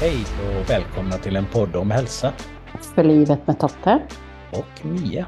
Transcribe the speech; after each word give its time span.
Hej 0.00 0.24
och 0.48 0.70
välkomna 0.70 1.18
till 1.18 1.36
en 1.36 1.46
podd 1.46 1.76
om 1.76 1.90
hälsa. 1.90 2.32
För 2.94 3.04
livet 3.04 3.46
med 3.46 3.60
Totte. 3.60 4.02
Och 4.52 4.86
Mia. 4.86 5.26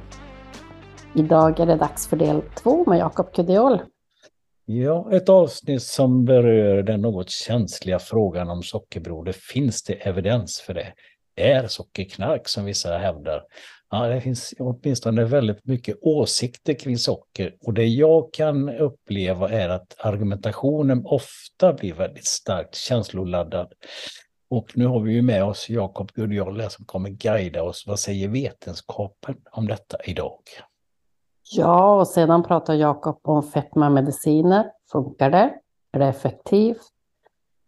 Idag 1.14 1.60
är 1.60 1.66
det 1.66 1.76
dags 1.76 2.08
för 2.08 2.16
del 2.16 2.42
två 2.62 2.90
med 2.90 2.98
Jakob 2.98 3.32
Kudiol. 3.32 3.80
Ja, 4.64 5.08
ett 5.12 5.28
avsnitt 5.28 5.82
som 5.82 6.24
berör 6.24 6.82
den 6.82 7.00
något 7.00 7.30
känsliga 7.30 7.98
frågan 7.98 8.50
om 8.50 8.62
sockerberoende. 8.62 9.32
Finns 9.32 9.82
det 9.82 9.92
evidens 9.92 10.60
för 10.60 10.74
det? 10.74 10.92
Är 11.36 11.66
sockerknark 11.66 12.48
som 12.48 12.64
vissa 12.64 12.98
hävdar? 12.98 13.42
Ja, 13.90 14.06
det 14.06 14.20
finns 14.20 14.54
åtminstone 14.58 15.24
väldigt 15.24 15.64
mycket 15.64 15.96
åsikter 16.00 16.74
kring 16.74 16.98
socker 16.98 17.54
och 17.60 17.74
det 17.74 17.86
jag 17.86 18.32
kan 18.32 18.68
uppleva 18.68 19.50
är 19.50 19.68
att 19.68 19.96
argumentationen 19.98 21.02
ofta 21.04 21.72
blir 21.72 21.94
väldigt 21.94 22.26
starkt 22.26 22.74
känsloladdad. 22.74 23.72
Och 24.50 24.72
nu 24.74 24.86
har 24.86 25.00
vi 25.00 25.12
ju 25.12 25.22
med 25.22 25.44
oss 25.44 25.70
Jakob 25.70 26.12
Gudjolle 26.12 26.70
som 26.70 26.84
kommer 26.84 27.10
guida 27.10 27.62
oss. 27.62 27.86
Vad 27.86 27.98
säger 27.98 28.28
vetenskapen 28.28 29.36
om 29.50 29.68
detta 29.68 29.98
idag? 30.04 30.38
Ja, 31.50 32.00
och 32.00 32.08
sedan 32.08 32.42
pratar 32.42 32.74
Jakob 32.74 33.20
om 33.22 33.42
fetmamediciner. 33.42 34.70
Funkar 34.92 35.30
det? 35.30 35.54
Är 35.92 35.98
det 35.98 36.06
effektivt? 36.06 36.82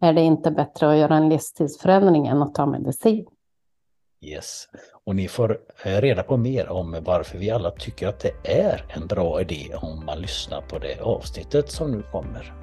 Är 0.01 0.13
det 0.13 0.21
inte 0.21 0.51
bättre 0.51 0.91
att 0.91 0.97
göra 0.97 1.17
en 1.17 1.29
livsstilsförändring 1.29 2.27
än 2.27 2.43
att 2.43 2.55
ta 2.55 2.67
medicin? 2.67 3.27
Yes, 4.23 4.69
och 5.05 5.17
ni 5.17 5.29
får 5.29 5.61
eh, 5.85 6.01
reda 6.01 6.23
på 6.23 6.37
mer 6.37 6.69
om 6.69 6.97
varför 7.05 7.39
vi 7.39 7.51
alla 7.51 7.71
tycker 7.71 8.09
att 8.09 8.21
det 8.21 8.33
är 8.45 8.85
en 8.89 9.07
bra 9.07 9.41
idé 9.41 9.75
om 9.83 10.05
man 10.07 10.21
lyssnar 10.21 10.61
på 10.61 10.79
det 10.79 11.01
avsnittet 11.01 11.71
som 11.71 11.91
nu 11.91 12.03
kommer. 12.13 12.60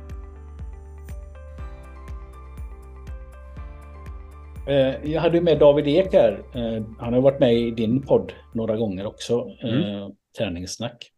Jag 5.03 5.21
hade 5.21 5.41
med 5.41 5.59
David 5.59 5.87
Ek 5.87 6.13
här. 6.13 6.43
Eh, 6.55 6.83
han 6.99 7.13
har 7.13 7.21
varit 7.21 7.39
med 7.39 7.53
i 7.53 7.71
din 7.71 8.01
podd 8.01 8.33
några 8.53 8.77
gånger 8.77 9.05
också, 9.05 9.47
mm. 9.63 10.11
Träningssnack. 10.37 11.11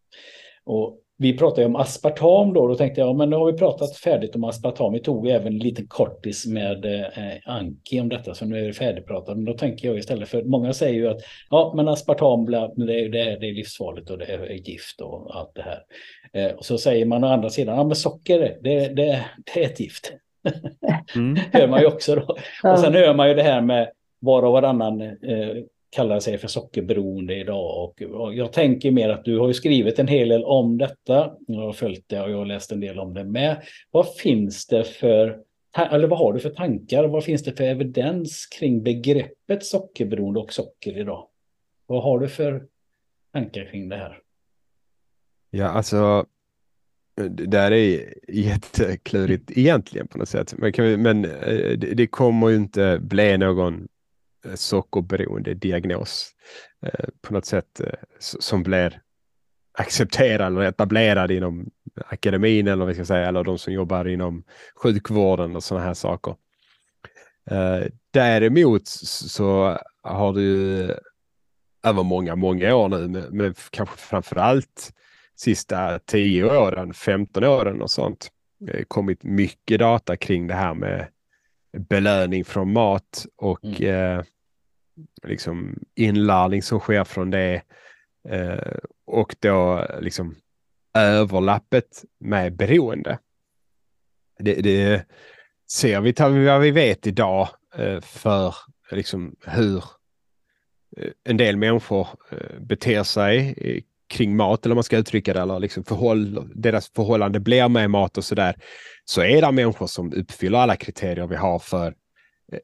Och 0.64 0.98
vi 1.22 1.38
pratade 1.38 1.66
om 1.66 1.76
aspartam 1.76 2.52
då, 2.52 2.66
då 2.66 2.74
tänkte 2.74 3.00
jag, 3.00 3.16
men 3.16 3.30
nu 3.30 3.36
har 3.36 3.52
vi 3.52 3.58
pratat 3.58 3.96
färdigt 3.96 4.36
om 4.36 4.44
aspartam. 4.44 4.92
Vi 4.92 5.00
tog 5.00 5.28
även 5.28 5.46
en 5.46 5.58
liten 5.58 5.86
kortis 5.86 6.46
med 6.46 6.84
eh, 6.84 7.34
Anki 7.44 8.00
om 8.00 8.08
detta, 8.08 8.34
så 8.34 8.44
nu 8.44 8.58
är 8.58 8.66
det 8.66 8.72
färdigpratat. 8.72 9.36
Men 9.36 9.44
då 9.44 9.52
tänker 9.52 9.88
jag 9.88 9.98
istället, 9.98 10.28
för 10.28 10.44
många 10.44 10.72
säger 10.72 10.94
ju 10.94 11.08
att 11.08 11.20
ja, 11.50 11.72
men 11.76 11.88
aspartam, 11.88 12.44
det 12.46 12.56
är, 12.56 13.08
det 13.08 13.20
är, 13.20 13.40
det 13.40 13.48
är 13.48 13.54
livsfarligt 13.54 14.10
och 14.10 14.18
det 14.18 14.24
är 14.24 14.68
gift 14.68 15.00
och 15.00 15.36
allt 15.36 15.54
det 15.54 15.62
här. 15.62 15.82
Eh, 16.32 16.54
och 16.54 16.64
så 16.64 16.78
säger 16.78 17.06
man 17.06 17.24
å 17.24 17.26
andra 17.26 17.50
sidan, 17.50 17.76
ja 17.76 17.84
men 17.84 17.96
socker, 17.96 18.38
det, 18.38 18.58
det, 18.62 18.94
det 18.94 19.60
är 19.60 19.64
ett 19.64 19.80
gift. 19.80 20.12
Mm. 21.16 21.36
hör 21.52 21.68
man 21.68 21.80
ju 21.80 21.86
också 21.86 22.14
då. 22.14 22.36
Och 22.70 22.78
sen 22.78 22.94
hör 22.94 23.14
man 23.14 23.28
ju 23.28 23.34
det 23.34 23.42
här 23.42 23.60
med 23.60 23.90
var 24.18 24.42
och 24.42 24.52
varannan 24.52 25.00
eh, 25.00 25.56
kallar 25.90 26.20
sig 26.20 26.38
för 26.38 26.48
sockerberoende 26.48 27.36
idag. 27.36 27.84
Och, 27.84 28.02
och, 28.02 28.34
jag 28.34 28.52
tänker 28.52 28.90
mer 28.90 29.08
att 29.08 29.24
du 29.24 29.38
har 29.38 29.48
ju 29.48 29.54
skrivit 29.54 29.98
en 29.98 30.08
hel 30.08 30.28
del 30.28 30.44
om 30.44 30.78
detta. 30.78 31.32
Jag 31.46 31.60
har 31.60 31.72
följt 31.72 32.08
det 32.08 32.20
och 32.22 32.30
jag 32.30 32.38
har 32.38 32.46
läst 32.46 32.72
en 32.72 32.80
del 32.80 32.98
om 32.98 33.14
det 33.14 33.24
med. 33.24 33.62
Vad 33.90 34.14
finns 34.14 34.66
det 34.66 34.84
för, 34.84 35.38
eller 35.76 36.08
vad 36.08 36.18
har 36.18 36.32
du 36.32 36.40
för 36.40 36.50
tankar? 36.50 37.04
Vad 37.04 37.24
finns 37.24 37.44
det 37.44 37.52
för 37.52 37.64
evidens 37.64 38.46
kring 38.46 38.82
begreppet 38.82 39.64
sockerberoende 39.64 40.40
och 40.40 40.52
socker 40.52 40.98
idag? 40.98 41.26
Vad 41.86 42.02
har 42.02 42.18
du 42.18 42.28
för 42.28 42.66
tankar 43.32 43.64
kring 43.64 43.88
det 43.88 43.96
här? 43.96 44.18
Ja, 45.50 45.68
alltså 45.68 46.26
det 47.14 47.46
där 47.46 47.72
är 47.72 48.14
jätteklurigt 48.28 49.50
egentligen 49.50 50.08
på 50.08 50.18
något 50.18 50.28
sätt. 50.28 50.54
Men, 50.58 50.72
vi, 50.76 50.96
men 50.96 51.24
eh, 51.24 51.78
det, 51.78 51.94
det 51.94 52.06
kommer 52.06 52.48
ju 52.48 52.56
inte 52.56 52.98
bli 53.02 53.38
någon 53.38 53.88
eh, 54.46 54.54
sockerberoende 54.54 55.54
diagnos 55.54 56.30
eh, 56.82 57.08
på 57.22 57.34
något 57.34 57.46
sätt 57.46 57.80
som 58.18 58.62
blir 58.62 59.00
accepterad 59.78 60.52
eller 60.52 60.60
etablerad 60.60 61.30
inom 61.30 61.70
akademin 62.06 62.66
eller 62.66 62.76
vad 62.76 62.88
vi 62.88 62.94
ska 62.94 63.04
säga, 63.04 63.28
eller 63.28 63.44
de 63.44 63.58
som 63.58 63.72
jobbar 63.72 64.08
inom 64.08 64.44
sjukvården 64.82 65.56
och 65.56 65.64
sådana 65.64 65.86
här 65.86 65.94
saker. 65.94 66.34
Däremot 68.10 68.86
så 68.86 69.78
har 70.02 70.32
det 70.32 70.40
ju 70.40 70.94
över 71.82 72.02
många, 72.02 72.36
många 72.36 72.74
år 72.74 72.88
nu, 72.88 73.28
men 73.30 73.54
kanske 73.70 73.96
framför 73.96 74.36
allt 74.36 74.92
sista 75.40 75.98
10 75.98 76.44
åren, 76.44 76.94
15 76.94 77.44
åren 77.44 77.82
och 77.82 77.90
sånt, 77.90 78.30
kommit 78.88 79.22
mycket 79.22 79.78
data 79.78 80.16
kring 80.16 80.46
det 80.46 80.54
här 80.54 80.74
med 80.74 81.08
belöning 81.72 82.44
från 82.44 82.72
mat 82.72 83.26
och 83.36 83.64
mm. 83.64 84.18
eh, 84.18 84.24
liksom 85.22 85.78
inlärning 85.94 86.62
som 86.62 86.80
sker 86.80 87.04
från 87.04 87.30
det. 87.30 87.62
Eh, 88.28 88.78
och 89.04 89.36
då 89.40 89.86
liksom 90.00 90.36
överlappet 90.94 92.04
med 92.18 92.56
beroende. 92.56 93.18
Det, 94.38 94.54
det 94.54 95.06
ser 95.70 96.00
vi 96.00 96.46
vad 96.46 96.60
vi 96.60 96.70
vet 96.70 97.06
idag 97.06 97.48
eh, 97.74 98.00
för 98.00 98.54
liksom 98.90 99.36
hur 99.46 99.84
eh, 100.96 101.10
en 101.24 101.36
del 101.36 101.56
människor 101.56 102.08
eh, 102.30 102.60
beter 102.60 103.02
sig 103.02 103.54
kring 104.10 104.36
mat 104.36 104.64
eller 104.64 104.74
man 104.74 104.84
ska 104.84 104.96
uttrycka 104.96 105.32
det, 105.32 105.40
eller 105.40 105.58
liksom 105.58 105.84
förhåll, 105.84 106.50
deras 106.54 106.90
förhållande 106.90 107.40
blir 107.40 107.68
med 107.68 107.90
mat 107.90 108.18
och 108.18 108.24
sådär, 108.24 108.54
så 109.04 109.22
är 109.22 109.42
det 109.42 109.52
människor 109.52 109.86
som 109.86 110.12
uppfyller 110.12 110.58
alla 110.58 110.76
kriterier 110.76 111.26
vi 111.26 111.36
har 111.36 111.58
för 111.58 111.94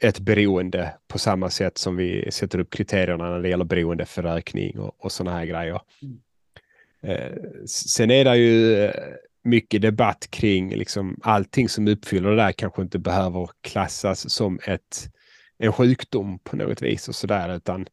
ett 0.00 0.20
beroende 0.20 0.94
på 1.08 1.18
samma 1.18 1.50
sätt 1.50 1.78
som 1.78 1.96
vi 1.96 2.28
sätter 2.30 2.58
upp 2.58 2.70
kriterierna 2.70 3.30
när 3.30 3.40
det 3.40 3.48
gäller 3.48 3.64
beroende 3.64 4.04
för 4.04 4.22
rökning 4.22 4.78
och, 4.78 5.04
och 5.04 5.12
sådana 5.12 5.38
här 5.38 5.46
grejer. 5.46 5.80
Mm. 6.02 6.18
Eh, 7.02 7.36
sen 7.66 8.10
är 8.10 8.24
det 8.24 8.36
ju 8.36 8.90
mycket 9.44 9.82
debatt 9.82 10.28
kring 10.30 10.76
liksom 10.76 11.20
allting 11.22 11.68
som 11.68 11.88
uppfyller 11.88 12.30
det 12.30 12.36
där 12.36 12.52
kanske 12.52 12.82
inte 12.82 12.98
behöver 12.98 13.50
klassas 13.60 14.30
som 14.30 14.58
ett 14.66 15.10
en 15.58 15.72
sjukdom 15.72 16.38
på 16.38 16.56
något 16.56 16.82
vis 16.82 17.08
och 17.08 17.14
sådär, 17.14 17.56
utan 17.56 17.86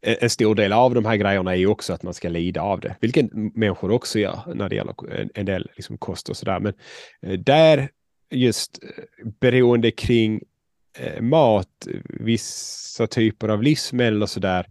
eh, 0.00 0.16
en 0.20 0.30
stor 0.30 0.54
del 0.54 0.72
av 0.72 0.94
de 0.94 1.04
här 1.04 1.16
grejerna 1.16 1.52
är 1.52 1.56
ju 1.56 1.66
också 1.66 1.92
att 1.92 2.02
man 2.02 2.14
ska 2.14 2.28
lida 2.28 2.62
av 2.62 2.80
det, 2.80 2.96
vilket 3.00 3.32
människor 3.32 3.90
också 3.90 4.18
gör 4.18 4.42
när 4.54 4.68
det 4.68 4.76
gäller 4.76 4.94
en 5.34 5.46
del 5.46 5.70
liksom 5.76 5.98
kost 5.98 6.28
och 6.28 6.36
sådär. 6.36 6.60
Men 6.60 6.74
eh, 7.22 7.38
där 7.38 7.88
just 8.30 8.82
eh, 8.82 9.26
beroende 9.40 9.90
kring 9.90 10.42
mat, 11.20 11.88
vissa 12.04 13.06
typer 13.06 13.48
av 13.48 13.62
livsmedel 13.62 14.22
och 14.22 14.30
sådär. 14.30 14.66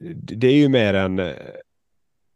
Det 0.00 0.46
är 0.46 0.54
ju 0.54 0.68
mer 0.68 0.94
en 0.94 1.18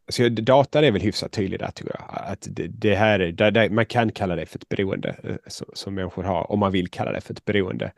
Alltså, 0.07 0.29
datan 0.29 0.85
är 0.85 0.91
väl 0.91 1.03
hyfsat 1.03 1.33
tydlig 1.33 1.61
där 1.61 1.71
tror 1.71 1.91
jag. 1.95 2.09
Att 2.11 2.49
det, 2.51 2.67
det 2.67 2.95
här, 2.95 3.19
det, 3.19 3.51
det, 3.51 3.71
man 3.71 3.87
kan 3.87 4.13
kalla 4.13 4.37
det 4.37 4.47
för 4.47 4.59
ett 4.59 4.69
beroende 4.69 5.17
eh, 5.23 5.37
som, 5.47 5.67
som 5.75 5.95
människor 5.95 6.23
har, 6.23 6.53
om 6.53 6.59
man 6.59 6.73
vill 6.73 6.89
kalla 6.89 7.13
det 7.13 7.21
för 7.21 7.33
ett 7.33 7.45
beroende. 7.45 7.93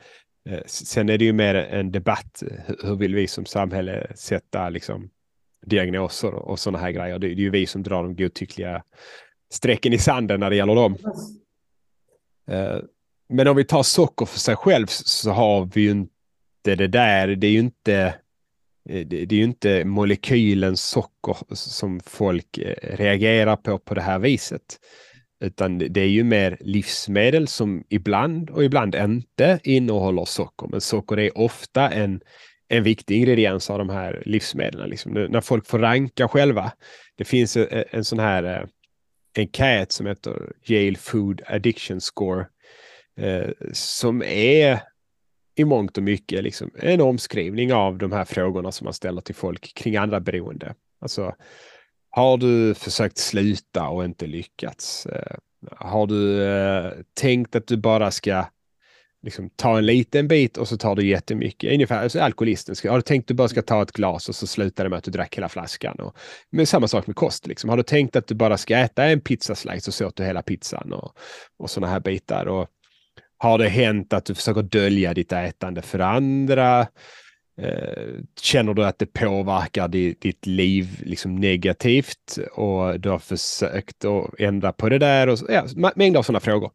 Eh, 0.48 0.60
sen 0.66 1.08
är 1.08 1.18
det 1.18 1.24
ju 1.24 1.32
mer 1.32 1.54
en 1.54 1.92
debatt. 1.92 2.42
Hur 2.82 2.96
vill 2.96 3.14
vi 3.14 3.26
som 3.26 3.46
samhälle 3.46 4.06
sätta 4.14 4.68
liksom, 4.68 5.10
diagnoser 5.66 6.34
och 6.34 6.58
sådana 6.58 6.78
här 6.78 6.90
grejer? 6.90 7.18
Det, 7.18 7.26
är 7.26 7.30
ju 7.30 7.50
vi 7.50 7.66
som 7.66 7.82
drar 7.82 8.02
de 8.02 8.16
godtyckliga 8.16 8.82
strecken 9.52 9.92
i 9.92 9.98
sanden 9.98 10.40
när 10.40 10.50
det 10.50 10.56
gäller 10.56 10.74
dem. 10.74 10.96
Eh, 12.50 12.78
men 13.28 13.48
om 13.48 13.56
vi 13.56 13.64
tar 13.64 13.82
socker 13.82 14.26
för 14.26 14.38
sig 14.38 14.56
själv 14.56 14.86
så 14.86 15.30
har 15.30 15.70
vi 15.74 15.80
ju 15.80 15.90
inte 15.90 16.74
det 16.76 16.88
där. 16.88 17.28
Det 17.28 17.46
är 17.46 17.52
ju 17.52 17.58
inte 17.58 17.92
Eh, 17.96 18.12
Eh, 18.88 19.06
det, 19.06 19.22
är 19.22 19.32
ju 19.32 19.44
inte 19.44 19.84
molekylen 19.84 20.76
socker 20.76 21.36
som 21.54 22.00
folk 22.00 22.58
eh, 22.58 22.96
reagerar 22.96 23.56
på 23.56 23.78
på 23.78 23.94
det 23.94 24.02
här 24.02 24.18
viset. 24.18 24.62
Utan 25.40 25.78
det 25.78 26.00
är 26.00 26.08
ju 26.08 26.24
mer 26.24 26.56
livsmedel 26.60 27.48
som 27.48 27.84
ibland 27.88 28.50
och 28.50 28.64
ibland 28.64 28.94
inte 28.94 29.60
innehåller 29.64 30.24
socker. 30.24 30.66
Men 30.70 30.80
socker 30.80 31.18
är 31.18 31.38
ofta 31.38 31.90
en, 31.90 32.20
en 32.68 32.82
viktig 32.82 33.16
ingrediens 33.16 33.70
av 33.70 33.78
de 33.78 33.90
här 33.90 34.22
livsmedlen. 34.26 34.90
Liksom. 34.90 35.12
När 35.12 35.40
folk 35.40 35.66
får 35.66 35.78
ranka 35.78 36.28
själva. 36.28 36.72
Det 37.16 37.24
finns 37.24 37.56
en, 37.56 37.84
en 37.90 38.04
sån 38.04 38.18
här 38.18 38.68
enkät 39.36 39.92
som 39.92 40.06
heter 40.06 40.52
Yale 40.68 40.96
Food 40.96 41.42
Addiction 41.46 42.00
Score. 42.00 42.46
Eh, 43.20 43.50
som 43.72 44.22
är 44.22 44.80
i 45.56 45.64
mångt 45.64 45.96
och 45.96 46.02
mycket 46.02 46.44
liksom 46.44 46.70
en 46.78 47.00
omskrivning 47.00 47.72
av 47.72 47.98
de 47.98 48.12
här 48.12 48.24
frågorna 48.24 48.72
som 48.72 48.84
man 48.84 48.94
ställer 48.94 49.20
till 49.20 49.34
folk 49.34 49.74
kring 49.74 49.96
andra 49.96 50.20
beroende. 50.20 50.74
Alltså, 51.00 51.34
har 52.10 52.36
du 52.36 52.74
försökt 52.74 53.18
sluta 53.18 53.88
och 53.88 54.04
inte 54.04 54.26
lyckats? 54.26 55.06
Eh, 55.06 55.36
har 55.76 56.06
du 56.06 56.44
eh, 56.44 56.92
tänkt 57.14 57.56
att 57.56 57.66
du 57.66 57.76
bara 57.76 58.10
ska 58.10 58.44
liksom, 59.22 59.50
ta 59.50 59.78
en 59.78 59.86
liten 59.86 60.28
bit 60.28 60.56
och 60.56 60.68
så 60.68 60.76
tar 60.76 60.96
du 60.96 61.06
jättemycket? 61.06 61.72
Ungefär 61.72 62.02
alltså, 62.02 62.20
alkoholisten. 62.20 62.76
Ska, 62.76 62.90
har 62.90 62.98
du 62.98 63.02
tänkt 63.02 63.24
att 63.24 63.28
du 63.28 63.34
bara 63.34 63.48
ska 63.48 63.62
ta 63.62 63.82
ett 63.82 63.92
glas 63.92 64.28
och 64.28 64.34
så 64.34 64.46
slutar 64.46 64.84
det 64.84 64.90
med 64.90 64.96
att 64.96 65.04
du 65.04 65.10
drack 65.10 65.36
hela 65.36 65.48
flaskan? 65.48 66.00
Och, 66.00 66.16
men 66.50 66.66
samma 66.66 66.88
sak 66.88 67.06
med 67.06 67.16
kost. 67.16 67.46
Liksom. 67.46 67.70
Har 67.70 67.76
du 67.76 67.82
tänkt 67.82 68.16
att 68.16 68.26
du 68.26 68.34
bara 68.34 68.56
ska 68.56 68.76
äta 68.76 69.04
en 69.04 69.20
pizzaslice 69.20 69.90
och 69.90 69.94
så 69.94 70.06
åt 70.06 70.16
du 70.16 70.24
hela 70.24 70.42
pizzan 70.42 70.92
och, 70.92 71.12
och 71.58 71.70
sådana 71.70 71.92
här 71.92 72.00
bitar? 72.00 72.46
Och, 72.46 72.68
har 73.38 73.58
det 73.58 73.68
hänt 73.68 74.12
att 74.12 74.24
du 74.24 74.34
försöker 74.34 74.62
dölja 74.62 75.14
ditt 75.14 75.32
ätande 75.32 75.82
för 75.82 75.98
andra? 75.98 76.80
Eh, 77.60 78.14
känner 78.40 78.74
du 78.74 78.84
att 78.84 78.98
det 78.98 79.06
påverkar 79.06 79.88
ditt 79.88 80.46
liv 80.46 81.02
liksom 81.04 81.36
negativt 81.36 82.38
och 82.52 83.00
du 83.00 83.08
har 83.08 83.18
försökt 83.18 84.04
att 84.04 84.40
ändra 84.40 84.72
på 84.72 84.88
det 84.88 84.98
där? 84.98 85.28
Och, 85.28 85.38
ja, 85.48 85.66
mängder 85.96 86.18
av 86.18 86.22
sådana 86.22 86.40
frågor. 86.40 86.70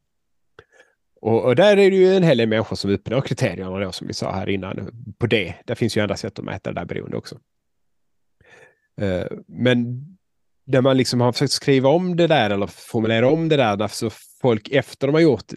Och, 1.21 1.43
och, 1.45 1.55
där 1.55 1.77
är 1.77 1.91
det 1.91 1.97
ju 1.97 2.15
en 2.15 2.23
hel 2.23 2.37
del 2.37 2.47
människor 2.49 2.75
som 2.75 2.91
uppnår 2.91 3.21
kriterierna 3.21 3.79
då, 3.79 3.91
som 3.91 4.07
vi 4.07 4.13
sa 4.13 4.31
här 4.31 4.49
innan 4.49 4.89
på 5.17 5.27
det. 5.27 5.55
Det 5.65 5.75
finns 5.75 5.97
ju 5.97 6.01
andra 6.01 6.17
sätt 6.17 6.39
att 6.39 6.45
mäta 6.45 6.73
det 6.73 6.79
där 6.79 6.85
beroende 6.85 7.17
också. 7.17 7.39
Eh, 9.01 9.25
men 9.47 10.05
där 10.65 10.81
man 10.81 10.97
liksom 10.97 11.21
har 11.21 11.31
försökt 11.31 11.51
skriva 11.51 11.89
om 11.89 12.15
det 12.15 12.27
där 12.27 12.49
eller 12.49 12.67
formulera 12.67 13.29
om 13.29 13.49
det 13.49 13.57
där, 13.57 13.87
så 13.87 14.09
folk 14.41 14.69
efter 14.69 15.07
de 15.07 15.13
har 15.13 15.21
gjort 15.21 15.53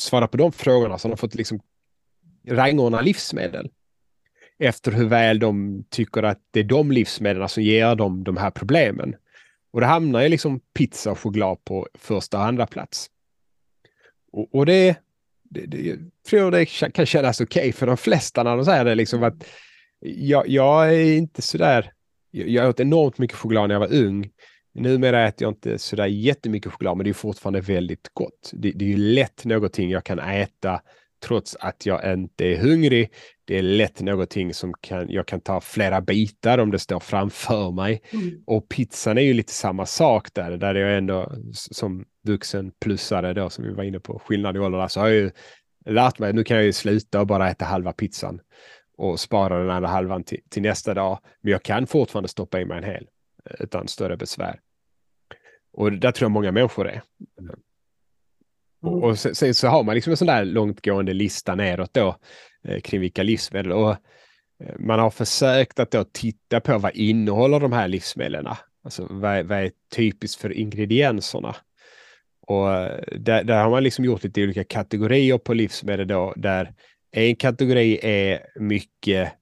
svara 0.00 0.28
på 0.28 0.36
de 0.36 0.52
frågorna 0.52 0.98
så 0.98 1.08
har 1.08 1.10
de 1.10 1.18
fått 1.18 1.34
liksom 1.34 1.60
rangordna 2.48 3.00
livsmedel 3.00 3.70
efter 4.58 4.92
hur 4.92 5.08
väl 5.08 5.38
de 5.38 5.84
tycker 5.90 6.22
att 6.22 6.40
det 6.50 6.60
är 6.60 6.64
de 6.64 6.92
livsmedlen 6.92 7.48
som 7.48 7.62
ger 7.62 7.94
dem 7.94 8.24
de 8.24 8.36
här 8.36 8.50
problemen. 8.50 9.14
Och 9.70 9.80
det 9.80 9.86
hamnar 9.86 10.22
ju 10.22 10.28
liksom 10.28 10.60
pizza 10.74 11.10
och 11.10 11.18
choklad 11.18 11.64
på 11.64 11.88
första 11.94 12.38
och 12.38 12.44
andra 12.44 12.66
plats. 12.66 13.10
Och, 14.32 14.54
och 14.54 14.66
det, 14.66 14.96
det, 15.42 15.66
det, 15.66 15.80
jag 15.80 15.98
tror 16.28 16.50
det 16.50 16.64
kan 16.92 17.06
kännas 17.06 17.40
okej 17.40 17.60
okay 17.60 17.72
för 17.72 17.86
de 17.86 17.96
flesta 17.96 18.42
när 18.42 18.56
de 18.56 18.64
säger 18.64 18.84
det. 18.84 18.94
Liksom 18.94 19.22
att 19.22 19.44
jag, 20.00 20.48
jag 20.48 20.94
är 20.94 21.12
inte 21.12 21.42
sådär... 21.42 21.92
Jag, 22.30 22.48
jag 22.48 22.68
åt 22.68 22.80
enormt 22.80 23.18
mycket 23.18 23.36
choklad 23.36 23.68
när 23.68 23.74
jag 23.74 23.80
var 23.80 23.94
ung. 23.94 24.30
Numera 24.78 25.28
äter 25.28 25.44
jag 25.44 25.50
inte 25.50 25.78
sådär 25.78 26.06
jättemycket 26.06 26.72
choklad, 26.72 26.96
men 26.96 27.04
det 27.04 27.10
är 27.10 27.14
fortfarande 27.14 27.60
väldigt 27.60 28.10
gott. 28.14 28.50
Det, 28.52 28.70
det 28.70 28.84
är 28.84 28.88
ju 28.88 28.96
lätt 28.96 29.44
någonting 29.44 29.90
jag 29.90 30.04
kan 30.04 30.18
äta 30.18 30.80
trots 31.22 31.56
att 31.60 31.86
jag 31.86 32.12
inte 32.12 32.44
är 32.44 32.56
hungrig. 32.56 33.12
Det 33.44 33.58
är 33.58 33.62
lätt 33.62 34.00
någonting 34.00 34.54
som 34.54 34.74
kan, 34.80 35.10
jag 35.10 35.26
kan 35.26 35.40
ta 35.40 35.60
flera 35.60 36.00
bitar 36.00 36.58
om 36.58 36.70
det 36.70 36.78
står 36.78 37.00
framför 37.00 37.70
mig. 37.70 38.02
Mm. 38.10 38.42
Och 38.46 38.68
pizzan 38.68 39.18
är 39.18 39.22
ju 39.22 39.34
lite 39.34 39.52
samma 39.52 39.86
sak 39.86 40.34
där, 40.34 40.56
där 40.56 40.74
jag 40.74 40.98
ändå 40.98 41.32
som 41.52 42.04
vuxen 42.26 42.72
plussare 42.80 43.34
då 43.34 43.50
som 43.50 43.64
vi 43.64 43.70
var 43.70 43.84
inne 43.84 44.00
på, 44.00 44.18
skillnad 44.18 44.56
i 44.56 44.58
ålder, 44.58 44.88
så 44.88 45.00
har 45.00 45.08
jag 45.08 45.16
ju 45.16 45.30
lärt 45.86 46.18
mig, 46.18 46.32
nu 46.32 46.44
kan 46.44 46.56
jag 46.56 46.66
ju 46.66 46.72
sluta 46.72 47.20
och 47.20 47.26
bara 47.26 47.50
äta 47.50 47.64
halva 47.64 47.92
pizzan 47.92 48.40
och 48.96 49.20
spara 49.20 49.58
den 49.58 49.70
andra 49.70 49.88
halvan 49.88 50.24
till, 50.24 50.40
till 50.50 50.62
nästa 50.62 50.94
dag. 50.94 51.18
Men 51.40 51.52
jag 51.52 51.62
kan 51.62 51.86
fortfarande 51.86 52.28
stoppa 52.28 52.60
i 52.60 52.64
mig 52.64 52.78
en 52.78 52.84
hel 52.84 53.06
eh, 53.44 53.56
utan 53.58 53.88
större 53.88 54.16
besvär. 54.16 54.60
Och 55.78 55.92
där 55.92 56.12
tror 56.12 56.24
jag 56.24 56.30
många 56.30 56.52
människor 56.52 56.88
är. 56.88 57.02
Mm. 57.40 57.60
Och, 58.82 59.04
och 59.04 59.18
sen, 59.18 59.34
sen, 59.34 59.54
så 59.54 59.68
har 59.68 59.82
man 59.82 59.94
liksom 59.94 60.10
en 60.10 60.16
sån 60.16 60.26
där 60.26 60.44
långtgående 60.44 61.12
lista 61.12 61.54
neråt 61.54 61.94
då 61.94 62.16
eh, 62.64 62.80
kring 62.80 63.00
vilka 63.00 63.22
livsmedel. 63.22 63.72
Och 63.72 63.90
eh, 64.64 64.74
man 64.78 64.98
har 64.98 65.10
försökt 65.10 65.78
att 65.78 65.90
då 65.90 66.04
titta 66.12 66.60
på 66.60 66.78
vad 66.78 66.96
innehåller 66.96 67.60
de 67.60 67.72
här 67.72 67.88
livsmedlen? 67.88 68.46
Alltså 68.84 69.06
vad, 69.10 69.46
vad 69.46 69.58
är 69.58 69.70
typiskt 69.94 70.40
för 70.40 70.52
ingredienserna? 70.52 71.56
Och 72.40 72.72
eh, 72.72 73.02
där, 73.18 73.44
där, 73.44 73.62
har 73.62 73.70
man 73.70 73.82
liksom 73.82 74.04
gjort 74.04 74.24
lite 74.24 74.42
olika 74.42 74.64
kategorier 74.64 75.38
på 75.38 75.54
livsmedel 75.54 76.08
då, 76.08 76.32
där 76.36 76.74
en 77.10 77.36
kategori 77.36 77.98
är 78.02 78.46
mycket 78.60 79.32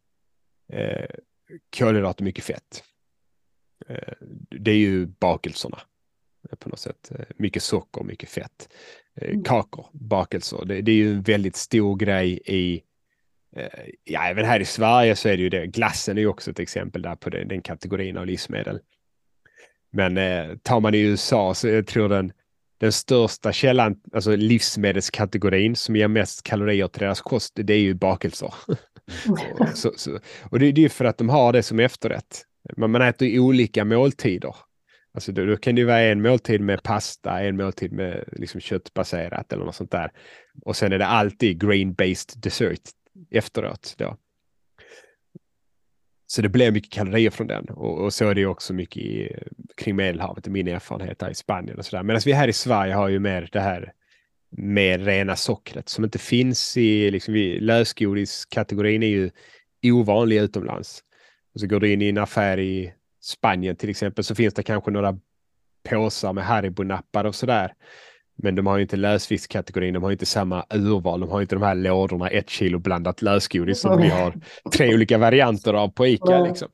eh, 0.73 1.07
kolhydrater, 1.79 2.25
mycket 2.25 2.45
fett. 2.45 2.85
Eh, 3.89 4.13
det 4.51 4.71
är 4.71 4.79
ju 4.79 5.07
bakelserna 5.07 5.79
på 6.57 6.69
något 6.69 6.79
sätt. 6.79 7.11
Eh, 7.19 7.25
mycket 7.37 7.63
socker, 7.63 8.05
mycket 8.05 8.29
fett. 8.29 8.69
Eh, 9.21 9.29
mm. 9.29 9.45
Kakor, 9.45 9.87
bakelser, 9.93 10.65
det, 10.65 10.81
det, 10.81 10.93
är 10.93 10.97
ju 10.97 11.13
en 11.13 11.23
väldigt 11.23 11.57
stor 11.57 11.97
grej 11.97 12.41
i 12.45 12.83
eh, 13.57 13.67
Ja, 14.05 14.27
även 14.27 14.45
här 14.45 14.61
i 14.61 14.65
Sverige 14.65 15.17
så 15.17 15.29
är 15.29 15.37
det 15.37 15.43
ju 15.43 15.49
det. 15.49 15.67
Glassen 15.67 16.17
är 16.17 16.21
ju 16.21 16.29
också 16.29 16.51
ett 16.51 16.59
exempel 16.59 17.03
där 17.03 17.17
på 17.17 17.31
den, 17.31 17.49
den 17.49 17.63
kategorin 17.63 18.17
av 18.17 18.27
livsmedel. 18.27 18.81
Men 19.93 20.17
eh, 20.17 20.57
tar 20.63 20.81
man 20.81 20.95
i 20.95 20.99
USA 20.99 21.55
så 21.55 21.69
jag 21.69 21.87
tror 21.87 22.09
den, 22.09 22.33
den 22.79 22.93
största 22.93 23.53
källan, 23.53 24.01
alltså 24.13 24.37
livsmedelskategorin 24.37 25.77
som 25.77 25.97
ger 25.97 26.09
mest 26.09 26.43
kalorier 26.43 26.89
till 26.89 27.01
deras 27.01 27.21
kost, 27.21 27.53
det 27.55 27.75
är 27.75 27.79
ju 27.79 27.95
bakelser. 27.95 28.55
så, 29.75 29.93
så, 29.97 30.19
och 30.51 30.59
det, 30.59 30.73
det 30.73 30.85
är 30.85 30.89
för 30.89 31.05
att 31.05 31.19
de 31.19 31.29
har 31.29 31.53
det 31.53 31.63
som 31.63 31.81
efterrätt. 31.81 32.45
Man, 32.77 32.91
man 32.91 33.03
äter 33.03 33.39
olika 33.39 33.85
måltider. 33.85 34.57
Alltså 35.17 35.33
då, 35.33 35.45
då, 35.45 35.57
kan 35.57 35.75
det 35.75 35.85
vara 35.85 36.01
en 36.01 36.23
måltid 36.23 36.61
med 36.61 36.83
pasta, 36.83 37.41
en 37.41 37.57
måltid 37.57 37.93
med 37.93 38.25
liksom 38.33 38.61
köttbaserat 38.61 39.53
eller 39.53 39.65
något 39.65 39.75
sånt 39.75 39.91
där. 39.91 40.11
Och 40.63 40.77
sen 40.77 40.93
är 40.93 40.99
det 40.99 41.07
alltid 41.07 41.63
grain-based 41.63 42.39
dessert 42.39 42.81
efteråt. 43.31 43.95
Då. 43.99 44.17
Så 46.27 46.43
det 46.43 46.49
blir 46.49 46.73
mycket 46.73 46.93
kalorier 46.93 47.31
från 47.31 47.47
den. 47.47 47.65
Och, 47.65 48.05
och 48.05 48.15
så 48.15 48.29
är 48.29 48.35
det 48.35 48.47
också 48.47 48.73
mycket 48.73 48.97
i, 48.97 49.37
kring 49.77 49.97
Medelhavet, 49.97 50.47
min 50.47 50.69
erfarenhet 50.69 51.23
här 51.23 51.31
i 51.31 51.35
Spanien 51.35 51.79
och 51.79 51.85
sådär. 51.85 52.03
Medan 52.03 52.23
vi 52.25 52.33
här 52.33 52.49
i 52.49 52.53
Sverige 52.53 52.95
har 52.95 53.09
ju 53.09 53.19
mer 53.19 53.49
det 53.53 53.61
här 53.61 53.93
med 54.51 55.05
rena 55.05 55.37
sockret 55.37 55.89
som 55.89 56.05
inte 56.05 56.19
finns 56.19 56.77
i, 56.77 57.11
liksom, 57.11 57.35
lösgodiskategorin 57.61 59.03
är 59.03 59.07
ju 59.07 59.31
ovanlig 59.85 60.37
utomlands. 60.37 61.03
Och 61.55 61.61
så 61.61 61.67
går 61.67 61.81
du 61.81 61.93
in 61.93 62.03
i 62.03 62.09
en 62.09 62.19
affär 62.19 62.59
i 62.59 62.93
Spanien 63.27 63.77
till 63.77 63.91
exempel 63.91 64.25
så 64.25 64.35
finns 64.35 64.55
det 64.55 64.63
kanske 64.63 64.91
några 64.91 65.19
påsar 65.89 66.33
med 66.33 66.45
Haribo-nappar 66.45 67.25
och 67.25 67.35
sådär. 67.35 67.73
Men 68.39 68.55
de 68.55 68.67
har 68.67 68.77
ju 68.77 68.83
inte 68.83 68.97
lösviktskategorin, 68.97 69.95
de 69.95 70.03
har 70.03 70.13
inte 70.13 70.27
samma 70.27 70.65
urval, 70.75 71.21
de 71.21 71.31
har 71.31 71.41
inte 71.41 71.55
de 71.55 71.63
här 71.63 71.75
lådorna 71.75 72.29
ett 72.29 72.51
kilo 72.51 72.79
blandat 72.79 73.23
lösgodis 73.23 73.81
som 73.81 74.03
vi 74.03 74.09
har 74.09 74.35
tre 74.73 74.95
olika 74.95 75.19
varianter 75.19 75.75
av 75.75 75.89
på 75.89 76.07
ICA. 76.07 76.41
Liksom. 76.41 76.69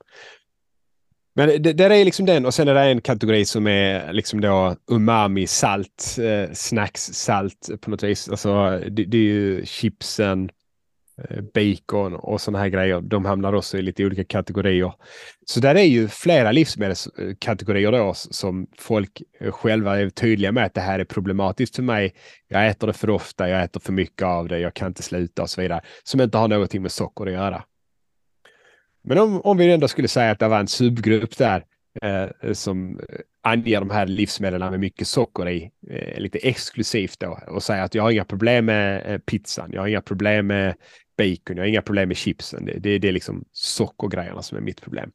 Men 1.35 1.63
det, 1.63 1.73
det 1.73 1.85
är 1.85 2.05
liksom 2.05 2.27
den 2.27 2.47
och 2.47 2.55
sen 2.55 2.69
är 2.69 2.75
det 2.75 2.81
en 2.81 3.01
kategori 3.01 3.45
som 3.45 3.67
är 3.67 4.13
liksom 4.13 4.41
då 4.41 4.77
umami, 4.91 5.47
salt, 5.47 6.19
eh, 6.19 6.53
snacks, 6.53 7.03
salt 7.03 7.71
på 7.81 7.91
något 7.91 8.03
vis. 8.03 8.29
Alltså 8.29 8.81
det, 8.91 9.05
det 9.05 9.17
är 9.17 9.23
ju 9.23 9.67
chipsen, 9.67 10.51
Eh, 11.31 11.43
bacon 11.55 12.15
och 12.15 12.41
sådana 12.41 12.59
här 12.59 12.69
grejer. 12.69 13.01
De 13.01 13.25
hamnar 13.25 13.53
också 13.53 13.79
i 13.79 13.83
lite 13.83 14.05
olika 14.05 14.25
kategorier. 14.25 14.93
Så 15.47 15.61
där 15.61 15.75
är 15.75 15.83
ju 15.83 16.09
flera 16.09 16.53
livsmedelskategorier 16.53 17.93
då 17.93 18.15
som 18.15 18.67
folk 18.79 19.23
eh, 19.41 19.53
själva 19.53 20.01
är 20.01 20.11
tydliga 20.11 20.53
med 20.53 20.65
att 20.65 20.75
det 20.75 20.81
här 20.81 20.99
är 20.99 21.05
problematiskt 21.05 21.77
för 21.77 21.83
mig. 21.83 22.15
Jag 22.49 22.69
äter 22.69 22.87
det 22.87 22.93
för 22.93 23.11
ofta, 23.11 23.49
jag 23.49 23.63
äter 23.63 23.81
för 23.81 23.93
mycket 23.93 24.23
av 24.23 24.49
det, 24.49 24.59
jag 24.59 24.75
kan 24.75 24.89
inte 24.89 25.03
sluta 25.03 25.43
och 25.43 25.51
så 25.51 25.61
vidare. 25.61 25.81
Som 26.03 26.21
inte 26.21 26.39
har 26.39 26.49
någonting 26.49 26.83
med 26.83 26.93
socker 26.93 27.27
att 27.27 27.32
göra. 27.32 27.65
Men 29.05 29.19
om, 29.19 29.41
om 29.41 29.56
vi 29.56 29.73
ändå 29.73 29.89
skulle 29.89 30.08
säga 30.08 30.31
att 30.31 30.39
det 30.39 30.49
var 30.49 30.61
en 30.61 30.69
subgrupp 30.69 31.37
där 31.39 31.65
eh, 32.03 32.53
som 32.53 32.99
eh, 32.99 33.05
anger 33.43 33.81
de 33.81 33.91
här 33.91 34.06
livsmedlen 34.06 34.70
med 34.70 34.81
mycket 34.81 35.08
socker 35.08 35.49
i 35.49 35.70
eh, 35.91 36.20
lite 36.20 36.39
exklusivt 36.39 37.20
då 37.20 37.39
och 37.49 37.63
säger 37.63 37.82
att 37.82 37.94
jag 37.94 38.03
har 38.03 38.11
inga 38.11 38.25
problem 38.25 38.65
med 38.65 39.13
eh, 39.13 39.19
pizzan, 39.19 39.70
jag 39.73 39.81
har 39.81 39.89
inga 39.89 40.03
problem 40.03 40.46
med 40.46 40.75
bacon, 41.17 41.57
jag 41.57 41.63
har 41.63 41.69
inga 41.69 41.83
problem 41.83 42.09
med 42.09 42.17
chipsen. 42.17 42.65
Det, 42.65 42.79
det, 42.79 42.99
det 42.99 43.09
är 43.09 43.13
liksom 43.13 43.45
sockergrejerna 43.53 44.43
som 44.43 44.59
är 44.59 44.63
mitt 44.63 44.81
problem. 44.81 45.11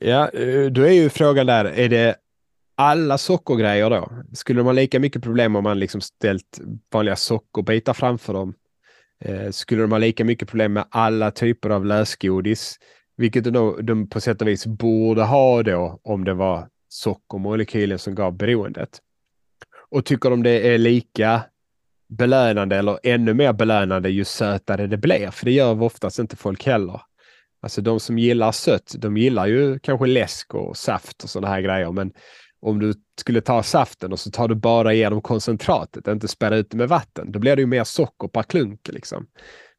Ja, 0.00 0.28
eh, 0.28 0.66
då 0.66 0.82
är 0.82 0.92
ju 0.92 1.08
frågan 1.08 1.46
där, 1.46 1.64
är 1.64 1.88
det 1.88 2.16
alla 2.74 3.18
sockergrejer 3.18 3.90
då? 3.90 4.12
Skulle 4.32 4.60
de 4.60 4.66
ha 4.66 4.72
lika 4.72 5.00
mycket 5.00 5.22
problem 5.22 5.56
om 5.56 5.64
man 5.64 5.78
liksom 5.78 6.00
ställt 6.00 6.60
vanliga 6.92 7.16
sockerbitar 7.16 7.92
framför 7.92 8.32
dem? 8.32 8.54
Eh, 9.20 9.50
skulle 9.50 9.82
de 9.82 9.92
ha 9.92 9.98
lika 9.98 10.24
mycket 10.24 10.48
problem 10.48 10.72
med 10.72 10.84
alla 10.90 11.30
typer 11.30 11.70
av 11.70 11.86
lösgodis? 11.86 12.78
Vilket 13.16 13.44
de, 13.44 13.86
de 13.86 14.08
på 14.08 14.20
sätt 14.20 14.42
och 14.42 14.48
vis 14.48 14.66
borde 14.66 15.22
ha 15.22 15.62
då 15.62 16.00
om 16.02 16.24
det 16.24 16.34
var 16.34 16.68
sockermolekylen 16.88 17.98
som 17.98 18.14
gav 18.14 18.36
beroendet. 18.36 19.00
Och 19.90 20.04
tycker 20.04 20.30
de 20.30 20.42
det 20.42 20.74
är 20.74 20.78
lika 20.78 21.42
belönande 22.16 22.76
eller 22.76 22.98
ännu 23.02 23.34
mer 23.34 23.52
belönande 23.52 24.10
ju 24.10 24.24
sötare 24.24 24.86
det 24.86 24.96
blir. 24.96 25.30
För 25.30 25.44
det 25.44 25.52
gör 25.52 25.82
oftast 25.82 26.18
inte 26.18 26.36
folk 26.36 26.66
heller. 26.66 27.00
Alltså 27.62 27.80
de 27.80 28.00
som 28.00 28.18
gillar 28.18 28.52
sött, 28.52 28.94
de 28.98 29.16
gillar 29.16 29.46
ju 29.46 29.78
kanske 29.78 30.06
läsk 30.06 30.54
och 30.54 30.76
saft 30.76 31.24
och 31.24 31.30
sådana 31.30 31.54
här 31.54 31.60
grejer. 31.60 31.92
Men 31.92 32.12
om 32.60 32.78
du 32.78 32.94
skulle 33.20 33.40
ta 33.40 33.62
saften 33.62 34.12
och 34.12 34.20
så 34.20 34.30
tar 34.30 34.48
du 34.48 34.54
bara 34.54 34.92
igenom 34.92 35.22
koncentratet, 35.22 36.08
inte 36.08 36.28
spärra 36.28 36.56
ut 36.56 36.70
det 36.70 36.76
med 36.76 36.88
vatten, 36.88 37.32
då 37.32 37.38
blir 37.38 37.56
det 37.56 37.62
ju 37.62 37.66
mer 37.66 37.84
socker 37.84 38.28
per 38.28 38.42
klunk. 38.42 38.88
Liksom. 38.88 39.26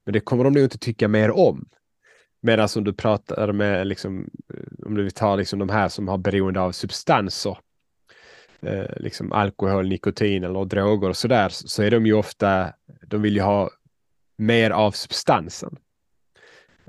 Men 0.05 0.13
det 0.13 0.19
kommer 0.19 0.43
de 0.43 0.53
nog 0.53 0.63
inte 0.63 0.77
tycka 0.77 1.07
mer 1.07 1.31
om. 1.31 1.65
Medan 2.41 2.67
om 2.75 2.83
du 2.83 2.93
pratar 2.93 3.51
med, 3.51 3.87
liksom, 3.87 4.29
eh, 4.53 4.85
om 4.85 4.95
du 4.95 5.09
tar 5.09 5.37
liksom 5.37 5.59
de 5.59 5.69
här 5.69 5.89
som 5.89 6.07
har 6.07 6.17
beroende 6.17 6.61
av 6.61 6.71
substanser, 6.71 7.57
eh, 8.65 8.85
liksom 8.97 9.31
alkohol, 9.31 9.87
nikotin 9.87 10.43
eller 10.43 10.65
droger 10.65 11.09
och 11.09 11.17
sådär, 11.17 11.49
så 11.49 11.83
är 11.83 11.91
de 11.91 12.05
ju 12.05 12.13
ofta, 12.13 12.73
de 13.07 13.21
vill 13.21 13.35
ju 13.35 13.41
ha 13.41 13.69
mer 14.37 14.71
av 14.71 14.91
substansen. 14.91 15.77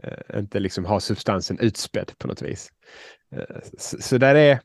Eh, 0.02 0.38
inte 0.38 0.61
liksom 0.61 0.85
ha 0.85 1.00
substansen 1.00 1.59
utspädd 1.59 2.12
på 2.19 2.28
något 2.28 2.43
vis. 2.43 2.73
Eh, 3.31 3.57
så, 3.78 3.97
så, 4.00 4.19
där 4.19 4.35
är, 4.35 4.61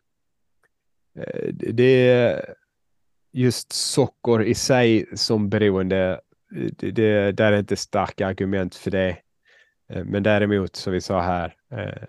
eh, 1.20 1.54
det, 1.54 2.46
just 3.32 3.74
socker 3.74 4.44
i 4.44 4.56
sig 4.56 5.06
som 5.14 5.50
beroende, 5.50 6.22
det, 6.50 6.92
det, 6.92 7.32
där 7.32 7.52
är 7.52 7.60
inte 7.60 7.76
starka 7.76 8.28
argument 8.28 8.76
för 8.76 8.92
det. 8.92 9.18
Eh, 9.90 10.04
men 10.06 10.24
däremot, 10.24 10.76
som 10.76 10.94
vi 10.94 11.02
sa 11.02 11.22
här, 11.22 11.56
eh, 11.72 12.04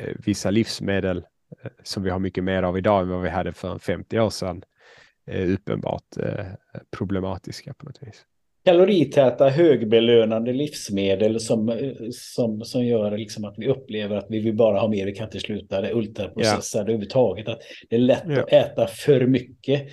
eh 0.00 0.14
vissa 0.24 0.50
livsmedel 0.50 1.24
som 1.82 2.02
vi 2.02 2.10
har 2.10 2.18
mycket 2.18 2.44
mer 2.44 2.62
av 2.62 2.78
idag 2.78 3.02
än 3.02 3.08
vad 3.08 3.22
vi 3.22 3.28
hade 3.28 3.52
för 3.52 3.78
50 3.78 4.20
år 4.20 4.30
sedan 4.30 4.62
är 5.26 5.52
uppenbart 5.52 6.04
problematiska 6.96 7.74
på 7.74 7.86
något 7.86 8.02
vis. 8.02 8.24
Kaloritäta 8.64 9.48
högbelönande 9.48 10.52
livsmedel 10.52 11.40
som, 11.40 11.80
som, 12.12 12.64
som 12.64 12.84
gör 12.84 13.18
liksom 13.18 13.44
att 13.44 13.54
vi 13.58 13.68
upplever 13.68 14.16
att 14.16 14.26
vi 14.28 14.40
vill 14.40 14.54
bara 14.54 14.80
ha 14.80 14.88
mer, 14.88 15.06
vi 15.06 15.12
kan 15.12 15.26
inte 15.26 15.40
sluta, 15.40 15.80
det 15.80 15.92
ultraprocessade 15.94 16.82
ja. 16.82 16.82
överhuvudtaget. 16.82 17.48
Att 17.48 17.60
det 17.88 17.96
är 17.96 18.00
lätt 18.00 18.24
ja. 18.26 18.42
att 18.42 18.52
äta 18.52 18.86
för 18.86 19.26
mycket. 19.26 19.88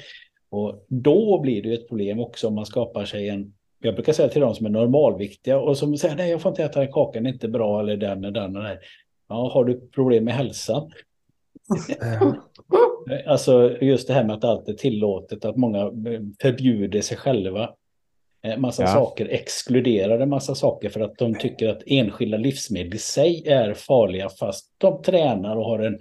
Och 0.49 0.85
då 0.87 1.41
blir 1.41 1.63
det 1.63 1.73
ett 1.73 1.87
problem 1.87 2.19
också 2.19 2.47
om 2.47 2.55
man 2.55 2.65
skapar 2.65 3.05
sig 3.05 3.29
en 3.29 3.53
jag 3.81 3.95
brukar 3.95 4.13
säga 4.13 4.29
till 4.29 4.41
de 4.41 4.55
som 4.55 4.65
är 4.65 4.69
normalviktiga 4.69 5.59
och 5.59 5.77
som 5.77 5.97
säger 5.97 6.15
nej 6.15 6.31
jag 6.31 6.41
får 6.41 6.49
inte 6.49 6.63
äta 6.63 6.79
den 6.79 6.91
kakan, 6.91 7.23
det 7.23 7.29
är 7.29 7.33
inte 7.33 7.47
bra 7.47 7.79
eller 7.79 7.97
den 7.97 8.23
eller 8.23 8.41
den. 8.41 8.55
Eller. 8.55 8.79
Ja, 9.29 9.51
har 9.53 9.65
du 9.65 9.89
problem 9.89 10.23
med 10.23 10.33
hälsan? 10.33 10.91
Alltså 13.27 13.77
just 13.81 14.07
det 14.07 14.13
här 14.13 14.23
med 14.23 14.35
att 14.35 14.43
allt 14.43 14.69
är 14.69 14.73
tillåtet, 14.73 15.45
att 15.45 15.55
många 15.55 15.91
förbjuder 16.41 17.01
sig 17.01 17.17
själva. 17.17 17.69
Eh, 18.43 18.57
massa 18.57 18.83
ja. 18.83 18.87
saker, 18.87 19.25
exkluderar 19.25 20.19
en 20.19 20.29
massa 20.29 20.55
saker 20.55 20.89
för 20.89 20.99
att 20.99 21.17
de 21.17 21.35
tycker 21.35 21.69
att 21.69 21.83
enskilda 21.85 22.37
livsmedel 22.37 22.95
i 22.95 22.97
sig 22.97 23.47
är 23.47 23.73
farliga 23.73 24.29
fast 24.29 24.65
de 24.77 25.01
tränar 25.01 25.55
och 25.55 25.65
har 25.65 25.79
en 25.79 25.99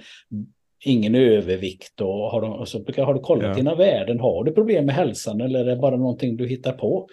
ingen 0.85 1.15
övervikt 1.15 2.01
och, 2.01 2.31
har 2.31 2.41
de, 2.41 2.53
och 2.53 2.69
så 2.69 2.83
brukar 2.83 3.05
har 3.05 3.15
du 3.15 3.21
kollat 3.21 3.49
ja. 3.49 3.55
dina 3.55 3.75
värden, 3.75 4.21
har 4.21 4.45
du 4.45 4.53
problem 4.53 4.87
med 4.87 4.95
hälsan 4.95 5.41
eller 5.41 5.61
är 5.61 5.65
det 5.65 5.77
bara 5.77 5.97
någonting 5.97 6.37
du 6.37 6.47
hittar 6.47 6.73
på? 6.73 7.09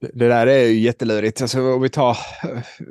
Det 0.00 0.28
där 0.28 0.46
är 0.46 0.64
ju 0.64 0.80
jättelurigt. 0.80 1.42
Alltså, 1.42 1.60
om 1.60 1.82
vi, 1.82 1.88
tar, 1.88 2.16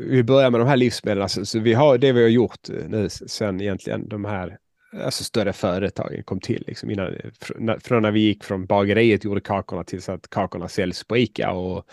vi 0.09 0.23
börjar 0.23 0.49
med 0.49 0.59
de 0.59 0.67
här 0.67 0.77
livsmedlen. 0.77 1.23
Alltså, 1.23 1.45
så 1.45 1.59
vi 1.59 1.73
har, 1.73 1.97
det 1.97 2.11
vi 2.11 2.21
har 2.21 2.29
gjort 2.29 2.69
nu 2.87 3.09
sen 3.09 3.61
egentligen 3.61 4.07
de 4.07 4.25
här 4.25 4.57
alltså 5.03 5.23
större 5.23 5.53
företagen 5.53 6.23
kom 6.23 6.39
till. 6.39 6.63
Liksom 6.67 6.91
innan, 6.91 7.15
från 7.83 8.01
när 8.01 8.11
vi 8.11 8.19
gick 8.19 8.43
från 8.43 8.65
bageriet 8.65 9.23
gjorde 9.23 9.41
kakorna 9.41 9.83
till 9.83 10.01
så 10.01 10.11
att 10.11 10.29
kakorna 10.29 10.67
säljs 10.67 11.03
på 11.03 11.17
Ica 11.17 11.51
och 11.51 11.85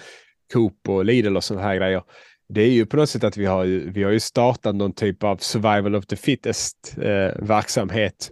Coop 0.52 0.88
och 0.88 1.04
Lidl 1.04 1.37
och 1.37 1.44
sådana 1.44 1.66
här 1.66 1.76
grejer. 1.76 2.02
Det 2.49 2.62
är 2.62 2.71
ju 2.71 2.87
på 2.87 2.97
något 2.97 3.11
sätt 3.11 3.25
att 3.25 3.37
vi 3.37 3.47
har, 3.47 3.64
vi 3.64 4.02
har 4.02 4.11
ju 4.11 4.21
startat 4.21 4.75
någon 4.75 4.92
typ 4.92 5.23
av 5.23 5.37
survival 5.37 5.94
of 5.94 6.06
the 6.06 6.16
fittest 6.16 6.94
eh, 6.99 7.30
verksamhet. 7.37 8.30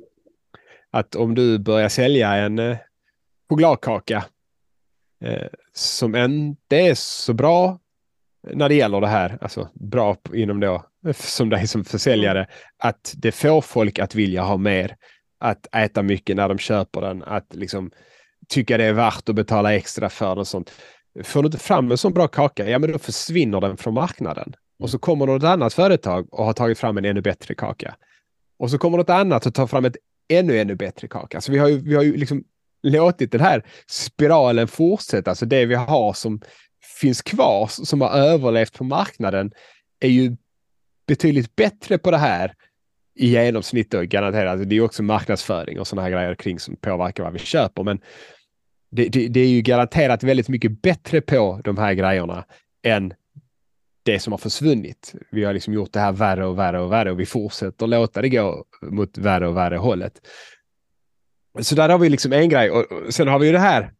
Att 0.90 1.14
om 1.14 1.34
du 1.34 1.58
börjar 1.58 1.88
sälja 1.88 2.34
en 2.34 2.58
eh, 2.58 2.76
chokladkaka 3.48 4.24
eh, 5.24 5.46
som 5.72 6.16
inte 6.16 6.76
är 6.76 6.94
så 6.94 7.32
bra 7.32 7.78
när 8.42 8.68
det 8.68 8.74
gäller 8.74 9.00
det 9.00 9.06
här, 9.06 9.38
alltså 9.40 9.68
bra 9.74 10.16
inom 10.34 10.60
då, 10.60 10.84
som 11.14 11.48
dig 11.48 11.66
som 11.66 11.84
försäljare, 11.84 12.38
mm. 12.38 12.50
att 12.78 13.14
det 13.16 13.32
får 13.32 13.60
folk 13.60 13.98
att 13.98 14.14
vilja 14.14 14.42
ha 14.42 14.56
mer, 14.56 14.96
att 15.40 15.66
äta 15.76 16.02
mycket 16.02 16.36
när 16.36 16.48
de 16.48 16.58
köper 16.58 17.00
den, 17.00 17.22
att 17.22 17.54
liksom 17.54 17.90
tycka 18.48 18.78
det 18.78 18.84
är 18.84 18.92
värt 18.92 19.28
att 19.28 19.34
betala 19.34 19.74
extra 19.74 20.08
för 20.08 20.28
den 20.28 20.38
och 20.38 20.48
sånt. 20.48 20.72
Får 21.24 21.42
du 21.42 21.46
inte 21.46 21.58
fram 21.58 21.90
en 21.90 21.98
sån 21.98 22.12
bra 22.12 22.28
kaka, 22.28 22.68
ja 22.68 22.78
men 22.78 22.92
då 22.92 22.98
försvinner 22.98 23.60
den 23.60 23.76
från 23.76 23.94
marknaden. 23.94 24.54
Och 24.78 24.90
så 24.90 24.98
kommer 24.98 25.26
något 25.26 25.44
annat 25.44 25.74
företag 25.74 26.34
och 26.34 26.44
har 26.44 26.52
tagit 26.52 26.78
fram 26.78 26.98
en 26.98 27.04
ännu 27.04 27.20
bättre 27.20 27.54
kaka. 27.54 27.96
Och 28.58 28.70
så 28.70 28.78
kommer 28.78 28.98
något 28.98 29.10
annat 29.10 29.46
och 29.46 29.54
tar 29.54 29.66
fram 29.66 29.84
ett 29.84 29.96
ännu, 30.28 30.60
ännu 30.60 30.74
bättre 30.74 31.08
kaka. 31.08 31.40
Så 31.40 31.52
vi 31.52 31.58
har 31.58 31.68
ju, 31.68 31.80
vi 31.80 31.94
har 31.94 32.02
ju 32.02 32.16
liksom 32.16 32.44
låtit 32.82 33.32
den 33.32 33.40
här 33.40 33.64
spiralen 33.86 34.68
fortsätta. 34.68 35.30
Alltså 35.30 35.46
det 35.46 35.66
vi 35.66 35.74
har 35.74 36.12
som 36.12 36.40
finns 37.00 37.22
kvar, 37.22 37.66
som 37.66 38.00
har 38.00 38.10
överlevt 38.10 38.78
på 38.78 38.84
marknaden, 38.84 39.52
är 40.00 40.08
ju 40.08 40.36
betydligt 41.06 41.56
bättre 41.56 41.98
på 41.98 42.10
det 42.10 42.18
här 42.18 42.54
i 43.14 43.26
genomsnitt 43.26 43.94
och 43.94 44.06
garanterat. 44.06 44.50
Alltså, 44.50 44.68
det 44.68 44.76
är 44.76 44.80
också 44.80 45.02
marknadsföring 45.02 45.80
och 45.80 45.86
sådana 45.86 46.02
här 46.02 46.10
grejer 46.10 46.34
kring 46.34 46.58
som 46.58 46.76
påverkar 46.76 47.24
vad 47.24 47.32
vi 47.32 47.38
köper. 47.38 47.82
Men 47.82 48.00
det, 48.90 49.08
det, 49.08 49.28
det, 49.28 49.40
är 49.40 49.48
ju 49.48 49.60
garanterat 49.60 50.22
väldigt 50.22 50.48
mycket 50.48 50.82
bättre 50.82 51.20
på 51.20 51.60
de 51.64 51.78
här 51.78 51.94
grejerna 51.94 52.44
än 52.82 53.14
det 54.02 54.18
som 54.18 54.32
har 54.32 54.38
försvunnit. 54.38 55.14
Vi 55.30 55.44
har 55.44 55.52
liksom 55.52 55.74
gjort 55.74 55.92
det 55.92 56.00
här 56.00 56.12
värre 56.12 56.46
och 56.46 56.58
värre 56.58 56.80
och 56.80 56.92
värre 56.92 57.10
och 57.10 57.20
vi 57.20 57.26
fortsätter 57.26 57.86
låta 57.86 58.22
det 58.22 58.28
gå 58.28 58.64
mot 58.82 59.18
värre 59.18 59.48
och 59.48 59.56
värre 59.56 59.76
hållet. 59.76 60.20
Så 61.60 61.74
där 61.74 61.88
har 61.88 61.98
vi 61.98 62.08
liksom 62.08 62.32
en 62.32 62.48
grej 62.48 62.70
och 62.70 63.14
sen 63.14 63.28
har 63.28 63.38
vi 63.38 63.46
ju 63.46 63.52
det 63.52 63.58
här. 63.58 63.92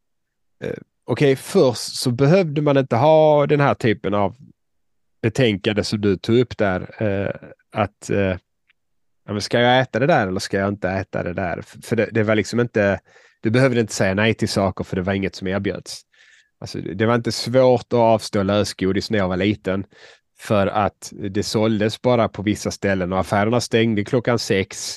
Eh, 0.65 0.71
Okej, 1.11 1.33
okay, 1.33 1.37
först 1.37 1.97
så 1.97 2.11
behövde 2.11 2.63
man 2.63 2.77
inte 2.77 2.97
ha 2.97 3.47
den 3.47 3.61
här 3.61 3.75
typen 3.75 4.15
av 4.15 4.37
betänkande 5.23 5.85
som 5.85 6.01
du 6.01 6.17
tog 6.17 6.39
upp 6.39 6.59
där. 6.59 7.03
Eh, 7.03 7.49
att 7.73 8.11
eh, 8.11 9.39
ska 9.39 9.61
jag 9.61 9.81
äta 9.81 9.99
det 9.99 10.07
där 10.07 10.27
eller 10.27 10.41
ska 10.41 10.59
jag 10.59 10.69
inte 10.69 10.89
äta 10.89 11.23
det 11.23 11.33
där? 11.33 11.63
För 11.83 11.97
det, 11.97 12.09
det, 12.13 12.23
var 12.23 12.35
liksom 12.35 12.61
inte, 12.61 13.01
du 13.41 13.51
behövde 13.51 13.81
inte 13.81 13.95
säga 13.95 14.15
nej 14.15 14.35
till 14.35 14.49
saker 14.49 14.85
för 14.85 14.97
det 14.97 15.03
var 15.03 15.13
inget 15.13 15.35
som 15.35 15.49
erbjöds. 15.49 16.03
Alltså, 16.61 16.79
det 16.79 17.07
var 17.07 17.15
inte 17.15 17.33
svårt 17.33 17.93
att 17.93 17.95
avstå 17.95 18.43
lösgodis 18.43 19.11
när 19.11 19.19
jag 19.19 19.29
var 19.29 19.37
liten 19.37 19.85
för 20.39 20.67
att 20.67 21.13
det 21.31 21.43
såldes 21.43 22.03
bara 22.03 22.29
på 22.29 22.43
vissa 22.43 22.71
ställen 22.71 23.13
och 23.13 23.21
affärerna 23.21 23.61
stängde 23.61 24.05
klockan 24.05 24.39
sex. 24.39 24.97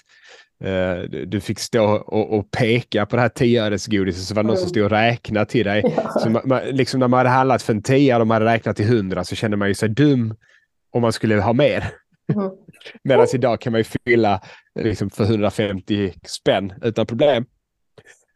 Uh, 0.65 1.01
du 1.09 1.41
fick 1.41 1.59
stå 1.59 1.85
och, 1.85 2.37
och, 2.37 2.51
peka 2.51 3.05
på 3.05 3.15
det 3.15 3.21
här 3.21 3.29
tioöresgodiset 3.29 4.23
så 4.23 4.35
var 4.35 4.43
det 4.43 4.47
någon 4.47 4.57
som 4.57 4.69
stod 4.69 4.83
och 4.83 4.89
räknade 4.89 5.45
till 5.45 5.65
dig. 5.65 5.83
Ja. 5.95 6.09
Så 6.19 6.29
man, 6.29 6.41
man, 6.45 6.61
liksom 6.63 6.99
när 6.99 7.07
man 7.07 7.17
hade 7.17 7.29
handlat 7.29 7.61
för 7.61 7.73
en 7.73 7.81
tia 7.81 8.15
och 8.15 8.19
de 8.19 8.29
hade 8.29 8.45
räknat 8.45 8.75
till 8.75 8.87
hundra 8.87 9.23
så 9.23 9.35
kände 9.35 9.57
man 9.57 9.67
ju 9.67 9.73
sig 9.73 9.89
dum 9.89 10.35
om 10.91 11.01
man 11.01 11.13
skulle 11.13 11.41
ha 11.41 11.53
mer. 11.53 11.91
Mm. 12.33 12.51
Medan 13.03 13.27
idag 13.33 13.61
kan 13.61 13.71
man 13.71 13.79
ju 13.79 13.85
fylla 14.05 14.41
liksom, 14.79 15.09
för 15.09 15.23
150 15.23 16.13
spänn 16.25 16.73
utan 16.81 17.05
problem. 17.05 17.45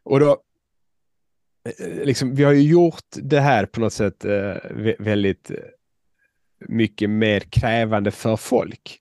Och 0.04 0.20
då, 0.20 0.32
eh, 1.80 2.06
liksom, 2.06 2.36
vi 2.36 2.44
har 2.44 2.52
ju 2.52 2.62
gjort 2.62 3.06
det 3.16 3.40
här 3.40 3.66
på 3.66 3.80
något 3.80 3.94
sätt 3.94 4.26
eh, 4.26 4.56
väldigt 5.00 5.52
mycket 6.68 7.10
mer 7.10 7.40
krävande 7.40 8.12
för 8.12 8.36
folk. 8.36 9.00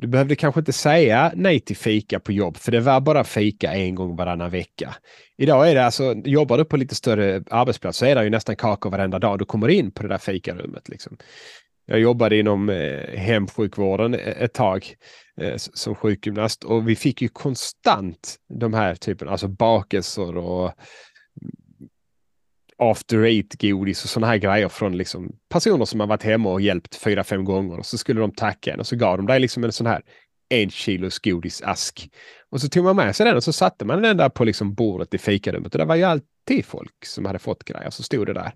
Du 0.00 0.06
behövde 0.06 0.36
kanske 0.36 0.60
inte 0.60 0.72
säga 0.72 1.32
nej 1.34 1.60
till 1.60 1.76
fika 1.76 2.20
på 2.20 2.32
jobb, 2.32 2.56
för 2.56 2.72
det 2.72 2.80
var 2.80 3.00
bara 3.00 3.24
fika 3.24 3.72
en 3.72 3.94
gång 3.94 4.16
varannan 4.16 4.50
vecka. 4.50 4.94
Idag 5.38 5.70
är 5.70 5.74
det 5.74 5.84
alltså, 5.84 6.14
jobbar 6.24 6.58
du 6.58 6.64
på 6.64 6.76
lite 6.76 6.94
större 6.94 7.44
arbetsplats 7.50 7.98
så 7.98 8.06
är 8.06 8.14
det 8.14 8.24
ju 8.24 8.30
nästan 8.30 8.56
kakor 8.56 8.90
varenda 8.90 9.18
dag 9.18 9.38
du 9.38 9.44
kommer 9.44 9.68
in 9.68 9.90
på 9.90 10.02
det 10.02 10.08
där 10.08 10.18
fikarummet. 10.18 10.88
Liksom. 10.88 11.16
Jag 11.86 12.00
jobbade 12.00 12.38
inom 12.38 12.68
eh, 12.68 13.18
hemsjukvården 13.18 14.14
eh, 14.14 14.42
ett 14.42 14.54
tag 14.54 14.94
eh, 15.40 15.56
som 15.56 15.94
sjukgymnast 15.94 16.64
och 16.64 16.88
vi 16.88 16.96
fick 16.96 17.22
ju 17.22 17.28
konstant 17.28 18.36
de 18.60 18.74
här 18.74 18.94
typen, 18.94 19.28
alltså 19.28 19.48
bakelser 19.48 20.36
och 20.36 20.72
after 22.82 23.24
eight-godis 23.24 24.04
och 24.04 24.10
sådana 24.10 24.26
här 24.26 24.36
grejer 24.36 24.68
från 24.68 24.96
liksom 24.96 25.32
personer 25.48 25.84
som 25.84 26.00
har 26.00 26.06
varit 26.06 26.22
hemma 26.22 26.52
och 26.52 26.60
hjälpt 26.60 26.96
fyra, 26.96 27.24
fem 27.24 27.44
gånger. 27.44 27.78
Och 27.78 27.86
så 27.86 27.98
skulle 27.98 28.20
de 28.20 28.32
tacka 28.34 28.72
en 28.72 28.80
och 28.80 28.86
så 28.86 28.96
gav 28.96 29.16
de 29.16 29.26
dig 29.26 29.40
liksom 29.40 29.64
en 29.64 29.72
sån 29.72 29.86
här 29.86 30.02
en 30.48 30.70
kilos 30.70 31.18
godisask. 31.18 32.10
Och 32.50 32.60
så 32.60 32.68
tog 32.68 32.84
man 32.84 32.96
med 32.96 33.16
sig 33.16 33.26
den 33.26 33.36
och 33.36 33.44
så 33.44 33.52
satte 33.52 33.84
man 33.84 34.02
den 34.02 34.16
där 34.16 34.28
på 34.28 34.44
liksom 34.44 34.74
bordet 34.74 35.14
i 35.14 35.18
fikarummet. 35.18 35.74
Och 35.74 35.78
det 35.78 35.84
var 35.84 35.94
ju 35.94 36.04
alltid 36.04 36.64
folk 36.64 37.06
som 37.06 37.24
hade 37.24 37.38
fått 37.38 37.64
grejer. 37.64 37.90
Så 37.90 38.02
stod 38.02 38.26
det 38.26 38.32
där. 38.32 38.52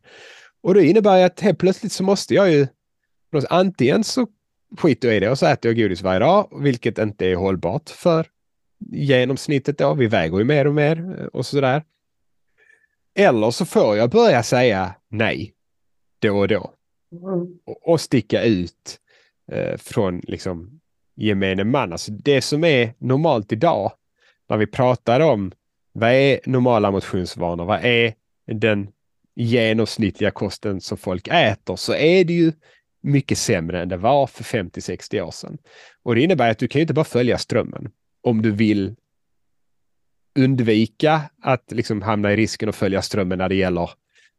Och 0.62 0.74
det 0.74 0.86
innebär 0.86 1.18
ju 1.18 1.22
att 1.22 1.40
helt 1.40 1.58
plötsligt 1.58 1.92
så 1.92 2.02
måste 2.02 2.34
jag 2.34 2.52
ju 2.52 2.66
antingen 3.48 4.04
så 4.04 4.26
skiter 4.78 5.08
jag 5.08 5.16
i 5.16 5.20
det 5.20 5.30
och 5.30 5.38
så 5.38 5.46
äter 5.46 5.70
jag 5.70 5.76
godis 5.76 6.02
varje 6.02 6.18
dag, 6.18 6.48
vilket 6.62 6.98
inte 6.98 7.26
är 7.26 7.36
hållbart 7.36 7.90
för 7.90 8.26
genomsnittet 8.90 9.78
då. 9.78 9.94
Vi 9.94 10.06
väger 10.06 10.38
ju 10.38 10.44
mer 10.44 10.66
och 10.66 10.74
mer 10.74 11.28
och 11.32 11.46
så 11.46 11.60
där. 11.60 11.82
Eller 13.14 13.50
så 13.50 13.64
får 13.64 13.96
jag 13.96 14.10
börja 14.10 14.42
säga 14.42 14.94
nej 15.08 15.54
då 16.18 16.38
och 16.38 16.48
då. 16.48 16.74
Mm. 17.12 17.58
Och, 17.64 17.88
och, 17.88 18.00
sticka 18.00 18.42
ut 18.42 19.00
eh, 19.52 19.76
från 19.76 20.18
liksom 20.18 20.80
gemene 21.16 21.64
man. 21.64 21.92
Alltså 21.92 22.12
det 22.12 22.42
som 22.42 22.64
är 22.64 22.94
normalt 22.98 23.52
idag 23.52 23.92
när 24.48 24.56
vi 24.56 24.66
pratar 24.66 25.20
om 25.20 25.52
vad 25.92 26.10
är 26.10 26.40
normala 26.46 26.90
motionsvanor? 26.90 27.64
Vad 27.64 27.84
är 27.84 28.14
den 28.46 28.88
genomsnittliga 29.34 30.30
kosten 30.30 30.80
som 30.80 30.98
folk 30.98 31.28
äter? 31.28 31.76
Så 31.76 31.94
är 31.94 32.24
det 32.24 32.32
ju 32.32 32.52
mycket 33.04 33.38
sämre 33.38 33.82
än 33.82 33.88
det 33.88 33.96
var 33.96 34.26
för 34.26 34.44
50-60 34.44 35.20
år 35.20 35.30
sedan. 35.30 35.58
Och 36.02 36.14
det 36.14 36.22
innebär 36.22 36.50
att 36.50 36.58
du 36.58 36.68
kan 36.68 36.80
inte 36.80 36.94
bara 36.94 37.04
följa 37.04 37.38
strömmen 37.38 37.90
om 38.22 38.42
du 38.42 38.50
vill 38.50 38.94
undvika 40.34 41.22
att 41.42 41.72
liksom 41.72 42.02
hamna 42.02 42.32
i 42.32 42.36
risken 42.36 42.68
att 42.68 42.76
följa 42.76 43.02
strömmen 43.02 43.38
när 43.38 43.48
det 43.48 43.54
gäller 43.54 43.90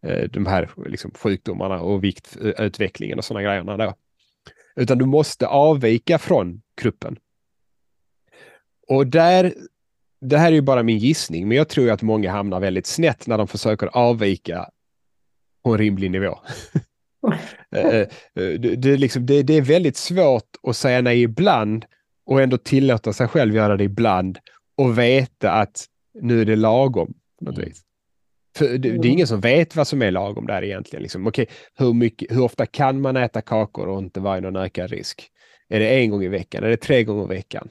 eh, 0.06 0.30
de 0.30 0.46
här 0.46 0.70
liksom, 0.86 1.12
sjukdomarna 1.12 1.80
och 1.82 2.04
viktutvecklingen 2.04 3.18
och 3.18 3.26
sådana 3.26 3.44
grejerna. 3.44 3.78
Då. 3.78 3.94
Utan 4.76 4.98
du 4.98 5.06
måste 5.06 5.48
avvika 5.48 6.18
från 6.20 6.62
gruppen. 6.82 7.18
Och 8.88 9.08
där 9.08 9.54
det 10.22 10.38
här 10.38 10.48
är 10.48 10.56
ju 10.56 10.62
bara 10.62 10.84
min 10.84 10.98
gissning, 10.98 11.48
men 11.48 11.58
jag 11.58 11.70
tror 11.70 11.92
att 11.92 12.02
många 12.02 12.32
hamnar 12.32 12.60
väldigt 12.60 12.86
snett 12.86 13.28
när 13.28 13.38
de 13.38 13.48
försöker 13.48 13.88
avvika 13.88 14.70
på 15.64 15.72
en 15.72 15.78
rimlig 15.78 16.12
nivå. 16.12 16.40
Eh, 17.72 18.00
eh, 18.00 18.08
det, 18.34 18.76
det, 18.76 18.98
liksom, 18.98 19.26
det, 19.26 19.44
det, 19.44 19.54
är 19.54 19.62
väldigt 19.62 19.98
svårt 19.98 20.50
att 20.64 20.78
säga 20.78 21.02
nej 21.02 21.22
ibland 21.22 21.86
och 22.26 22.42
ändå 22.42 22.58
tillåta 22.58 23.14
sig 23.14 23.28
själv 23.28 23.56
göra 23.56 23.78
det 23.78 23.84
ibland 23.84 24.40
och 24.78 24.98
veta 24.98 25.52
att 25.52 25.86
nu 26.22 26.42
är 26.42 26.46
det 26.46 26.56
lagom. 26.56 27.14
På 27.40 27.46
något 27.46 27.58
mm. 27.58 27.70
vis. 27.70 27.82
För 28.58 28.66
det, 28.66 28.78
det, 28.78 29.08
är 29.08 29.12
ingen 29.12 29.28
som 29.28 29.40
vet 29.40 29.76
vad 29.76 29.88
som 29.88 30.02
är 30.02 30.12
lagom 30.12 30.48
där 30.48 30.64
egentligen. 30.64 31.04
Liksom. 31.04 31.28
Okej, 31.28 31.48
hur, 31.78 31.94
mycket, 31.94 32.32
hur 32.32 32.42
ofta 32.42 32.66
kan 32.66 33.02
man 33.02 33.18
äta 33.18 33.42
kakor 33.42 33.88
och 33.88 34.00
inte 34.00 34.20
vara 34.20 34.38
i 34.38 34.42
någon 34.42 34.56
ökad 34.56 34.90
risk? 34.90 35.30
Är 35.70 35.80
det 35.80 35.90
en 35.90 36.10
gång 36.10 36.24
i 36.24 36.28
veckan? 36.28 36.64
Är 36.64 36.70
det 36.70 36.78
tre 36.78 37.04
gånger 37.04 37.24
i 37.24 37.36
veckan? 37.36 37.70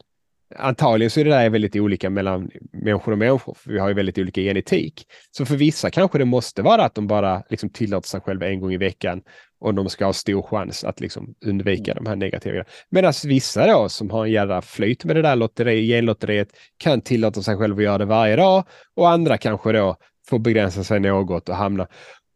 Antagligen 0.56 1.10
så 1.10 1.20
är 1.20 1.24
det 1.24 1.30
där 1.30 1.50
väldigt 1.50 1.76
olika 1.76 2.10
mellan 2.10 2.50
människor 2.72 3.12
och 3.12 3.18
människor. 3.18 3.54
För 3.54 3.72
vi 3.72 3.78
har 3.78 3.88
ju 3.88 3.94
väldigt 3.94 4.18
olika 4.18 4.40
genetik. 4.40 5.06
Så 5.30 5.46
för 5.46 5.56
vissa 5.56 5.90
kanske 5.90 6.18
det 6.18 6.24
måste 6.24 6.62
vara 6.62 6.84
att 6.84 6.94
de 6.94 7.06
bara 7.06 7.42
liksom 7.50 7.70
tillåter 7.70 8.08
sig 8.08 8.20
själva 8.20 8.48
en 8.48 8.60
gång 8.60 8.72
i 8.72 8.76
veckan 8.76 9.22
och 9.64 9.74
de 9.74 9.88
ska 9.88 10.04
ha 10.04 10.12
stor 10.12 10.42
chans 10.42 10.84
att 10.84 11.00
liksom 11.00 11.34
undvika 11.44 11.92
mm. 11.92 12.04
de 12.04 12.10
här 12.10 12.16
negativa. 12.16 12.64
Medan 12.90 13.12
vissa 13.24 13.66
då 13.66 13.88
som 13.88 14.10
har 14.10 14.24
en 14.24 14.32
jävla 14.32 14.62
flyt 14.62 15.04
med 15.04 15.16
det 15.16 15.22
där 15.22 15.36
lotteri, 15.36 15.86
genlotteriet 15.86 16.48
kan 16.76 17.00
tillåta 17.00 17.42
sig 17.42 17.56
själva 17.56 17.76
att 17.76 17.84
göra 17.84 17.98
det 17.98 18.04
varje 18.04 18.36
dag 18.36 18.64
och 18.94 19.10
andra 19.10 19.38
kanske 19.38 19.72
då 19.72 19.96
får 20.28 20.38
begränsa 20.38 20.84
sig 20.84 21.00
något 21.00 21.48
och 21.48 21.56
hamna. 21.56 21.86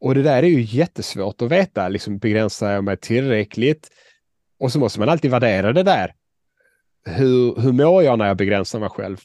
Och 0.00 0.14
det 0.14 0.22
där 0.22 0.42
är 0.42 0.46
ju 0.46 0.60
jättesvårt 0.60 1.42
att 1.42 1.52
veta, 1.52 1.88
liksom 1.88 2.18
begränsar 2.18 2.72
jag 2.72 2.84
mig 2.84 2.96
tillräckligt? 2.96 3.88
Och 4.60 4.72
så 4.72 4.78
måste 4.78 5.00
man 5.00 5.08
alltid 5.08 5.30
värdera 5.30 5.72
det 5.72 5.82
där. 5.82 6.12
Hur, 7.04 7.60
hur 7.60 7.72
mår 7.72 8.02
jag 8.02 8.18
när 8.18 8.26
jag 8.26 8.36
begränsar 8.36 8.80
mig 8.80 8.88
själv? 8.88 9.16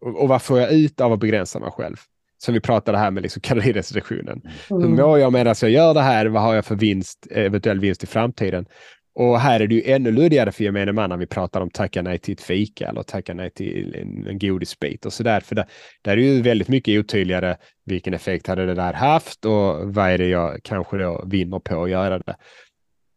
Och, 0.00 0.22
och 0.22 0.28
vad 0.28 0.42
får 0.42 0.60
jag 0.60 0.72
ut 0.72 1.00
av 1.00 1.12
att 1.12 1.20
begränsa 1.20 1.58
mig 1.58 1.70
själv? 1.70 1.96
Som 2.44 2.54
vi 2.54 2.60
pratade 2.60 2.98
här 2.98 3.10
med 3.10 3.22
liksom 3.22 3.42
kalorirestriktionen. 3.42 4.42
Mm. 4.70 4.82
Hur 4.82 4.88
mår 4.88 5.18
jag 5.18 5.32
medan 5.32 5.54
jag 5.62 5.70
gör 5.70 5.94
det 5.94 6.00
här? 6.00 6.26
Vad 6.26 6.42
har 6.42 6.54
jag 6.54 6.64
för 6.64 6.74
vinst, 6.74 7.26
eventuell 7.30 7.80
vinst 7.80 8.04
i 8.04 8.06
framtiden? 8.06 8.66
Och 9.14 9.40
här 9.40 9.60
är 9.60 9.66
det 9.66 9.74
ju 9.74 9.82
ännu 9.84 10.12
luddigare 10.12 10.52
för 10.52 10.64
gemene 10.64 10.92
man 10.92 11.10
när 11.10 11.16
vi 11.16 11.26
pratar 11.26 11.60
om 11.60 11.70
tacka 11.70 12.02
nej 12.02 12.18
till 12.18 12.32
ett 12.32 12.40
fika 12.40 12.88
eller 12.88 13.02
tacka 13.02 13.34
nej 13.34 13.50
till 13.50 13.94
en, 14.28 14.38
godisbit 14.38 15.06
och 15.06 15.12
sådär. 15.12 15.40
För 15.40 15.54
där, 15.54 15.66
där 16.02 16.12
är 16.12 16.16
ju 16.16 16.42
väldigt 16.42 16.68
mycket 16.68 17.00
otydligare 17.00 17.56
vilken 17.84 18.14
effekt 18.14 18.46
hade 18.46 18.66
det 18.66 18.74
där 18.74 18.92
haft 18.92 19.44
och 19.44 19.94
vad 19.94 20.10
är 20.10 20.18
det 20.18 20.28
jag 20.28 20.60
kanske 20.62 20.98
då 20.98 21.24
vinner 21.26 21.58
på 21.58 21.82
att 21.82 21.90
göra 21.90 22.18
det. 22.18 22.36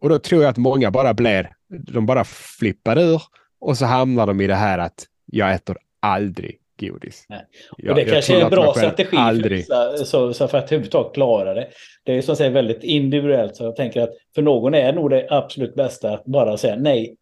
Och 0.02 0.10
då 0.10 0.20
tror 0.20 0.44
jag 0.44 0.50
att 0.50 0.58
många 0.58 0.92
bara 0.92 1.14
blir, 1.14 1.52
de 1.88 2.06
bara 2.06 2.24
flippar 2.24 3.00
ur 3.00 3.22
och 3.60 3.78
så 3.78 3.86
hamnar 3.86 4.28
de 4.28 4.42
i 4.42 4.48
det 4.48 4.56
här 4.56 4.80
att 4.80 5.06
jag 5.26 5.54
äter 5.54 5.78
aldrig 6.00 6.60
godis. 6.80 7.26
Nej. 7.30 7.46
Och 7.72 7.96
det 7.96 8.02
jag, 8.02 8.10
kanske 8.10 8.38
är 8.38 8.44
en 8.44 8.50
bra 8.50 8.74
strategi 8.74 9.18
aldrig. 9.18 9.68
För, 9.68 9.98
så, 9.98 10.34
så 10.34 10.48
för 10.48 10.58
att 10.58 10.64
överhuvudtaget 10.64 11.14
klara 11.14 11.54
det. 11.54 11.68
Det 12.04 12.14
är 12.14 12.22
som 12.22 12.36
säger 12.36 12.52
väldigt 12.52 12.84
individuellt. 12.84 13.56
Så 13.56 13.64
jag 13.64 13.76
tänker 13.76 14.02
att 14.02 14.12
för 14.36 14.42
någon 14.42 14.74
är 14.74 14.94
nog 14.94 15.10
det 15.10 15.28
absolut 15.30 15.76
bästa 15.76 16.14
att 16.14 16.26
bara 16.26 16.58
säga 16.58 16.76
nej 16.76 17.16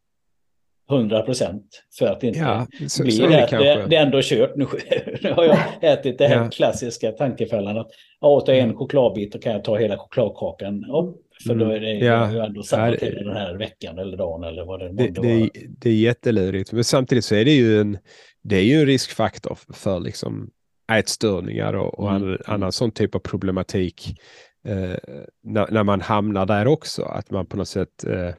100 0.91 1.21
procent 1.21 1.83
för 1.99 2.05
att 2.05 2.23
inte 2.23 2.39
ja, 2.39 2.67
så, 2.87 3.03
bli 3.03 3.11
så 3.11 3.27
det, 3.27 3.47
det, 3.51 3.85
det, 3.89 3.95
är 3.95 4.05
ändå 4.05 4.19
kört. 4.23 4.55
Nu, 4.55 4.65
nu 5.21 5.31
har 5.31 5.43
jag 5.43 5.57
ätit 5.81 6.17
det 6.17 6.27
här 6.27 6.35
ja. 6.35 6.49
klassiska 6.49 7.11
tankefällan 7.11 7.77
att 7.77 7.89
jag 8.21 8.31
åt 8.31 8.49
en 8.49 8.75
chokladbit 8.75 9.35
och 9.35 9.43
kan 9.43 9.51
jag 9.53 9.63
ta 9.63 9.77
hela 9.77 9.97
chokladkakan. 9.97 10.85
Oh, 10.85 11.13
för 11.47 11.55
då 11.55 11.69
är 11.69 11.79
det 11.79 11.93
ja. 11.93 12.31
ju 12.31 12.39
ändå 12.39 12.63
samma 12.63 12.89
ja, 12.89 12.97
tid 12.97 13.15
den 13.15 13.35
här 13.35 13.53
veckan 13.53 13.99
eller 13.99 14.17
dagen 14.17 14.43
eller 14.43 14.65
vad 14.65 14.79
det 14.79 14.89
det, 14.89 15.21
det, 15.21 15.49
det 15.79 15.89
är 15.89 15.93
jättelurigt. 15.93 16.71
Men 16.71 16.83
samtidigt 16.83 17.25
så 17.25 17.35
är 17.35 17.45
det 17.45 17.51
ju 17.51 17.81
en, 17.81 17.97
det 18.43 18.55
är 18.55 18.63
ju 18.63 18.79
en 18.79 18.85
riskfaktor 18.85 19.57
för 19.69 19.99
liksom 19.99 20.49
ätstörningar 20.91 21.73
och, 21.73 21.99
och 21.99 22.15
mm. 22.15 22.37
annan 22.45 22.71
sån 22.71 22.91
typ 22.91 23.15
av 23.15 23.19
problematik. 23.19 24.19
Eh, 24.65 24.97
när, 25.43 25.71
när, 25.71 25.83
man 25.83 26.01
hamnar 26.01 26.45
där 26.45 26.67
också, 26.67 27.03
att 27.03 27.31
man 27.31 27.45
på 27.45 27.57
något 27.57 27.67
sätt 27.67 28.03
eh, 28.03 28.33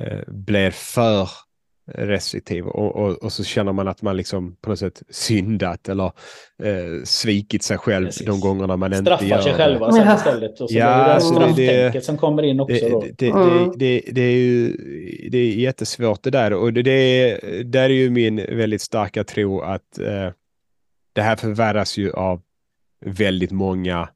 eh, 0.00 0.22
blir 0.26 0.70
för 0.70 1.28
restriktiv 1.86 2.66
och, 2.66 2.96
och, 2.96 3.22
och, 3.22 3.32
så 3.32 3.44
känner 3.44 3.72
man 3.72 3.88
att 3.88 4.02
man 4.02 4.16
liksom 4.16 4.56
på 4.60 4.70
något 4.70 4.78
sätt 4.78 5.02
syndat 5.10 5.88
eller 5.88 6.04
eh, 6.62 7.02
svikit 7.04 7.62
sig 7.62 7.78
själv 7.78 8.06
Precis. 8.06 8.26
de 8.26 8.40
gångerna 8.40 8.76
man 8.76 8.94
Straffar 8.94 9.24
inte 9.24 9.26
gör 9.26 9.40
sig 9.40 9.54
själva 9.54 9.92
sen 9.92 10.16
istället. 10.16 10.60
Och 10.60 10.70
så 10.70 10.76
ja, 10.76 10.86
är 10.86 11.14
det 11.14 11.20
strafftänket 11.20 11.92
det, 11.92 12.00
som 12.00 12.18
kommer 12.18 12.42
in 12.42 12.60
också. 12.60 12.74
Det, 12.74 12.88
då. 12.88 13.04
Det, 13.18 13.28
mm. 13.28 13.72
det, 13.76 14.02
det, 14.12 14.22
är 14.22 14.36
ju 14.36 14.76
det 15.30 15.38
är 15.38 15.54
jättesvårt 15.54 16.22
det 16.22 16.30
där 16.30 16.52
och 16.52 16.72
det, 16.72 16.82
det 16.82 17.62
där 17.62 17.84
är 17.84 17.88
ju 17.88 18.10
min 18.10 18.36
väldigt 18.36 18.82
starka 18.82 19.24
tro 19.24 19.60
att 19.60 19.98
eh, 19.98 20.30
det 21.12 21.22
här 21.22 21.36
förvärras 21.36 21.98
ju 21.98 22.12
av 22.12 22.40
väldigt 23.04 23.52
många 23.52 24.08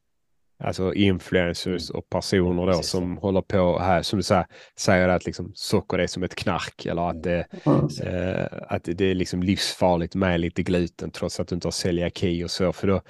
alltså 0.64 0.94
influencers 0.94 1.90
mm. 1.90 1.98
och 1.98 2.08
personer 2.10 2.66
då 2.66 2.72
Precis. 2.72 2.90
som 2.90 3.16
håller 3.16 3.40
på 3.40 3.78
här, 3.78 4.02
som 4.02 4.16
du 4.16 4.22
säger, 4.22 4.46
säger 4.78 5.08
att 5.08 5.26
liksom 5.26 5.52
socker 5.54 5.98
är 5.98 6.06
som 6.06 6.22
ett 6.22 6.34
knark 6.34 6.86
eller 6.86 7.10
att 7.10 7.22
det, 7.22 7.46
mm. 7.66 7.88
eh, 8.02 8.46
att 8.68 8.84
det 8.84 9.04
är 9.04 9.14
liksom 9.14 9.42
livsfarligt 9.42 10.14
med 10.14 10.40
lite 10.40 10.62
gluten 10.62 11.10
trots 11.10 11.40
att 11.40 11.48
du 11.48 11.54
inte 11.54 11.66
har 11.66 11.72
celiaki 11.72 12.44
och 12.44 12.50
så. 12.50 12.72
För 12.72 12.86
då, 12.86 13.02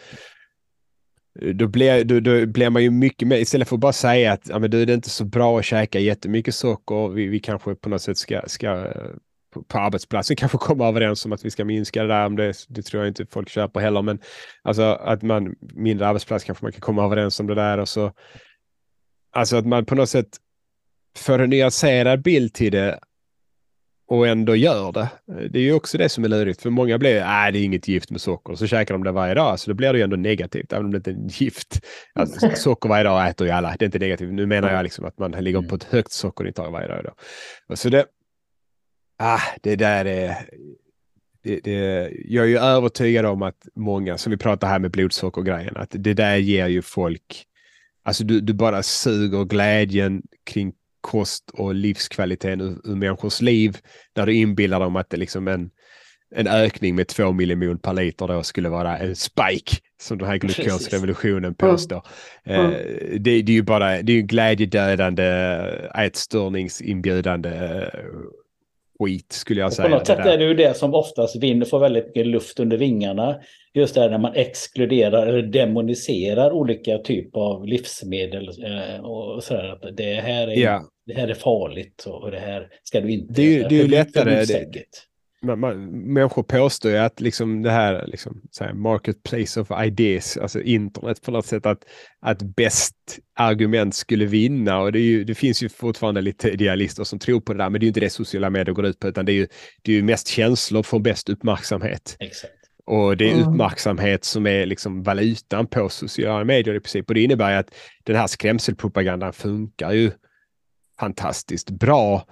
då 1.55 1.67
blir, 1.67 2.05
då, 2.05 2.21
då 2.21 2.47
blir 2.47 2.71
man 2.71 2.83
ju 2.83 2.91
mycket 2.91 3.29
mer, 3.29 3.37
istället 3.37 3.69
för 3.69 3.77
att 3.77 3.81
bara 3.81 3.93
säga 3.93 4.33
att 4.33 4.49
ja, 4.49 4.59
men 4.59 4.71
det 4.71 4.79
är 4.79 4.91
inte 4.91 5.11
så 5.11 5.25
bra 5.25 5.59
att 5.59 5.65
käka 5.65 5.99
jättemycket 5.99 6.55
socker, 6.55 7.09
vi, 7.09 7.27
vi 7.27 7.41
kanske 7.41 7.75
på 7.75 7.89
något 7.89 8.03
sätt 8.03 8.19
ska, 8.19 8.43
ska 8.47 8.93
på, 9.55 9.63
på 9.63 9.79
arbetsplatsen 9.79 10.37
kanske 10.37 10.59
komma 10.59 10.89
överens 10.89 11.25
om 11.25 11.33
att 11.33 11.45
vi 11.45 11.51
ska 11.51 11.65
minska 11.65 12.03
det 12.03 12.09
där. 12.09 12.27
Om 12.27 12.37
det, 12.37 12.55
det 12.69 12.83
tror 12.83 13.03
jag 13.03 13.11
inte 13.11 13.27
folk 13.27 13.49
köper 13.49 13.81
heller. 13.81 14.03
Men 14.03 14.19
alltså 14.63 14.83
att 14.83 15.23
man 15.23 15.55
mindre 15.61 16.09
arbetsplats 16.09 16.45
kanske 16.45 16.65
man 16.65 16.73
kan 16.73 16.81
komma 16.81 17.05
överens 17.05 17.41
om 17.41 17.47
det 17.47 17.55
där. 17.55 17.79
Och 17.79 17.89
så, 17.89 18.13
alltså 19.33 19.57
att 19.57 19.67
man 19.67 19.85
på 19.85 19.95
något 19.95 20.09
sätt 20.09 20.29
får 21.17 21.39
en 21.39 21.51
nyanserad 21.51 22.23
bild 22.23 22.55
till 22.55 22.73
det 22.73 22.99
och 24.09 24.27
ändå 24.27 24.57
gör 24.57 24.93
det. 24.93 25.09
Det 25.51 25.59
är 25.59 25.63
ju 25.63 25.73
också 25.73 25.99
det 25.99 26.09
som 26.09 26.25
är 26.25 26.29
lurigt. 26.29 26.63
För 26.63 26.71
många 26.71 26.99
blir, 26.99 27.21
nej 27.21 27.53
det 27.53 27.59
är 27.59 27.65
inget 27.65 27.89
gift 27.89 28.11
med 28.11 28.21
socker. 28.21 28.55
Så 28.55 28.67
käkar 28.67 28.95
de 28.95 29.05
det 29.05 29.13
varje 29.13 29.35
dag. 29.35 29.61
Så 29.61 29.71
då 29.71 29.75
blir 29.75 29.93
det 29.93 29.99
ju 29.99 30.05
ändå 30.05 30.17
negativt, 30.17 30.73
även 30.73 30.85
om 30.85 30.91
det 30.91 30.97
inte 30.97 31.11
är 31.11 31.43
gift. 31.43 31.81
Alltså, 32.15 32.51
socker 32.55 32.89
varje 32.89 33.05
dag 33.05 33.29
äter 33.29 33.47
ju 33.47 33.53
alla. 33.53 33.77
Det 33.79 33.85
är 33.85 33.87
inte 33.87 33.99
negativt. 33.99 34.33
Nu 34.33 34.47
menar 34.47 34.73
jag 34.73 34.83
liksom 34.83 35.05
att 35.05 35.19
man 35.19 35.31
ligger 35.31 35.63
på 35.63 35.75
ett 35.75 35.85
högt 35.85 36.13
sockerintag 36.13 36.71
varje 36.71 36.89
dag. 36.89 37.05
Då. 37.69 37.77
Så 37.77 37.89
det, 37.89 38.07
ah, 39.19 39.41
det 39.63 39.77
där 39.77 40.05
är... 40.05 40.37
Det, 41.43 41.61
det, 41.61 42.11
jag 42.25 42.45
är 42.45 42.49
ju 42.49 42.59
övertygad 42.59 43.27
om 43.27 43.43
att 43.43 43.69
många, 43.75 44.19
som 44.19 44.31
vi 44.31 44.37
pratar 44.37 44.69
här 44.69 44.79
med 44.79 44.91
blodsockergrejen, 44.91 45.77
att 45.77 45.91
det 45.91 46.15
där 46.15 46.37
ger 46.37 46.67
ju 46.67 46.83
folk... 46.83 47.45
Alltså 48.03 48.25
du, 48.25 48.41
du 48.41 48.53
bara 48.53 48.83
suger 48.83 49.45
glädjen 49.45 50.23
kring 50.45 50.73
kost 51.01 51.51
och 51.51 51.75
livskvaliteten 51.75 52.61
ur, 52.61 52.79
ur 52.85 52.97
människors 52.97 53.41
liv. 53.41 53.79
Där 54.13 54.27
du 54.27 54.35
inbillar 54.35 54.81
dem 54.81 54.97
att 54.97 55.11
det 55.11 55.17
liksom 55.17 55.49
en, 55.49 55.71
en 56.35 56.47
ökning 56.47 56.95
med 56.95 57.09
två 57.09 57.33
millimol 57.33 57.79
per 57.79 57.93
liter 57.93 58.29
då 58.29 58.43
skulle 58.43 58.69
vara 58.69 58.99
en 58.99 59.17
spike, 59.17 59.77
som 60.01 60.19
den 60.19 60.29
här 60.29 60.37
glukosrevolutionen 60.39 61.55
påstår. 61.55 62.07
Mm. 62.45 62.61
Mm. 62.61 62.73
det, 63.23 63.43
det, 63.43 63.53
är 63.53 63.55
ju 63.55 63.63
bara 63.63 64.03
det 64.03 64.13
är 64.13 64.23
glädjedödande, 64.23 65.25
ätstörningsinbjudande 65.95 67.51
skit 68.99 69.33
skulle 69.33 69.61
jag 69.61 69.73
säga. 69.73 69.89
På 69.89 69.95
något 69.95 70.07
sätt 70.07 70.19
är 70.19 70.39
det 70.39 70.45
ju 70.45 70.55
det 70.55 70.77
som 70.77 70.95
oftast 70.95 71.37
vinner, 71.37 71.67
får 71.67 71.79
väldigt 71.79 72.07
mycket 72.07 72.27
luft 72.27 72.61
under 72.61 72.77
vingarna. 72.77 73.41
Just 73.75 73.95
det 73.95 74.01
här 74.01 74.11
när 74.11 74.19
man 74.19 74.35
exkluderar 74.35 75.27
eller 75.27 75.43
demoniserar 75.43 76.53
olika 76.53 76.99
typer 76.99 77.41
av 77.41 77.67
livsmedel. 77.67 78.49
Eh, 78.49 79.05
och 79.05 79.45
så 79.45 79.55
här, 79.55 79.69
att 79.69 79.97
det 79.97 80.15
här 80.15 80.49
är, 80.49 80.57
ja. 80.57 80.85
det 81.07 81.15
här 81.15 81.29
är 81.29 81.35
farligt 81.35 82.05
och 82.07 82.31
det 82.31 82.39
här 82.39 82.69
ska 82.83 83.01
du 83.01 83.11
inte 83.11 83.33
Det 83.33 83.43
är 83.43 83.51
ju, 83.51 83.63
det 83.63 83.79
är 83.79 83.83
ju 83.83 83.89
lättare. 83.89 84.45
Det, 84.45 84.85
man, 85.43 85.61
man, 85.61 85.91
människor 85.91 86.43
påstår 86.43 86.91
ju 86.91 86.99
att 86.99 87.21
liksom 87.21 87.63
det 87.63 87.71
här, 87.71 88.07
liksom, 88.07 88.43
så 88.51 88.65
här 88.65 88.73
marketplace 88.73 89.61
of 89.61 89.71
ideas, 89.85 90.37
alltså 90.37 90.63
internet 90.63 91.23
på 91.23 91.31
något 91.31 91.47
sätt, 91.47 91.67
att, 91.67 91.85
att 92.21 92.43
bäst 92.43 92.95
argument 93.35 93.95
skulle 93.95 94.27
vinna. 94.27 94.81
Och 94.81 94.93
det, 94.93 95.01
ju, 95.01 95.25
det, 95.25 95.35
finns 95.35 95.63
ju 95.63 95.69
fortfarande 95.69 96.21
lite 96.21 96.51
idealister 96.51 97.05
som 97.05 97.19
tror 97.19 97.41
på 97.41 97.53
det 97.53 97.59
där, 97.59 97.71
men 97.71 97.81
det 97.81 97.85
är 97.85 97.87
ju 97.87 97.89
inte 97.89 98.01
det 98.01 98.11
sociala 98.11 98.51
medier 98.51 98.75
går 98.75 98.87
ut 98.87 98.99
på, 98.99 99.09
utan 99.09 99.25
det 99.25 99.33
är 99.33 99.35
ju, 99.35 99.47
det 99.83 99.93
är 99.93 99.97
ju 99.97 100.03
mest 100.03 100.29
känslor 100.29 100.83
för 100.83 100.99
bäst 100.99 101.29
uppmärksamhet. 101.29 102.17
Exakt. 102.21 102.53
Och 102.87 103.17
det 103.17 103.31
är 103.31 103.35
mm. 103.35 103.49
uppmärksamhet 103.49 104.25
som 104.25 104.47
är 104.47 104.67
liksom 104.67 105.03
valutan 105.03 105.67
på 105.67 105.89
sociala 105.89 106.45
medier 106.45 106.75
i 106.75 106.81
princip. 106.81 107.09
Och 107.09 107.15
det 107.15 107.23
innebär 107.23 107.51
ju 107.51 107.57
att 107.57 107.75
den 108.05 108.17
här 108.17 108.27
skrämselpropagandan 108.27 109.33
funkar 109.33 109.93
ju 109.93 110.11
fantastiskt 111.01 111.71
bra 111.71 112.27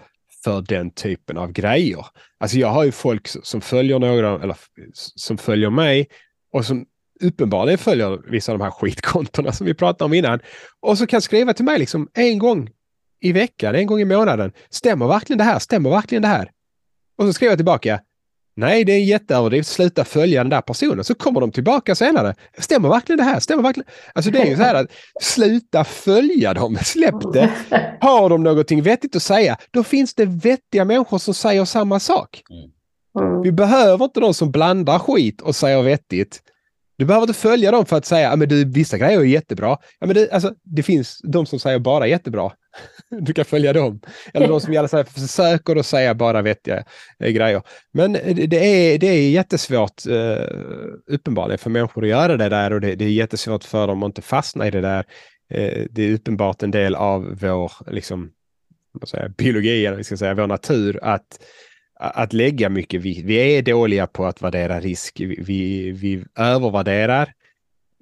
för 0.46 0.62
den 0.62 0.90
typen 0.90 1.36
av 1.36 1.52
grejer. 1.52 2.06
Alltså 2.38 2.58
jag 2.58 2.68
har 2.68 2.84
ju 2.84 2.92
folk 2.92 3.28
som 3.42 3.60
följer 3.60 3.98
några, 3.98 4.42
eller 4.42 4.56
som 4.94 5.38
följer 5.38 5.70
mig 5.70 6.08
och 6.52 6.64
som 6.64 6.86
uppenbarligen 7.20 7.78
följer 7.78 8.30
vissa 8.30 8.52
av 8.52 8.58
de 8.58 8.64
här 8.64 8.70
skitkontona 8.70 9.52
som 9.52 9.66
vi 9.66 9.74
pratade 9.74 10.04
om 10.04 10.14
innan. 10.14 10.40
Och 10.80 10.98
så 10.98 11.06
kan 11.06 11.22
skriva 11.22 11.54
till 11.54 11.64
mig 11.64 11.78
liksom 11.78 12.08
en 12.14 12.38
gång 12.38 12.70
i 13.20 13.32
veckan, 13.32 13.74
en 13.74 13.86
gång 13.86 14.00
i 14.00 14.04
månaden. 14.04 14.52
Stämmer 14.70 15.06
verkligen 15.06 15.38
det 15.38 15.44
här? 15.44 15.58
Stämmer 15.58 15.90
verkligen 15.90 16.22
det 16.22 16.28
här? 16.28 16.50
Och 17.18 17.24
så 17.24 17.32
skriver 17.32 17.50
jag 17.50 17.58
tillbaka. 17.58 18.00
Nej, 18.56 18.84
det 18.84 18.92
är 18.92 19.04
jätteöverdrivet. 19.04 19.66
Sluta 19.66 20.04
följa 20.04 20.42
den 20.42 20.50
där 20.50 20.60
personen. 20.60 21.04
Så 21.04 21.14
kommer 21.14 21.40
de 21.40 21.52
tillbaka 21.52 21.94
senare. 21.94 22.34
Stämmer 22.58 22.88
verkligen 22.88 23.16
det 23.16 23.24
här? 23.24 23.40
Stämmer 23.40 23.62
verkligen? 23.62 23.88
Alltså 24.12 24.30
det 24.30 24.38
är 24.38 24.46
ju 24.46 24.56
så 24.56 24.62
här 24.62 24.74
att 24.74 24.90
sluta 25.20 25.84
följa 25.84 26.54
dem. 26.54 26.78
Släpp 26.82 27.32
det. 27.32 27.50
Har 28.00 28.28
de 28.28 28.42
någonting 28.42 28.82
vettigt 28.82 29.16
att 29.16 29.22
säga, 29.22 29.56
då 29.70 29.82
finns 29.82 30.14
det 30.14 30.24
vettiga 30.24 30.84
människor 30.84 31.18
som 31.18 31.34
säger 31.34 31.64
samma 31.64 32.00
sak. 32.00 32.42
Mm. 32.50 33.42
Vi 33.42 33.52
behöver 33.52 34.04
inte 34.04 34.20
de 34.20 34.34
som 34.34 34.50
blandar 34.50 34.98
skit 34.98 35.40
och 35.40 35.56
säger 35.56 35.82
vettigt. 35.82 36.42
Du 36.98 37.04
behöver 37.04 37.26
inte 37.26 37.40
följa 37.40 37.70
dem 37.70 37.86
för 37.86 37.96
att 37.96 38.06
säga 38.06 38.30
att 38.30 38.52
vissa 38.52 38.98
grejer 38.98 39.20
är 39.20 39.24
jättebra. 39.24 39.78
Ja, 39.98 40.06
men 40.06 40.14
det, 40.14 40.30
alltså, 40.30 40.54
det 40.62 40.82
finns 40.82 41.20
de 41.22 41.46
som 41.46 41.58
säger 41.58 41.78
bara 41.78 42.06
jättebra. 42.06 42.52
Du 43.10 43.32
kan 43.32 43.44
följa 43.44 43.72
dem. 43.72 44.00
Eller 44.34 44.48
de 44.48 44.60
som 44.60 44.72
i 44.72 44.76
alla 44.76 44.88
fall 44.88 45.04
försöker 45.04 45.76
att 45.76 45.86
säga 45.86 46.14
bara 46.14 46.42
vettiga 46.42 46.84
eh, 47.18 47.30
grejer. 47.30 47.62
Men 47.92 48.16
eh, 48.16 48.34
det 48.48 48.56
är, 48.56 48.98
det 48.98 49.06
är 49.06 49.30
jättesvårt 49.30 50.06
eh, 50.06 50.46
uppenbarligen 51.06 51.58
för 51.58 51.70
människor 51.70 52.04
att 52.04 52.10
göra 52.10 52.36
det 52.36 52.48
där 52.48 52.72
och 52.72 52.80
det, 52.80 52.94
det 52.94 53.04
är 53.04 53.10
jättesvårt 53.10 53.64
för 53.64 53.86
dem 53.86 54.02
att 54.02 54.08
inte 54.08 54.22
fastna 54.22 54.66
i 54.66 54.70
det 54.70 54.80
där. 54.80 55.04
Det 55.90 56.02
är 56.02 56.14
uppenbart 56.14 56.62
en 56.62 56.70
del 56.70 56.94
av 56.94 57.38
vår 57.40 57.72
liksom, 57.90 58.30
vad 58.92 59.08
säger, 59.08 59.28
biologi, 59.28 59.86
eller 59.86 59.96
vi 59.96 60.04
ska 60.04 60.16
säga, 60.16 60.34
vår 60.34 60.46
natur 60.46 60.98
att 61.02 61.38
att 62.00 62.32
lägga 62.32 62.68
mycket 62.68 63.00
vikt. 63.00 63.24
Vi 63.24 63.36
är 63.36 63.62
dåliga 63.62 64.06
på 64.06 64.26
att 64.26 64.42
värdera 64.42 64.80
risk. 64.80 65.20
Vi, 65.20 65.38
vi, 65.46 65.90
vi 65.90 66.24
övervärderar 66.38 67.32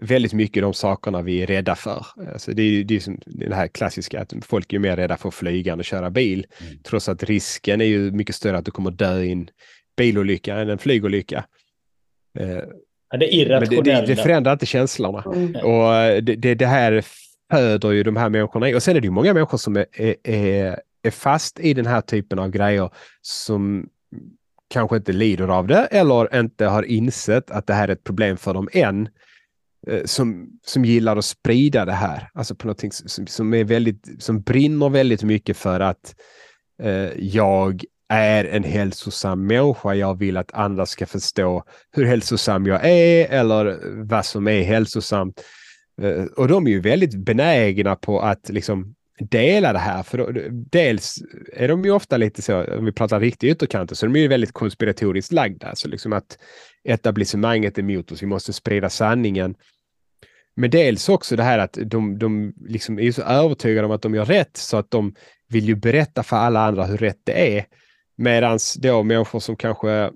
väldigt 0.05 0.33
mycket 0.33 0.63
de 0.63 0.75
sakerna 0.75 1.23
vi 1.23 1.43
är 1.43 1.47
rädda 1.47 1.75
för. 1.75 2.07
Alltså 2.33 2.53
det 2.53 2.63
är, 2.63 2.85
det 2.85 2.97
är 2.97 3.01
som 3.01 3.19
det 3.27 3.55
här 3.55 3.69
klassiska 3.69 4.21
att 4.21 4.35
folk 4.43 4.73
är 4.73 4.79
mer 4.79 4.97
rädda 4.97 5.17
för 5.17 5.29
att 5.29 5.35
flyga 5.35 5.73
än 5.73 5.81
att 5.81 5.87
köra 5.87 6.11
bil. 6.11 6.47
Mm. 6.61 6.79
Trots 6.83 7.09
att 7.09 7.23
risken 7.23 7.81
är 7.81 7.85
ju 7.85 8.11
mycket 8.11 8.35
större 8.35 8.59
att 8.59 8.65
du 8.65 8.71
kommer 8.71 8.91
dö 8.91 9.21
i 9.21 9.33
en 9.33 9.49
bilolycka 9.97 10.57
än 10.57 10.69
en 10.69 10.79
flygolycka. 10.79 11.45
Eh, 12.39 12.49
ja, 13.11 13.19
det, 13.19 13.35
irrationella. 13.35 13.83
Det, 13.83 14.01
det, 14.01 14.07
det, 14.07 14.23
förändrar 14.23 14.53
inte 14.53 14.67
känslorna. 14.67 15.25
Mm. 15.35 15.57
Och 15.57 15.95
eh, 15.95 16.23
det, 16.23 16.55
det, 16.55 16.67
här 16.67 17.05
föder 17.51 17.91
ju 17.91 18.03
de 18.03 18.17
här 18.17 18.29
människorna. 18.29 18.77
Och 18.77 18.83
sen 18.83 18.97
är 18.97 19.01
det 19.01 19.07
ju 19.07 19.11
många 19.11 19.35
människor 19.35 19.59
som 19.59 19.77
är, 19.77 19.87
är, 20.23 20.81
är 21.03 21.11
fast 21.11 21.61
i 21.61 21.75
den 21.75 21.87
här 21.87 22.01
typen 22.01 22.39
av 22.39 22.51
grejer 22.51 22.91
som 23.23 23.89
kanske 24.71 24.97
inte 24.97 25.13
lider 25.13 25.49
av 25.49 25.67
det 25.67 25.87
eller 25.91 26.41
inte 26.41 26.67
har 26.67 26.83
insett 26.83 27.51
att 27.51 27.67
det 27.67 27.75
här 27.75 27.89
är 27.89 27.93
ett 27.93 28.05
problem 28.05 28.37
för 28.37 28.55
dem 28.55 28.69
än. 28.73 29.09
Eh, 29.87 30.05
som, 30.05 30.49
som 30.67 30.85
gillar 30.85 31.17
att 31.17 31.25
sprida 31.25 31.85
det 31.85 31.93
här. 31.93 32.29
Alltså 32.35 32.55
på 32.55 32.67
någonting 32.67 32.93
som, 32.93 33.27
som, 33.27 33.55
är 33.55 33.65
väldigt, 33.65 34.23
som 34.23 34.43
brinner 34.43 34.89
väldigt 34.89 35.23
mycket 35.23 35.57
för 35.57 35.81
att 35.81 36.15
eh, 36.83 37.11
jag 37.19 37.85
är 38.09 38.45
en 38.45 38.65
hälsosam 38.65 39.47
människa. 39.47 39.95
Jag 39.95 40.19
vill 40.19 40.37
att 40.37 40.55
andra 40.55 40.87
ska 40.87 41.07
förstå 41.07 41.65
hur 41.93 42.05
hälsosam 42.05 42.67
jag 42.67 42.81
är 42.85 43.27
eller 43.31 43.79
vad 44.09 44.25
som 44.25 44.49
är 44.49 44.63
hälsosamt. 44.63 45.45
Eh, 46.03 46.25
och 46.25 46.49
de 46.49 46.67
är 46.67 46.71
ju 46.71 46.81
väldigt 46.81 47.17
benägna 47.17 47.97
på 47.97 48.21
att 48.21 48.49
liksom 48.49 48.95
dela 49.19 49.73
det 49.73 49.79
här. 49.79 50.03
För 50.03 50.19
då, 50.19 50.31
dels 50.51 51.23
är 51.53 51.69
de 51.69 51.85
ju 51.85 51.91
ofta 51.91 52.17
lite 52.17 52.43
så, 52.43 52.77
om 52.77 52.85
vi 52.85 52.93
pratar 52.93 53.21
riktig 53.21 53.51
ytterkanter, 53.51 53.95
så 53.95 54.07
är 54.07 54.11
de 54.11 54.21
ju 54.21 54.29
väldigt 54.29 54.53
konspiratoriskt 54.53 55.33
lagda. 55.33 55.75
Så 55.75 55.89
liksom 55.89 56.13
att 56.13 56.39
etablissemanget 56.85 57.79
är 57.79 57.83
emot 57.83 58.13
oss, 58.13 58.23
vi 58.23 58.27
måste 58.27 58.53
sprida 58.53 58.91
sanningen. 58.91 59.55
Men 60.57 60.71
dels 60.71 61.09
också 61.09 61.37
det 61.37 61.43
här 61.43 61.59
att 61.59 61.79
de, 61.85 62.19
de 62.19 62.55
liksom 62.67 62.99
är 62.99 63.13
så 63.13 63.23
övertygade 63.23 63.87
om 63.87 63.93
att 63.93 64.03
de 64.03 64.15
gör 64.15 64.25
rätt 64.25 64.57
så 64.57 64.77
att 64.77 64.91
de 64.91 65.15
vill 65.49 65.65
ju 65.65 65.75
berätta 65.75 66.23
för 66.23 66.37
alla 66.37 66.61
andra 66.61 66.85
hur 66.85 66.97
rätt 66.97 67.21
det 67.25 67.57
är. 67.57 67.65
Medan 68.17 68.59
då 68.83 69.03
människor 69.03 69.41
som 69.41 69.57
kanske 69.57 70.11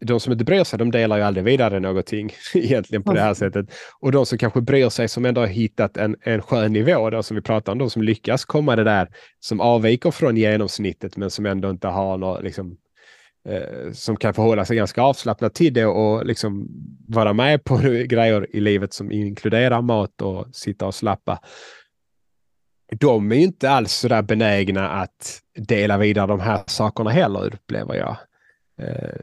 de 0.00 0.20
som 0.20 0.32
inte 0.32 0.44
bryr 0.44 0.64
sig, 0.64 0.78
de 0.78 0.90
delar 0.90 1.16
ju 1.16 1.22
aldrig 1.22 1.44
vidare 1.44 1.80
någonting 1.80 2.30
egentligen 2.54 3.02
på 3.02 3.12
det 3.12 3.20
här 3.20 3.34
sättet. 3.34 3.66
Och 4.00 4.12
de 4.12 4.26
som 4.26 4.38
kanske 4.38 4.60
bryr 4.60 4.88
sig, 4.88 5.08
som 5.08 5.24
ändå 5.24 5.40
har 5.40 5.48
hittat 5.48 5.96
en, 5.96 6.16
en 6.22 6.42
skön 6.42 6.72
nivå, 6.72 7.10
då, 7.10 7.22
som 7.22 7.34
vi 7.34 7.42
pratar 7.42 7.72
om, 7.72 7.78
de 7.78 7.90
som 7.90 8.02
lyckas 8.02 8.44
komma 8.44 8.76
det 8.76 8.84
där, 8.84 9.08
som 9.40 9.60
avviker 9.60 10.10
från 10.10 10.36
genomsnittet, 10.36 11.16
men 11.16 11.30
som 11.30 11.46
ändå 11.46 11.70
inte 11.70 11.88
har 11.88 12.18
något, 12.18 12.42
liksom, 12.42 12.76
eh, 13.48 13.92
som 13.92 14.16
kan 14.16 14.34
förhålla 14.34 14.64
sig 14.64 14.76
ganska 14.76 15.02
avslappnat 15.02 15.54
till 15.54 15.72
det 15.72 15.86
och 15.86 16.26
liksom 16.26 16.68
vara 17.08 17.32
med 17.32 17.64
på 17.64 17.76
grejer 18.04 18.56
i 18.56 18.60
livet 18.60 18.92
som 18.92 19.12
inkluderar 19.12 19.82
mat 19.82 20.22
och 20.22 20.46
sitta 20.52 20.86
och 20.86 20.94
slappa. 20.94 21.40
De 23.00 23.32
är 23.32 23.36
ju 23.36 23.42
inte 23.42 23.70
alls 23.70 23.92
så 23.92 24.08
där 24.08 24.22
benägna 24.22 24.90
att 24.90 25.40
dela 25.58 25.98
vidare 25.98 26.26
de 26.26 26.40
här 26.40 26.62
sakerna 26.66 27.10
heller, 27.10 27.54
upplever 27.54 27.94
jag. 27.94 28.16
Eh, 28.78 29.20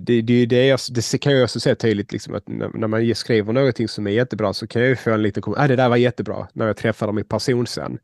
det, 0.00 0.20
det, 0.20 0.46
det, 0.46 0.66
jag, 0.66 0.78
det, 0.90 1.18
kan 1.18 1.32
jag 1.32 1.44
också 1.44 1.60
se 1.60 1.74
tydligt, 1.74 2.12
liksom, 2.12 2.34
att 2.34 2.48
när, 2.48 2.86
man 2.86 3.14
skriver 3.14 3.52
någonting 3.52 3.88
som 3.88 4.06
är 4.06 4.10
jättebra 4.10 4.52
så 4.52 4.66
kan 4.66 4.82
jag 4.82 4.98
få 4.98 5.10
en 5.10 5.22
liten 5.22 5.42
kommentar, 5.42 5.64
ah, 5.64 5.68
det 5.68 5.76
där 5.76 5.88
var 5.88 5.96
jättebra, 5.96 6.48
när 6.52 6.66
jag 6.66 6.76
träffar 6.76 7.06
dem 7.06 7.18
i 7.18 7.24
person 7.24 7.66
sen. 7.66 7.98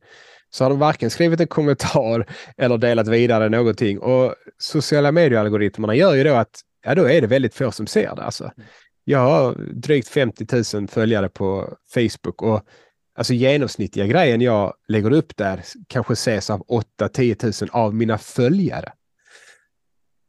Så 0.51 0.65
har 0.65 0.71
de 0.71 0.79
varken 0.79 1.11
skrivit 1.11 1.41
en 1.41 1.47
kommentar 1.47 2.27
eller 2.57 2.79
delat 2.79 3.09
vidare 3.09 3.49
någonting. 3.49 3.99
Och 3.99 4.35
sociala 4.59 5.13
mediealgoritmerna 5.13 5.95
gör 5.95 6.15
ju 6.15 6.25
då 6.25 6.35
att, 6.35 6.61
ja 6.85 6.95
då 6.95 7.05
är 7.09 7.21
det 7.21 7.27
väldigt 7.27 7.55
få 7.55 7.71
som 7.71 7.87
ser 7.87 8.17
det. 8.17 8.23
Alltså. 8.23 8.51
Jag 9.05 9.19
har 9.19 9.55
drygt 9.73 10.09
50 10.09 10.77
000 10.77 10.89
följare 10.89 11.29
på 11.29 11.77
Facebook 11.95 12.43
och 12.43 12.63
alltså 13.19 13.35
genomsnittliga 13.35 14.07
grejen 14.07 14.41
jag 14.41 14.75
lägger 14.89 15.13
upp 15.13 15.37
där 15.37 15.63
kanske 15.87 16.13
ses 16.13 16.51
av 16.51 16.67
8-10 17.01 17.63
000 17.63 17.71
av 17.73 17.95
mina 17.95 18.19
följare. 18.19 18.93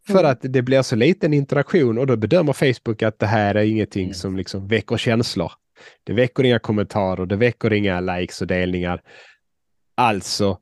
För 0.08 0.20
mm. 0.20 0.32
att 0.32 0.40
det 0.42 0.62
blir 0.62 0.82
så 0.82 0.96
liten 0.96 1.34
interaktion 1.34 1.98
och 1.98 2.08
då 2.08 2.16
bedömer 2.16 2.54
Facebook 2.54 3.04
att 3.04 3.20
det 3.20 3.26
här 3.26 3.56
är 3.56 3.64
ingenting 3.64 4.04
mm. 4.04 4.14
som 4.14 4.38
liksom 4.38 4.68
väcker 4.68 4.98
känslor. 4.98 5.52
Det 6.04 6.14
väcker 6.14 6.44
inga 6.44 6.60
kommentarer, 6.60 7.26
det 7.26 7.36
väcker 7.36 7.74
inga 7.74 8.00
likes 8.00 8.42
och 8.42 8.48
delningar. 8.48 9.02
Alltså 10.00 10.58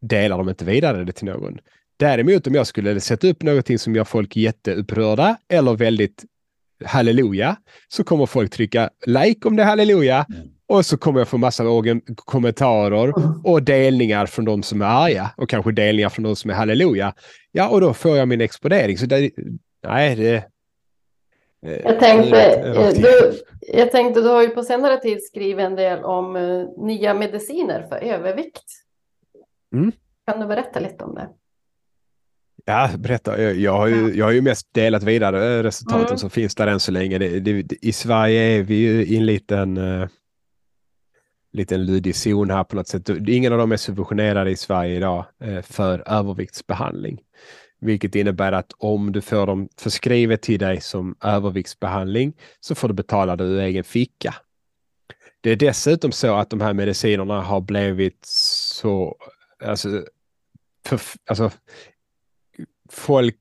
delar 0.00 0.38
de 0.38 0.48
inte 0.48 0.64
vidare 0.64 1.04
det 1.04 1.12
till 1.12 1.26
någon. 1.26 1.58
Däremot 1.96 2.46
om 2.46 2.54
jag 2.54 2.66
skulle 2.66 3.00
sätta 3.00 3.26
upp 3.26 3.42
någonting 3.42 3.78
som 3.78 3.94
gör 3.94 4.04
folk 4.04 4.36
jätteupprörda 4.36 5.36
eller 5.48 5.76
väldigt 5.76 6.24
halleluja, 6.84 7.56
så 7.88 8.04
kommer 8.04 8.26
folk 8.26 8.50
trycka 8.52 8.90
like 9.06 9.48
om 9.48 9.56
det 9.56 9.62
är 9.62 9.66
halleluja 9.66 10.26
mm. 10.28 10.48
och 10.68 10.86
så 10.86 10.96
kommer 10.96 11.20
jag 11.20 11.28
få 11.28 11.38
massa 11.38 11.64
kommentarer 12.14 13.12
och 13.46 13.62
delningar 13.62 14.26
från 14.26 14.44
de 14.44 14.62
som 14.62 14.82
är 14.82 14.86
arga 14.86 15.30
och 15.36 15.50
kanske 15.50 15.72
delningar 15.72 16.08
från 16.08 16.22
de 16.22 16.36
som 16.36 16.50
är 16.50 16.54
halleluja. 16.54 17.14
Ja, 17.52 17.68
och 17.68 17.80
då 17.80 17.94
får 17.94 18.16
jag 18.16 18.28
min 18.28 18.40
exponering. 18.40 18.98
Så 18.98 19.06
det, 19.06 19.30
nej, 19.86 20.16
det... 20.16 20.44
Eh, 21.66 21.80
jag 21.84 22.00
tänkte, 22.00 22.42
eh, 22.42 22.88
du, 22.94 23.42
jag 23.60 23.90
tänkte, 23.90 24.20
du 24.20 24.28
har 24.28 24.42
ju 24.42 24.48
på 24.48 24.62
senare 24.62 24.96
tid 24.96 25.24
skrivit 25.24 25.64
en 25.64 25.76
del 25.76 26.04
om 26.04 26.36
uh, 26.36 26.68
nya 26.78 27.14
mediciner 27.14 27.86
för 27.88 27.96
övervikt. 27.96 28.64
Mm. 29.74 29.92
Kan 30.26 30.40
du 30.40 30.46
berätta 30.46 30.80
lite 30.80 31.04
om 31.04 31.14
det? 31.14 31.28
Ja, 32.64 32.90
berätta. 32.98 33.52
Jag 33.52 33.72
har 33.72 33.86
ju, 33.86 34.14
jag 34.14 34.24
har 34.24 34.32
ju 34.32 34.42
mest 34.42 34.74
delat 34.74 35.02
vidare 35.02 35.62
resultaten 35.62 36.06
mm. 36.06 36.18
som 36.18 36.30
finns 36.30 36.54
där 36.54 36.66
än 36.66 36.80
så 36.80 36.92
länge. 36.92 37.18
Det, 37.18 37.40
det, 37.40 37.72
I 37.82 37.92
Sverige 37.92 38.40
är 38.40 38.62
vi 38.62 38.74
ju 38.74 39.04
i 39.04 39.16
en 39.16 39.26
liten, 39.26 39.76
uh, 39.76 40.08
liten 41.52 41.86
luddig 41.86 42.16
zon 42.16 42.50
här 42.50 42.64
på 42.64 42.76
något 42.76 42.88
sätt. 42.88 43.08
Ingen 43.28 43.52
av 43.52 43.58
dem 43.58 43.72
är 43.72 43.76
subventionerade 43.76 44.50
i 44.50 44.56
Sverige 44.56 44.96
idag 44.96 45.24
uh, 45.44 45.60
för 45.62 46.02
överviktsbehandling. 46.06 47.20
Vilket 47.80 48.14
innebär 48.14 48.52
att 48.52 48.72
om 48.78 49.12
du 49.12 49.20
får 49.20 49.46
dem 49.46 49.68
förskrivet 49.76 50.42
till 50.42 50.58
dig 50.58 50.80
som 50.80 51.16
överviktsbehandling 51.24 52.32
så 52.60 52.74
får 52.74 52.88
du 52.88 52.94
betala 52.94 53.36
det 53.36 53.44
ur 53.44 53.60
egen 53.60 53.84
ficka. 53.84 54.34
Det 55.40 55.50
är 55.50 55.56
dessutom 55.56 56.12
så 56.12 56.34
att 56.34 56.50
de 56.50 56.60
här 56.60 56.72
medicinerna 56.72 57.40
har 57.40 57.60
blivit 57.60 58.18
så, 58.24 59.16
alltså, 59.64 60.04
för, 60.86 61.00
alltså 61.26 61.50
folk 62.90 63.36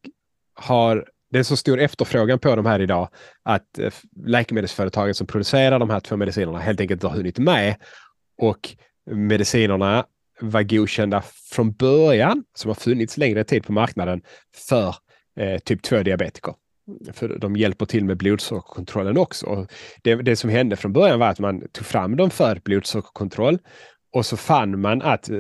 har, 0.54 1.10
det 1.32 1.40
är 1.40 1.44
så 1.44 1.58
stor 1.58 1.80
efterfrågan 1.80 2.40
på 2.40 2.56
de 2.56 2.66
här 2.66 2.82
idag 2.82 3.10
att 3.44 3.80
eh, 3.80 3.94
läkemedelsföretagen 4.26 5.16
som 5.16 5.28
producerar 5.28 5.80
de 5.80 5.90
här 5.90 6.00
två 6.00 6.18
medicinerna 6.18 6.60
helt 6.60 6.82
enkelt 6.82 7.04
har 7.04 7.10
hunnit 7.10 7.38
med 7.38 7.76
och 8.38 8.76
medicinerna 9.12 10.06
var 10.42 10.64
godkända 10.64 11.24
från 11.52 11.72
början, 11.72 12.44
som 12.56 12.70
har 12.70 12.76
funnits 12.76 13.18
längre 13.18 13.44
tid 13.44 13.64
på 13.64 13.72
marknaden, 13.72 14.22
för 14.56 14.96
eh, 15.40 15.60
typ 15.60 15.82
2-diabetiker. 15.86 16.54
För 17.14 17.38
de 17.38 17.56
hjälper 17.56 17.86
till 17.86 18.06
med 18.06 18.18
blodsockerkontrollen 18.18 19.18
också. 19.18 19.46
Och 19.46 19.72
det, 20.02 20.16
det 20.16 20.36
som 20.36 20.50
hände 20.50 20.76
från 20.76 20.94
början 20.94 21.20
var 21.20 21.28
att 21.28 21.40
man 21.40 21.68
tog 21.72 21.86
fram 21.86 22.16
dem 22.16 22.30
för 22.30 22.62
blodsockerkontroll 22.66 23.60
och 24.14 24.26
så 24.26 24.38
fann 24.38 24.82
man 24.82 25.02
att 25.02 25.30
eh, 25.30 25.38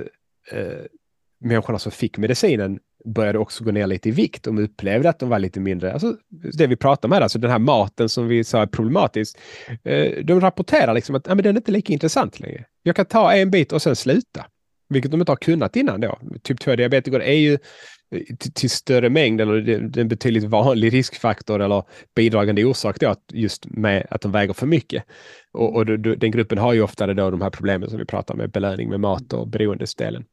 eh, 0.51 0.85
människorna 1.39 1.79
som 1.79 1.91
fick 1.91 2.17
medicinen 2.17 2.79
började 3.05 3.39
också 3.39 3.63
gå 3.63 3.71
ner 3.71 3.87
lite 3.87 4.09
i 4.09 4.11
vikt. 4.11 4.43
De 4.43 4.57
upplevde 4.57 5.09
att 5.09 5.19
de 5.19 5.29
var 5.29 5.39
lite 5.39 5.59
mindre, 5.59 5.93
alltså 5.93 6.15
det 6.29 6.67
vi 6.67 6.75
pratar 6.75 7.07
om 7.07 7.11
här, 7.11 7.21
alltså 7.21 7.39
den 7.39 7.51
här 7.51 7.59
maten 7.59 8.09
som 8.09 8.27
vi 8.27 8.43
sa 8.43 8.61
är 8.61 8.67
problematisk. 8.67 9.37
Eh, 9.83 10.23
de 10.23 10.41
rapporterar 10.41 10.93
liksom 10.93 11.15
att 11.15 11.27
ah, 11.27 11.35
men 11.35 11.43
den 11.43 11.55
är 11.55 11.59
inte 11.59 11.71
lika 11.71 11.93
intressant 11.93 12.39
längre. 12.39 12.65
Jag 12.83 12.95
kan 12.95 13.05
ta 13.05 13.33
en 13.33 13.51
bit 13.51 13.71
och 13.71 13.81
sen 13.81 13.95
sluta. 13.95 14.45
Vilket 14.89 15.11
de 15.11 15.19
inte 15.19 15.31
har 15.31 15.37
kunnat 15.37 15.75
innan 15.75 16.01
då. 16.01 16.19
Typ 16.43 16.59
2-diabetiker 16.59 17.19
är 17.19 17.33
ju 17.33 17.53
eh, 18.11 18.35
till, 18.53 18.69
större 18.69 19.09
mängd 19.09 19.41
eller 19.41 19.53
det, 19.53 19.73
är 19.73 20.01
en 20.01 20.07
betydligt 20.07 20.43
vanlig 20.43 20.93
riskfaktor 20.93 21.61
eller 21.61 21.83
bidragande 22.15 22.65
orsak 22.65 22.99
då 22.99 23.09
att 23.09 23.23
just 23.33 23.65
med 23.65 24.07
att 24.09 24.21
de 24.21 24.31
väger 24.31 24.53
för 24.53 24.67
mycket. 24.67 25.03
Och, 25.51 25.75
och 25.75 25.85
den 25.99 26.31
gruppen 26.31 26.57
har 26.57 26.73
ju 26.73 26.81
oftare 26.81 27.13
då 27.13 27.31
de 27.31 27.41
här 27.41 27.49
problemen 27.49 27.89
som 27.89 27.99
vi 27.99 28.05
pratar 28.05 28.35
med 28.35 28.51
belöning 28.51 28.89
med 28.89 28.99
mat 28.99 29.33
och 29.33 29.47
beroendesdelen. 29.47 30.25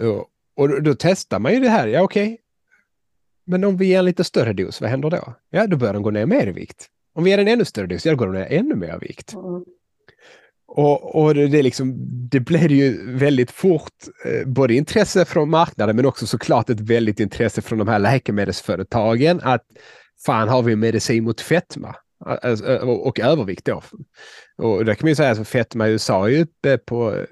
Och, 0.00 0.26
och 0.56 0.68
då, 0.68 0.78
då 0.78 0.94
testar 0.98 1.38
man 1.38 1.54
ju 1.54 1.60
det 1.60 1.68
här, 1.68 1.88
ja 1.88 2.02
okej. 2.02 2.24
Okay. 2.24 2.38
Men 3.50 3.64
om 3.64 3.76
vi 3.76 3.86
ger 3.86 3.98
en 3.98 4.04
lite 4.04 4.24
större 4.24 4.52
dos, 4.52 4.80
vad 4.80 4.90
händer 4.90 5.10
då? 5.10 5.34
Ja, 5.50 5.66
då 5.66 5.76
börjar 5.76 5.94
de 5.94 6.02
gå 6.02 6.10
ner 6.10 6.26
mer 6.26 6.46
i 6.46 6.52
vikt. 6.52 6.88
Om 7.14 7.24
vi 7.24 7.30
ger 7.30 7.38
en 7.38 7.48
ännu 7.48 7.64
större 7.64 7.86
dos, 7.86 8.06
ja, 8.06 8.12
då 8.12 8.18
går 8.18 8.26
de 8.26 8.32
ner 8.32 8.46
ännu 8.50 8.74
mer 8.74 8.98
i 9.02 9.06
vikt. 9.06 9.34
Mm. 9.34 9.64
Och, 10.68 11.14
och 11.14 11.34
det, 11.34 11.62
liksom, 11.62 11.94
det 12.30 12.40
blev 12.40 12.70
ju 12.70 13.12
väldigt 13.16 13.50
fort 13.50 13.92
eh, 14.24 14.48
både 14.48 14.74
intresse 14.74 15.24
från 15.24 15.50
marknaden 15.50 15.96
men 15.96 16.06
också 16.06 16.26
såklart 16.26 16.70
ett 16.70 16.80
väldigt 16.80 17.20
intresse 17.20 17.62
från 17.62 17.78
de 17.78 17.88
här 17.88 17.98
läkemedelsföretagen 17.98 19.40
att 19.42 19.64
fan 20.26 20.48
har 20.48 20.62
vi 20.62 20.76
medicin 20.76 21.24
mot 21.24 21.40
fetma 21.40 21.94
och, 22.82 23.06
och 23.06 23.20
övervikt 23.20 23.64
då. 23.64 23.82
Och 24.58 24.84
där 24.84 24.94
kan 24.94 25.06
man 25.06 25.10
ju 25.10 25.14
säga 25.14 25.30
att 25.30 25.48
fetma 25.48 25.88
i 25.88 25.92
USA 25.92 26.30
är 26.30 26.40
uppe 26.40 26.78
på 26.78 27.14
eh, 27.14 27.24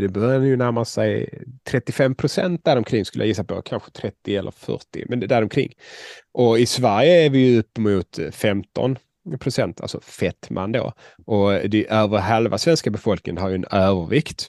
det 0.00 0.08
börjar 0.08 0.40
ju 0.40 0.56
närma 0.56 0.84
sig 0.84 1.42
35 1.68 2.14
procent 2.14 2.64
däromkring 2.64 3.04
skulle 3.04 3.24
jag 3.24 3.28
gissa 3.28 3.44
på, 3.44 3.62
kanske 3.62 3.90
30 3.90 4.36
eller 4.36 4.50
40, 4.50 5.04
men 5.08 5.20
däromkring. 5.20 5.72
Och 6.32 6.58
i 6.58 6.66
Sverige 6.66 7.24
är 7.26 7.30
vi 7.30 7.38
ju 7.38 7.58
upp 7.58 7.78
mot 7.78 8.18
eh, 8.18 8.30
15 8.30 8.98
procent, 9.40 9.80
alltså 9.80 10.00
fettman 10.00 10.72
då. 10.72 10.92
Och 11.26 11.52
det, 11.52 11.90
över 11.90 12.18
halva 12.18 12.58
svenska 12.58 12.90
befolkningen 12.90 13.42
har 13.42 13.48
ju 13.48 13.54
en 13.54 13.64
övervikt. 13.70 14.48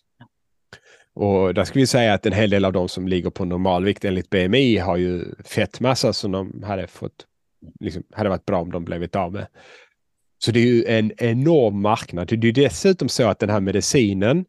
Och 1.14 1.54
där 1.54 1.64
ska 1.64 1.80
vi 1.80 1.88
säga 1.88 2.14
att 2.14 2.26
en 2.26 2.34
hel 2.34 2.50
del 2.50 2.66
av 2.66 2.74
de 2.74 2.90
som 2.90 3.08
ligger 3.08 3.30
på 3.30 3.46
normalvikt 3.46 4.06
enligt 4.06 4.30
BMI 4.30 4.78
har 4.78 4.98
ju 4.98 5.26
fettmassa 5.46 6.14
som 6.14 6.32
de 6.32 6.64
hade 6.64 6.88
fått, 6.88 7.26
liksom, 7.80 8.04
hade 8.12 8.30
varit 8.30 8.46
bra 8.46 8.62
om 8.62 8.72
de 8.72 8.86
blivit 8.86 9.16
av 9.16 9.34
med. 9.34 9.48
Så 10.38 10.52
det 10.52 10.60
är 10.60 10.66
ju 10.66 10.86
en 10.86 11.12
enorm 11.18 11.82
marknad. 11.82 12.28
Det 12.28 12.36
är 12.36 12.46
ju 12.46 12.52
dessutom 12.52 13.10
så 13.10 13.28
att 13.28 13.40
den 13.40 13.50
här 13.50 13.60
medicinen, 13.60 14.46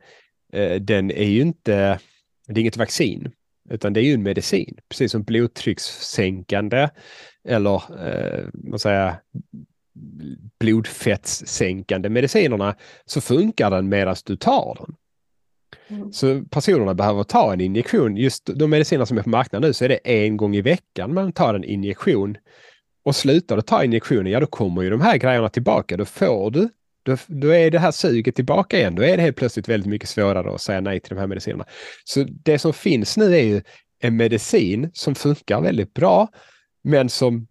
eh, 0.53 0.75
den 0.75 1.11
är 1.11 1.29
ju 1.29 1.41
inte, 1.41 1.99
det 2.47 2.53
är 2.53 2.59
inget 2.59 2.77
vaccin, 2.77 3.31
utan 3.71 3.93
det 3.93 4.01
är 4.01 4.05
ju 4.05 4.15
en 4.15 4.23
medicin, 4.23 4.79
precis 4.89 5.13
som 5.13 5.23
blodtryckssänkande 5.23 6.89
eller 7.49 7.83
eh, 8.07 8.45
man 8.53 8.79
säger, 8.79 9.15
blodfettssänkande 10.61 12.09
medicinerna 12.09 12.75
så 13.05 13.21
funkar 13.21 13.71
den 13.71 13.89
medan 13.89 14.17
du 14.25 14.37
tar 14.37 14.77
den. 14.81 14.95
Mm. 15.89 16.13
Så 16.13 16.45
personerna 16.51 16.95
behöver 16.95 17.25
ta 17.25 17.53
en 17.53 17.61
injektion. 17.61 18.17
Just 18.17 18.51
de 18.55 18.71
mediciner 18.71 19.05
som 19.05 19.19
är 19.19 19.23
på 19.23 19.29
marknaden 19.29 19.69
nu 19.69 19.73
så 19.73 19.85
är 19.85 19.89
det 19.89 19.97
en 20.05 20.37
gång 20.37 20.57
i 20.57 20.61
veckan 20.61 21.15
man 21.15 21.33
tar 21.33 21.55
en 21.55 21.65
injektion. 21.65 22.37
Och 23.05 23.17
slutar 23.17 23.57
du 23.57 23.63
ta 23.63 23.85
injektionen, 23.85 24.33
ja 24.33 24.41
då 24.41 24.47
kommer 24.47 24.83
ju 24.83 24.91
de 24.91 25.01
här 25.01 25.17
grejerna 25.17 25.49
tillbaka. 25.49 25.97
Då 25.97 26.05
får 26.05 26.51
du, 26.51 26.69
då, 27.03 27.17
då 27.27 27.49
är 27.49 27.71
det 27.71 27.79
här 27.79 27.91
suget 27.91 28.35
tillbaka 28.35 28.79
igen. 28.79 28.95
Då 28.95 29.03
är 29.03 29.17
det 29.17 29.23
helt 29.23 29.37
plötsligt 29.37 29.69
väldigt 29.69 29.91
mycket 29.91 30.09
svårare 30.09 30.55
att 30.55 30.61
säga 30.61 30.81
nej 30.81 31.01
till 31.01 31.15
de 31.15 31.21
här 31.21 31.27
medicinerna. 31.27 31.65
Så 32.05 32.27
det 32.29 32.59
som 32.59 32.73
finns 32.73 33.17
nu 33.17 33.35
är 33.35 33.43
ju 33.43 33.63
en 34.01 34.17
medicin 34.17 34.91
som 34.93 35.15
funkar 35.15 35.61
väldigt 35.61 35.95
bra, 35.95 36.29
men 36.85 37.09
som 37.09 37.47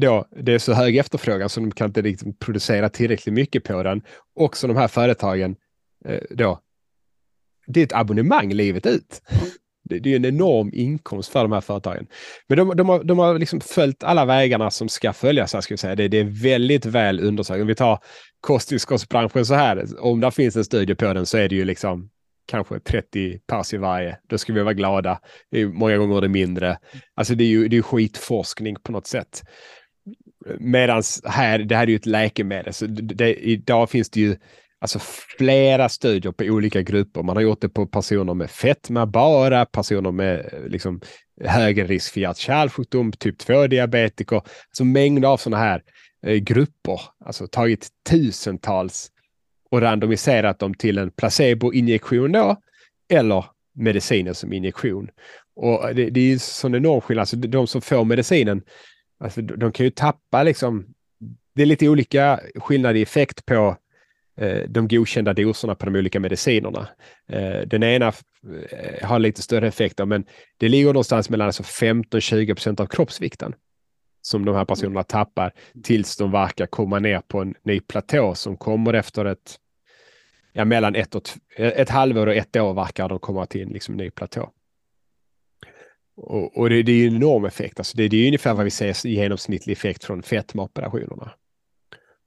då, 0.00 0.24
det 0.30 0.52
är 0.54 0.58
så 0.58 0.72
hög 0.72 0.96
efterfrågan 0.96 1.48
så 1.48 1.60
de 1.60 1.70
kan 1.70 1.86
inte 1.86 2.02
liksom 2.02 2.34
producera 2.38 2.88
tillräckligt 2.88 3.34
mycket 3.34 3.64
på 3.64 3.82
den. 3.82 4.02
Också 4.34 4.66
de 4.66 4.76
här 4.76 4.88
företagen, 4.88 5.56
eh, 6.04 6.20
då, 6.30 6.60
det 7.66 7.80
är 7.80 7.84
ett 7.84 7.92
abonnemang 7.92 8.52
livet 8.52 8.86
ut. 8.86 9.22
Det, 9.84 9.98
det 9.98 10.12
är 10.12 10.16
en 10.16 10.24
enorm 10.24 10.70
inkomst 10.72 11.32
för 11.32 11.42
de 11.42 11.52
här 11.52 11.60
företagen. 11.60 12.06
Men 12.46 12.58
de, 12.58 12.76
de 12.76 12.88
har, 12.88 13.04
de 13.04 13.18
har 13.18 13.38
liksom 13.38 13.60
följt 13.60 14.04
alla 14.04 14.24
vägarna 14.24 14.70
som 14.70 14.88
ska 14.88 15.12
följas. 15.12 15.54
Här, 15.54 15.60
ska 15.60 15.74
vi 15.74 15.78
säga. 15.78 15.94
Det, 15.94 16.08
det 16.08 16.18
är 16.18 16.42
väldigt 16.42 16.86
väl 16.86 17.20
undersökt. 17.20 17.60
Om 17.60 17.66
vi 17.66 17.74
tar 17.74 17.98
kosttillskottsbranschen 18.40 19.46
så 19.46 19.54
här, 19.54 19.86
om 20.00 20.20
det 20.20 20.30
finns 20.30 20.56
en 20.56 20.64
studie 20.64 20.94
på 20.94 21.12
den 21.12 21.26
så 21.26 21.38
är 21.38 21.48
det 21.48 21.54
ju 21.54 21.64
liksom 21.64 22.10
kanske 22.46 22.80
30 22.80 23.38
pers 23.38 23.74
i 23.74 23.76
varje. 23.76 24.18
Då 24.28 24.38
ska 24.38 24.52
vi 24.52 24.62
vara 24.62 24.74
glada. 24.74 25.20
Många 25.72 25.96
gånger 25.96 26.16
är 26.16 26.20
det 26.20 26.28
mindre. 26.28 26.78
Alltså 27.14 27.34
det 27.34 27.44
är 27.44 27.48
ju 27.48 27.68
det 27.68 27.76
är 27.76 27.82
skitforskning 27.82 28.76
på 28.82 28.92
något 28.92 29.06
sätt. 29.06 29.42
Medan 30.58 31.02
här, 31.24 31.58
det 31.58 31.76
här 31.76 31.82
är 31.82 31.86
ju 31.86 31.96
ett 31.96 32.06
läkemedel, 32.06 32.74
så 32.74 32.86
det, 32.86 33.34
idag 33.34 33.90
finns 33.90 34.10
det 34.10 34.20
ju 34.20 34.36
alltså 34.80 34.98
flera 35.38 35.88
studier 35.88 36.32
på 36.32 36.44
olika 36.44 36.82
grupper. 36.82 37.22
Man 37.22 37.36
har 37.36 37.42
gjort 37.42 37.60
det 37.60 37.68
på 37.68 37.86
personer 37.86 38.34
med 38.34 38.50
fetma 38.50 39.06
bara, 39.06 39.64
personer 39.64 40.12
med 40.12 40.50
liksom, 40.68 41.00
högre 41.44 41.86
risk 41.86 42.12
för 42.12 42.20
hjärt-kärlsjukdom, 42.20 43.12
typ 43.12 43.42
2-diabetiker. 43.42 44.36
Alltså 44.36 44.84
mängder 44.84 45.28
av 45.28 45.36
sådana 45.36 45.62
här 45.62 45.82
eh, 46.26 46.36
grupper, 46.36 47.00
alltså 47.24 47.46
tagit 47.46 47.88
tusentals 48.10 49.10
och 49.70 49.80
randomiserat 49.80 50.58
dem 50.58 50.74
till 50.74 50.98
en 50.98 51.10
placeboinjektion 51.10 52.32
då, 52.32 52.56
eller 53.12 53.44
medicinen 53.74 54.34
som 54.34 54.52
injektion. 54.52 55.10
Och 55.56 55.88
eh, 55.88 55.94
det, 55.94 56.10
det 56.10 56.20
är 56.20 56.24
ju 56.24 56.38
sån 56.38 56.74
enorm 56.74 57.00
skillnad. 57.00 57.22
Alltså 57.22 57.36
de 57.36 57.66
som 57.66 57.80
får 57.80 58.04
medicinen 58.04 58.62
Alltså, 59.20 59.42
de 59.42 59.72
kan 59.72 59.86
ju 59.86 59.90
tappa 59.90 60.42
liksom. 60.42 60.86
Det 61.54 61.62
är 61.62 61.66
lite 61.66 61.88
olika 61.88 62.40
skillnad 62.54 62.96
i 62.96 63.02
effekt 63.02 63.46
på 63.46 63.76
eh, 64.36 64.62
de 64.68 64.88
godkända 64.88 65.32
doserna 65.32 65.74
på 65.74 65.86
de 65.86 65.96
olika 65.96 66.20
medicinerna. 66.20 66.88
Eh, 67.28 67.60
den 67.66 67.82
ena 67.82 68.06
eh, 68.70 69.08
har 69.08 69.18
lite 69.18 69.42
större 69.42 69.68
effekter, 69.68 70.06
men 70.06 70.24
det 70.56 70.68
ligger 70.68 70.86
någonstans 70.86 71.30
mellan 71.30 71.46
alltså 71.46 71.62
15-20 71.62 72.54
procent 72.54 72.80
av 72.80 72.86
kroppsvikten 72.86 73.54
som 74.22 74.44
de 74.44 74.54
här 74.54 74.64
personerna 74.64 75.02
tappar 75.02 75.52
tills 75.82 76.16
de 76.16 76.30
verkar 76.30 76.66
komma 76.66 76.98
ner 76.98 77.20
på 77.20 77.40
en 77.40 77.54
ny 77.62 77.80
platå 77.80 78.34
som 78.34 78.56
kommer 78.56 78.94
efter 78.94 79.24
ett, 79.24 79.56
ja, 80.52 80.64
mellan 80.64 80.94
ett, 80.94 81.14
och 81.14 81.28
ett 81.56 81.90
halvår 81.90 82.26
och 82.26 82.34
ett 82.34 82.56
år 82.56 82.74
verkar 82.74 83.08
de 83.08 83.18
komma 83.18 83.46
till 83.46 83.62
en 83.62 83.68
liksom, 83.68 83.96
ny 83.96 84.10
platå. 84.10 84.50
Och, 86.20 86.58
och 86.58 86.70
det, 86.70 86.82
det, 86.82 86.92
är 86.92 86.96
ju 86.96 87.08
en 87.08 87.16
enorm 87.16 87.44
effekt. 87.44 87.80
Alltså 87.80 87.96
det, 87.96 88.08
det 88.08 88.16
är 88.16 88.26
ungefär 88.26 88.54
vad 88.54 88.64
vi 88.64 88.70
ser 88.70 89.06
i 89.06 89.14
genomsnittlig 89.14 89.72
effekt 89.72 90.04
från 90.04 90.22
fetmaoperationerna. 90.22 91.32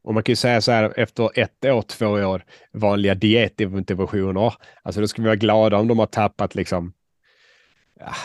Och 0.04 0.14
man 0.14 0.24
kan 0.24 0.32
ju 0.32 0.36
säga 0.36 0.62
så 0.62 0.72
här 0.72 1.00
efter 1.00 1.40
ett 1.40 1.66
år, 1.66 1.82
två 1.82 2.08
år 2.08 2.44
vanliga 2.74 3.16
dietinterventioner. 3.16 4.54
Alltså 4.84 5.02
då 5.02 5.08
ska 5.08 5.22
vi 5.22 5.26
vara 5.26 5.36
glada 5.36 5.78
om 5.78 5.88
de 5.88 6.00
har 6.00 6.06
tappat 6.06 6.56
liksom 6.56 6.94
ah, 8.00 8.16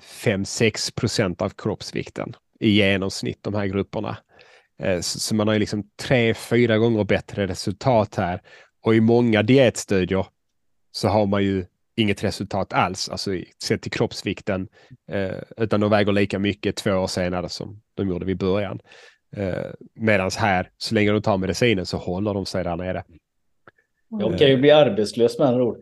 5-6 0.00 0.94
procent 0.94 1.42
av 1.42 1.48
kroppsvikten 1.48 2.36
i 2.60 2.70
genomsnitt 2.70 3.38
de 3.42 3.54
här 3.54 3.66
grupperna. 3.66 4.16
Eh, 4.78 5.00
så 5.00 5.34
man 5.34 5.46
har 5.46 5.54
ju 5.54 5.60
liksom 5.60 5.90
tre, 6.02 6.34
fyra 6.34 6.78
gånger 6.78 7.04
bättre 7.04 7.46
resultat 7.46 8.14
här. 8.14 8.40
Och 8.82 8.94
i 8.94 9.00
många 9.00 9.42
dietstudier 9.42 10.26
så 10.92 11.08
har 11.08 11.26
man 11.26 11.42
ju 11.42 11.64
inget 11.96 12.24
resultat 12.24 12.72
alls, 12.72 13.08
alltså 13.08 13.30
sett 13.64 13.82
till 13.82 13.92
kroppsvikten, 13.92 14.68
eh, 15.12 15.36
utan 15.56 15.80
de 15.80 15.90
väger 15.90 16.12
lika 16.12 16.38
mycket 16.38 16.76
två 16.76 16.90
år 16.90 17.06
senare 17.06 17.48
som 17.48 17.80
de 17.94 18.08
gjorde 18.08 18.26
vid 18.26 18.38
början. 18.38 18.80
Eh, 19.36 19.70
Medan 19.94 20.30
här, 20.38 20.70
så 20.78 20.94
länge 20.94 21.12
de 21.12 21.22
tar 21.22 21.38
medicinen 21.38 21.86
så 21.86 21.96
håller 21.96 22.34
de 22.34 22.46
sig 22.46 22.64
där 22.64 22.76
nere. 22.76 23.04
Jag 24.20 24.38
kan 24.38 24.48
ju 24.48 24.56
bli 24.56 24.70
arbetslös 24.70 25.38
med 25.38 25.48
andra 25.48 25.64
ord. 25.64 25.76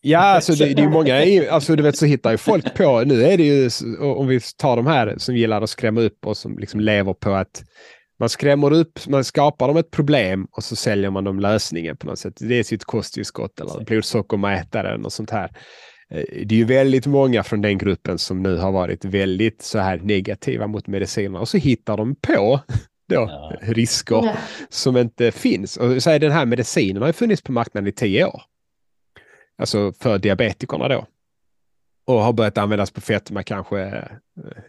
Ja, 0.00 0.18
alltså 0.18 0.52
det, 0.52 0.74
det 0.74 0.82
är 0.82 0.84
ju 0.84 0.90
många, 0.90 1.50
alltså 1.50 1.76
du 1.76 1.82
vet 1.82 1.96
så 1.96 2.06
hittar 2.06 2.30
ju 2.30 2.36
folk 2.36 2.74
på, 2.74 3.00
nu 3.00 3.24
är 3.24 3.36
det 3.36 3.42
ju, 3.42 3.70
om 4.00 4.26
vi 4.26 4.40
tar 4.56 4.76
de 4.76 4.86
här 4.86 5.14
som 5.18 5.36
gillar 5.36 5.62
att 5.62 5.70
skrämma 5.70 6.00
upp 6.00 6.26
och 6.26 6.36
som 6.36 6.58
liksom 6.58 6.80
lever 6.80 7.12
på 7.12 7.30
att 7.30 7.64
man 8.18 8.28
skrämmer 8.28 8.72
upp, 8.72 9.06
man 9.08 9.24
skapar 9.24 9.68
dem 9.68 9.76
ett 9.76 9.90
problem 9.90 10.46
och 10.50 10.64
så 10.64 10.76
säljer 10.76 11.10
man 11.10 11.24
dem 11.24 11.40
lösningen 11.40 11.96
på 11.96 12.06
något 12.06 12.18
sätt. 12.18 12.36
Det 12.40 12.54
är 12.54 12.62
sitt 12.62 12.84
kosttillskott 12.84 13.60
eller 13.60 13.84
blodsockermätaren 13.84 15.04
och 15.04 15.12
sånt 15.12 15.30
här. 15.30 15.50
Eh, 16.10 16.24
det 16.46 16.54
är 16.54 16.58
ju 16.58 16.64
väldigt 16.64 17.06
många 17.06 17.42
från 17.42 17.60
den 17.62 17.78
gruppen 17.78 18.18
som 18.18 18.42
nu 18.42 18.56
har 18.56 18.72
varit 18.72 19.04
väldigt 19.04 19.62
så 19.62 19.78
här 19.78 19.96
negativa 19.96 20.66
mot 20.66 20.86
medicinerna 20.86 21.40
och 21.40 21.48
så 21.48 21.56
hittar 21.56 21.96
de 21.96 22.14
på 22.14 22.60
då, 23.08 23.14
ja. 23.14 23.52
risker 23.62 24.16
ja. 24.24 24.36
som 24.68 24.96
inte 24.96 25.32
finns. 25.32 25.76
Och 25.76 26.02
så 26.02 26.10
här, 26.10 26.18
den 26.18 26.32
här 26.32 26.46
medicinen 26.46 27.02
har 27.02 27.08
ju 27.08 27.12
funnits 27.12 27.42
på 27.42 27.52
marknaden 27.52 27.88
i 27.88 27.92
tio 27.92 28.24
år. 28.24 28.42
Alltså 29.58 29.92
för 29.92 30.18
diabetikerna 30.18 30.88
då 30.88 31.06
och 32.06 32.22
har 32.22 32.32
börjat 32.32 32.58
användas 32.58 32.90
på 32.90 33.00
fetma 33.00 33.42
kanske, 33.42 33.80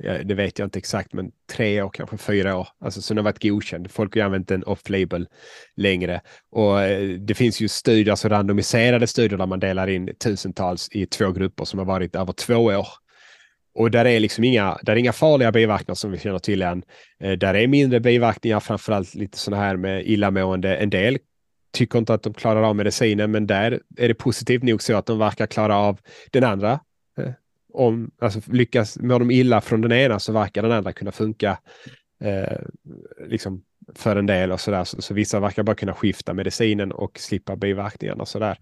eh, 0.03 0.19
det 0.25 0.33
vet 0.33 0.59
jag 0.59 0.65
inte 0.65 0.79
exakt, 0.79 1.13
men 1.13 1.31
tre 1.51 1.81
år, 1.81 1.89
kanske 1.89 2.17
fyra 2.17 2.57
år. 2.57 2.67
Alltså 2.79 3.01
så 3.01 3.13
den 3.13 3.17
har 3.17 3.31
varit 3.31 3.43
godkänd. 3.43 3.91
Folk 3.91 4.15
har 4.15 4.23
använt 4.23 4.47
den 4.47 4.63
off-label 4.63 5.27
längre. 5.75 6.21
Och 6.51 6.81
eh, 6.81 7.09
det 7.09 7.33
finns 7.33 7.61
ju 7.61 7.67
studier, 7.67 8.11
alltså 8.11 8.29
randomiserade 8.29 9.07
studier 9.07 9.37
där 9.37 9.45
man 9.45 9.59
delar 9.59 9.87
in 9.87 10.15
tusentals 10.23 10.89
i 10.91 11.05
två 11.05 11.31
grupper 11.31 11.65
som 11.65 11.79
har 11.79 11.85
varit 11.85 12.15
över 12.15 12.33
två 12.33 12.55
år. 12.55 12.87
Och 13.75 13.91
där 13.91 14.05
är 14.05 14.19
liksom 14.19 14.43
inga, 14.43 14.77
där 14.81 14.93
är 14.93 14.97
inga 14.97 15.13
farliga 15.13 15.51
biverkningar 15.51 15.95
som 15.95 16.11
vi 16.11 16.17
känner 16.19 16.39
till 16.39 16.61
än. 16.61 16.83
Eh, 17.23 17.31
där 17.31 17.53
är 17.53 17.67
mindre 17.67 17.99
biverkningar, 17.99 18.59
framförallt 18.59 19.15
lite 19.15 19.37
sådana 19.37 19.63
här 19.63 19.77
med 19.77 20.07
illamående. 20.07 20.75
En 20.75 20.89
del 20.89 21.17
tycker 21.73 21.99
inte 21.99 22.13
att 22.13 22.23
de 22.23 22.33
klarar 22.33 22.63
av 22.63 22.75
medicinen, 22.75 23.31
men 23.31 23.47
där 23.47 23.79
är 23.97 24.07
det 24.07 24.13
positivt 24.13 24.63
nog 24.63 24.81
så 24.81 24.95
att 24.95 25.05
de 25.05 25.19
verkar 25.19 25.47
klara 25.47 25.77
av 25.77 25.99
den 26.31 26.43
andra 26.43 26.79
om, 27.73 28.11
alltså 28.19 28.41
lyckas, 28.51 28.99
mår 28.99 29.19
de 29.19 29.31
illa 29.31 29.61
från 29.61 29.81
den 29.81 29.91
ena 29.91 30.19
så 30.19 30.31
verkar 30.31 30.61
den 30.61 30.71
andra 30.71 30.93
kunna 30.93 31.11
funka 31.11 31.59
eh, 32.23 32.57
liksom 33.27 33.63
för 33.95 34.15
en 34.15 34.25
del 34.25 34.51
och 34.51 34.59
sådär. 34.61 34.83
Så, 34.83 35.01
så 35.01 35.13
vissa 35.13 35.39
verkar 35.39 35.63
bara 35.63 35.75
kunna 35.75 35.93
skifta 35.93 36.33
medicinen 36.33 36.91
och 36.91 37.19
slippa 37.19 37.55
biverkningarna 37.55 38.21
och 38.21 38.27
sådär. 38.27 38.57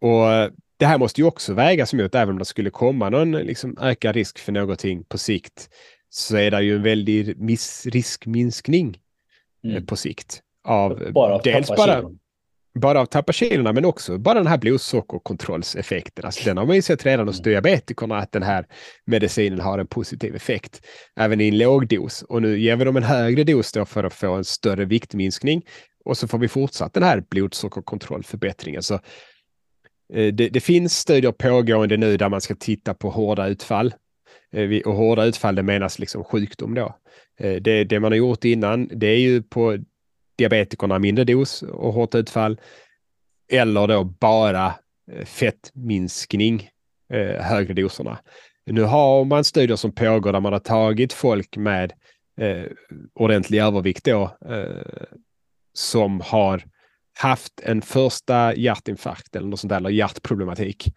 Och 0.00 0.32
eh, 0.32 0.50
det 0.76 0.86
här 0.86 0.98
måste 0.98 1.20
ju 1.20 1.26
också 1.26 1.54
vägas 1.54 1.94
mot, 1.94 2.14
även 2.14 2.32
om 2.32 2.38
det 2.38 2.44
skulle 2.44 2.70
komma 2.70 3.10
någon 3.10 3.32
liksom, 3.32 3.76
ökad 3.80 4.14
risk 4.14 4.38
för 4.38 4.52
någonting 4.52 5.04
på 5.04 5.18
sikt, 5.18 5.70
så 6.08 6.36
är 6.36 6.50
det 6.50 6.62
ju 6.62 6.76
en 6.76 6.82
väldig 6.82 7.36
riskminskning 7.84 8.98
eh, 9.64 9.70
mm. 9.70 9.86
på 9.86 9.96
sikt. 9.96 10.42
Av, 10.64 11.12
bara 11.12 11.38
dels 11.38 11.68
bara, 11.68 12.02
bara 12.74 13.00
av 13.00 13.06
tappa 13.06 13.32
kilorna, 13.32 13.72
men 13.72 13.84
också 13.84 14.18
bara 14.18 14.34
den 14.34 14.46
här 14.46 14.58
blodsockerkontrollseffekten. 14.58 16.24
Alltså, 16.24 16.44
den 16.44 16.56
har 16.56 16.66
man 16.66 16.76
ju 16.76 16.82
sett 16.82 17.06
redan 17.06 17.26
hos 17.26 17.40
mm. 17.40 17.50
diabetikerna 17.50 18.18
att 18.18 18.32
den 18.32 18.42
här 18.42 18.66
medicinen 19.04 19.60
har 19.60 19.78
en 19.78 19.86
positiv 19.86 20.36
effekt, 20.36 20.86
även 21.16 21.40
i 21.40 21.48
en 21.48 21.58
låg 21.58 21.88
dos. 21.88 22.22
Och 22.22 22.42
nu 22.42 22.58
ger 22.58 22.76
vi 22.76 22.84
dem 22.84 22.96
en 22.96 23.02
högre 23.02 23.44
dos 23.44 23.72
då 23.72 23.84
för 23.84 24.04
att 24.04 24.14
få 24.14 24.32
en 24.34 24.44
större 24.44 24.84
viktminskning. 24.84 25.62
Och 26.04 26.16
så 26.16 26.28
får 26.28 26.38
vi 26.38 26.48
fortsatt 26.48 26.94
den 26.94 27.02
här 27.02 27.24
blodsockerkontrollförbättringen. 27.30 28.82
Så 28.82 28.94
eh, 30.14 30.32
det, 30.32 30.48
det, 30.48 30.60
finns 30.60 30.98
studier 30.98 31.32
pågående 31.32 31.96
nu 31.96 32.16
där 32.16 32.28
man 32.28 32.40
ska 32.40 32.54
titta 32.54 32.94
på 32.94 33.10
hårda 33.10 33.46
utfall. 33.46 33.94
Eh, 34.52 34.80
och 34.84 34.94
hårda 34.94 35.24
utfall, 35.24 35.54
det 35.54 35.62
menas 35.62 35.98
liksom 35.98 36.24
sjukdom 36.24 36.74
då. 36.74 36.96
Eh, 37.40 37.54
det, 37.54 37.84
det 37.84 38.00
man 38.00 38.12
har 38.12 38.16
gjort 38.16 38.44
innan, 38.44 38.88
det 38.92 39.06
är 39.06 39.18
ju 39.18 39.42
på 39.42 39.78
diabetikerna 40.40 40.98
mindre 40.98 41.24
dos 41.24 41.62
och 41.62 41.92
hårt 41.92 42.14
utfall. 42.14 42.60
Eller 43.52 43.86
då 43.86 44.04
bara 44.04 44.74
eh, 45.12 45.24
fettminskning, 45.24 46.68
eh, 47.12 47.42
högre 47.42 47.74
doserna. 47.74 48.18
Nu 48.66 48.82
har 48.82 49.24
man 49.24 49.44
studier 49.44 49.76
som 49.76 49.92
pågår 49.92 50.32
där 50.32 50.40
man 50.40 50.52
har 50.52 50.60
tagit 50.60 51.12
folk 51.12 51.56
med 51.56 51.92
eh, 52.40 52.64
ordentlig 53.14 53.58
övervikt 53.58 54.04
då, 54.04 54.36
eh, 54.48 55.08
som 55.74 56.20
har 56.20 56.64
haft 57.18 57.60
en 57.62 57.82
första 57.82 58.54
hjärtinfarkt 58.54 59.36
eller 59.36 59.48
något 59.48 59.60
sånt 59.60 59.68
där, 59.68 59.76
eller 59.76 59.90
hjärtproblematik. 59.90 60.92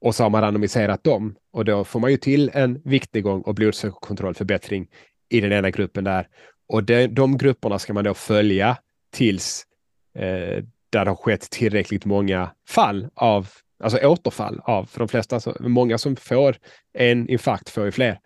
Och 0.00 0.14
så 0.14 0.22
har 0.22 0.30
man 0.30 0.40
randomiserat 0.40 1.04
dem 1.04 1.36
och 1.52 1.64
då 1.64 1.84
får 1.84 2.00
man 2.00 2.10
ju 2.10 2.16
till 2.16 2.50
en 2.54 2.80
viktnedgång 2.84 3.42
och 3.42 3.54
blodsockerkontrollförbättring 3.54 4.88
i 5.28 5.40
den 5.40 5.52
ena 5.52 5.70
gruppen 5.70 6.04
där. 6.04 6.28
Och 6.68 6.84
de, 6.84 7.06
de 7.06 7.38
grupperna 7.38 7.78
ska 7.78 7.94
man 7.94 8.04
då 8.04 8.14
följa 8.14 8.76
tills 9.12 9.66
eh, 10.14 10.64
där 10.90 11.04
det 11.04 11.10
har 11.10 11.16
skett 11.16 11.50
tillräckligt 11.50 12.04
många 12.04 12.50
fall 12.68 13.08
av, 13.14 13.48
alltså 13.82 14.06
återfall 14.06 14.60
av, 14.64 14.84
för 14.84 14.98
de 14.98 15.08
flesta, 15.08 15.40
så, 15.40 15.56
många 15.60 15.98
som 15.98 16.16
får 16.16 16.56
en 16.92 17.28
infarkt 17.28 17.70
får 17.70 17.84
ju 17.84 17.92
fler. 17.92 18.18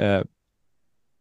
Eh, 0.00 0.22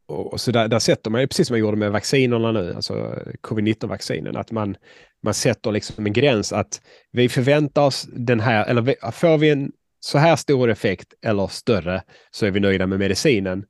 och, 0.06 0.42
så 0.42 0.52
där, 0.52 0.68
där 0.68 0.80
sätter 0.80 1.12
man 1.12 1.22
ju, 1.22 1.28
precis 1.28 1.48
som 1.48 1.54
man 1.54 1.60
gjorde 1.60 1.78
med 1.78 1.92
vaccinerna 1.92 2.52
nu, 2.52 2.74
alltså 2.76 3.20
covid-19-vaccinen, 3.42 4.38
att 4.38 4.52
man, 4.52 4.78
man 5.24 5.34
sätter 5.34 5.72
liksom 5.72 6.06
en 6.06 6.14
gräns 6.14 6.54
att 6.54 6.82
vi 7.12 7.30
förväntar 7.30 7.82
oss 7.82 8.08
den 8.14 8.40
här, 8.40 8.66
eller 8.66 9.12
får 9.12 9.38
vi 9.38 9.50
en 9.50 9.72
så 10.00 10.18
här 10.18 10.36
stor 10.36 10.70
effekt 10.70 11.14
eller 11.22 11.48
större 11.48 12.04
så 12.32 12.46
är 12.46 12.52
vi 12.52 12.60
nöjda 12.60 12.88
med 12.88 13.00
medicinen. 13.00 13.66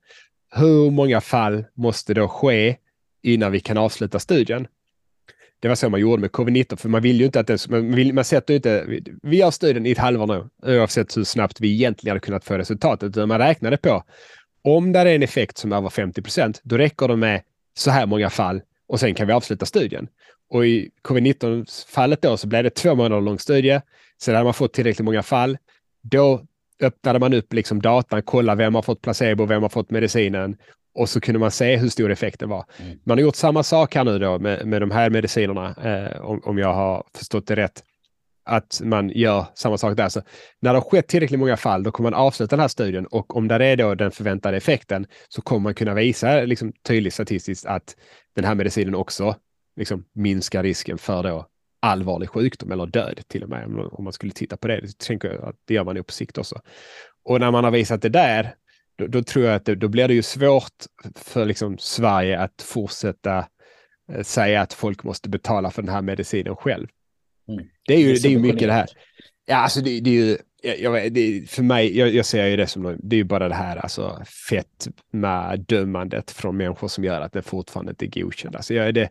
Hur 0.54 0.90
många 0.90 1.20
fall 1.20 1.64
måste 1.74 2.14
då 2.14 2.28
ske 2.28 2.76
innan 3.24 3.52
vi 3.52 3.60
kan 3.60 3.76
avsluta 3.76 4.18
studien. 4.18 4.66
Det 5.60 5.68
var 5.68 5.74
så 5.74 5.88
man 5.88 6.00
gjorde 6.00 6.20
med 6.20 6.30
covid-19, 6.30 6.76
för 6.76 6.88
man 6.88 7.02
vill 7.02 7.20
ju 7.20 7.26
inte 7.26 7.40
att 7.40 7.46
den, 7.46 7.58
man, 7.68 7.94
vill, 7.94 8.14
man 8.14 8.24
sätter 8.24 8.54
inte, 8.54 9.00
vi 9.22 9.40
har 9.40 9.50
studien 9.50 9.86
i 9.86 9.90
ett 9.90 9.98
halvår 9.98 10.26
nu, 10.26 10.74
oavsett 10.76 11.16
hur 11.16 11.24
snabbt 11.24 11.60
vi 11.60 11.72
egentligen 11.72 12.10
hade 12.10 12.20
kunnat 12.20 12.44
få 12.44 12.58
resultatet, 12.58 13.08
utan 13.08 13.28
man 13.28 13.38
räknade 13.38 13.76
på 13.76 14.04
om 14.62 14.92
det 14.92 14.98
är 14.98 15.06
en 15.06 15.22
effekt 15.22 15.58
som 15.58 15.72
är 15.72 15.76
över 15.76 15.88
50 15.88 16.22
procent, 16.22 16.60
då 16.62 16.78
räcker 16.78 17.08
det 17.08 17.16
med 17.16 17.42
så 17.76 17.90
här 17.90 18.06
många 18.06 18.30
fall 18.30 18.60
och 18.86 19.00
sen 19.00 19.14
kan 19.14 19.26
vi 19.26 19.32
avsluta 19.32 19.66
studien. 19.66 20.08
Och 20.50 20.66
i 20.66 20.90
covid-19-fallet 21.02 22.22
då 22.22 22.36
så 22.36 22.46
blev 22.46 22.64
det 22.64 22.70
två 22.70 22.94
månader 22.94 23.22
lång 23.22 23.38
studie. 23.38 23.80
Sen 24.22 24.34
hade 24.34 24.44
man 24.44 24.54
fått 24.54 24.72
tillräckligt 24.72 25.04
många 25.04 25.22
fall. 25.22 25.58
Då 26.02 26.46
öppnade 26.84 27.18
man 27.18 27.34
upp 27.34 27.52
liksom 27.52 27.82
datan, 27.82 28.22
kolla 28.22 28.54
vem 28.54 28.74
har 28.74 28.82
fått 28.82 29.02
placebo, 29.02 29.46
vem 29.46 29.62
har 29.62 29.68
fått 29.68 29.90
medicinen 29.90 30.56
och 30.94 31.08
så 31.08 31.20
kunde 31.20 31.38
man 31.38 31.50
se 31.50 31.76
hur 31.76 31.88
stor 31.88 32.10
effekten 32.10 32.48
var. 32.48 32.64
Mm. 32.78 32.98
Man 33.04 33.18
har 33.18 33.22
gjort 33.22 33.36
samma 33.36 33.62
sak 33.62 33.94
här 33.94 34.04
nu 34.04 34.18
då 34.18 34.38
med, 34.38 34.66
med 34.66 34.82
de 34.82 34.90
här 34.90 35.10
medicinerna, 35.10 35.74
eh, 35.82 36.20
om, 36.20 36.40
om 36.44 36.58
jag 36.58 36.74
har 36.74 37.06
förstått 37.14 37.46
det 37.46 37.56
rätt. 37.56 37.82
Att 38.46 38.80
man 38.84 39.10
gör 39.10 39.46
samma 39.54 39.78
sak 39.78 39.96
där. 39.96 40.08
Så 40.08 40.22
när 40.60 40.72
det 40.72 40.78
har 40.78 40.90
skett 40.90 41.08
tillräckligt 41.08 41.40
många 41.40 41.56
fall, 41.56 41.82
då 41.82 41.90
kommer 41.90 42.10
man 42.10 42.20
avsluta 42.20 42.56
den 42.56 42.60
här 42.60 42.68
studien 42.68 43.06
och 43.06 43.36
om 43.36 43.48
det 43.48 43.66
är 43.66 43.76
då 43.76 43.94
den 43.94 44.10
förväntade 44.10 44.56
effekten 44.56 45.06
så 45.28 45.42
kommer 45.42 45.60
man 45.60 45.74
kunna 45.74 45.94
visa 45.94 46.40
liksom, 46.40 46.72
tydligt 46.88 47.14
statistiskt 47.14 47.66
att 47.66 47.96
den 48.34 48.44
här 48.44 48.54
medicinen 48.54 48.94
också 48.94 49.36
liksom, 49.76 50.04
minskar 50.14 50.62
risken 50.62 50.98
för 50.98 51.22
då 51.22 51.46
allvarlig 51.84 52.28
sjukdom 52.28 52.72
eller 52.72 52.86
död 52.86 53.20
till 53.28 53.42
och 53.42 53.48
med. 53.48 53.64
Om 53.92 54.04
man 54.04 54.12
skulle 54.12 54.32
titta 54.32 54.56
på 54.56 54.68
det, 54.68 54.80
det 54.80 54.98
tänker 54.98 55.28
jag 55.28 55.48
att 55.48 55.56
det 55.64 55.74
gör 55.74 55.84
man 55.84 55.96
ju 55.96 56.02
på 56.02 56.12
sikt 56.12 56.38
också. 56.38 56.60
Och 57.24 57.40
när 57.40 57.50
man 57.50 57.64
har 57.64 57.70
visat 57.70 58.02
det 58.02 58.08
där, 58.08 58.54
då, 58.98 59.06
då, 59.06 59.22
tror 59.22 59.44
jag 59.44 59.54
att 59.54 59.64
det, 59.64 59.74
då 59.74 59.88
blir 59.88 60.08
det 60.08 60.14
ju 60.14 60.22
svårt 60.22 60.84
för 61.16 61.44
liksom 61.44 61.78
Sverige 61.78 62.40
att 62.40 62.62
fortsätta 62.62 63.46
eh, 64.12 64.22
säga 64.22 64.60
att 64.60 64.72
folk 64.72 65.04
måste 65.04 65.28
betala 65.28 65.70
för 65.70 65.82
den 65.82 65.94
här 65.94 66.02
medicinen 66.02 66.56
själv. 66.56 66.86
Mm. 67.48 67.64
Det 67.86 67.94
är 67.94 67.98
ju 67.98 68.14
det 68.14 68.34
är, 68.34 68.38
mycket 68.38 68.68
det 68.68 68.72
här. 68.72 68.86
Ja, 69.46 69.56
alltså 69.56 69.80
det, 69.80 70.00
det 70.00 70.10
är 70.10 70.14
ju, 70.14 70.36
jag, 70.62 71.12
det, 71.12 71.50
för 71.50 71.62
mig, 71.62 71.98
jag, 71.98 72.08
jag, 72.08 72.26
ser 72.26 72.46
ju 72.46 72.56
det 72.56 72.66
som, 72.66 72.98
det 73.02 73.16
är 73.16 73.18
ju 73.18 73.24
bara 73.24 73.48
det 73.48 73.54
här 73.54 73.76
alltså 73.76 74.22
fett 74.48 74.88
med 75.12 75.60
dömandet 75.60 76.30
från 76.30 76.56
människor 76.56 76.88
som 76.88 77.04
gör 77.04 77.20
att 77.20 77.32
det 77.32 77.42
fortfarande 77.42 77.90
inte 77.90 78.06
är 78.06 78.22
godkänt. 78.22 78.56
Alltså 78.56 78.74
jag, 78.74 78.94
det, 78.94 79.08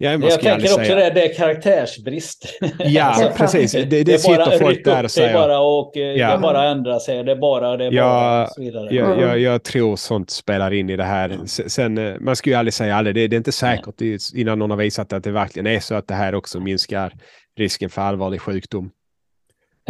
Ja, 0.00 0.10
jag 0.10 0.40
tänker 0.40 0.54
också 0.54 0.74
säga. 0.74 0.94
det, 0.94 1.10
det 1.10 1.24
är 1.24 1.34
karaktärsbrist. 1.34 2.58
Ja, 2.78 3.02
alltså, 3.04 3.30
precis. 3.36 3.72
Det, 3.72 3.84
det, 3.84 4.04
det 4.04 4.18
sitter 4.18 4.58
folk 4.58 4.84
där 4.84 5.04
och 5.04 5.10
säger. 5.10 5.28
Det 5.28 5.34
är 5.34 5.48
bara 5.48 5.60
och 5.60 5.96
eh, 5.96 6.02
ja. 6.02 6.32
det 6.32 6.38
bara 6.38 6.68
ändra 6.68 7.00
sig. 7.00 7.24
Det 7.24 7.32
är 7.32 7.36
bara, 7.36 7.76
det 7.76 7.84
är 7.84 7.92
ja, 7.92 8.02
bara 8.04 8.44
och 8.44 8.48
så 8.48 8.60
vidare. 8.60 8.94
Jag, 8.94 9.20
jag, 9.20 9.38
jag, 9.38 9.62
tror 9.62 9.96
sånt 9.96 10.30
spelar 10.30 10.72
in 10.72 10.90
i 10.90 10.96
det 10.96 11.04
här. 11.04 11.30
Mm. 11.30 11.46
Sen, 11.46 11.98
eh, 11.98 12.14
man 12.20 12.36
ska 12.36 12.50
ju 12.50 12.56
aldrig 12.56 12.74
säga 12.74 12.96
aldrig. 12.96 13.14
Det, 13.14 13.28
det 13.28 13.36
är 13.36 13.38
inte 13.38 13.52
säkert 13.52 14.00
innan 14.34 14.58
någon 14.58 14.70
har 14.70 14.76
visat 14.76 15.12
att 15.12 15.24
det 15.24 15.30
verkligen 15.30 15.66
är 15.66 15.80
så 15.80 15.94
att 15.94 16.08
det 16.08 16.14
här 16.14 16.34
också 16.34 16.60
minskar 16.60 17.12
risken 17.58 17.90
för 17.90 18.02
allvarlig 18.02 18.40
sjukdom. 18.40 18.90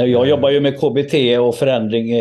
Jag 0.07 0.25
eh. 0.25 0.31
jobbar 0.31 0.51
ju 0.51 0.61
med 0.61 0.81
KBT 0.81 1.39
och 1.41 1.55
förändring 1.55 2.15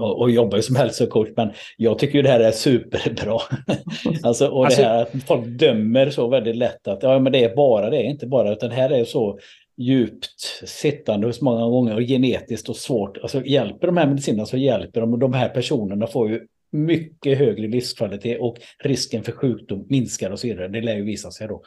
och 0.00 0.30
jobbar 0.30 0.56
ju 0.56 0.62
som 0.62 0.76
hälsocoach, 0.82 1.28
men 1.36 1.50
jag 1.76 1.98
tycker 1.98 2.14
ju 2.14 2.22
det 2.22 2.28
här 2.28 2.40
är 2.40 2.50
superbra. 2.50 3.38
alltså, 4.22 4.46
och 4.48 4.64
alltså, 4.64 4.82
det 4.82 4.88
här 4.88 5.02
att 5.02 5.12
folk 5.26 5.46
dömer 5.46 6.10
så 6.10 6.28
väldigt 6.28 6.56
lätt 6.56 6.88
att 6.88 7.02
ja, 7.02 7.18
men 7.18 7.32
det 7.32 7.44
är 7.44 7.56
bara 7.56 7.90
det, 7.90 8.02
inte 8.02 8.26
bara, 8.26 8.52
utan 8.52 8.68
det 8.68 8.74
här 8.74 8.90
är 8.90 9.04
så 9.04 9.38
djupt 9.76 10.40
sittande 10.64 11.26
hos 11.26 11.40
många 11.40 11.66
gånger 11.66 11.94
och 11.94 12.02
genetiskt 12.02 12.68
och 12.68 12.76
svårt. 12.76 13.18
Alltså 13.18 13.44
hjälper 13.44 13.86
de 13.86 13.96
här 13.96 14.06
medicinerna 14.06 14.46
så 14.46 14.56
hjälper 14.56 15.00
de 15.00 15.12
och 15.12 15.18
de 15.18 15.32
här 15.32 15.48
personerna 15.48 16.06
får 16.06 16.30
ju 16.30 16.40
mycket 16.72 17.38
högre 17.38 17.68
livskvalitet 17.68 18.40
och 18.40 18.56
risken 18.84 19.22
för 19.22 19.32
sjukdom 19.32 19.86
minskar 19.88 20.30
och 20.30 20.38
så 20.38 20.46
vidare. 20.46 20.68
Det 20.68 20.80
lär 20.80 20.96
ju 20.96 21.04
visa 21.04 21.30
sig 21.30 21.48
då. 21.48 21.62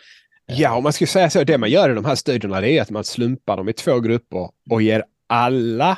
Ja, 0.45 0.75
om 0.75 0.83
man 0.83 0.93
skulle 0.93 1.07
säga 1.07 1.29
så, 1.29 1.43
det 1.43 1.57
man 1.57 1.69
gör 1.69 1.89
i 1.89 1.93
de 1.93 2.05
här 2.05 2.15
studierna 2.15 2.61
det 2.61 2.71
är 2.71 2.81
att 2.81 2.89
man 2.89 3.03
slumpar 3.03 3.57
dem 3.57 3.69
i 3.69 3.73
två 3.73 3.99
grupper 3.99 4.49
och 4.69 4.81
ger 4.81 5.03
alla 5.27 5.97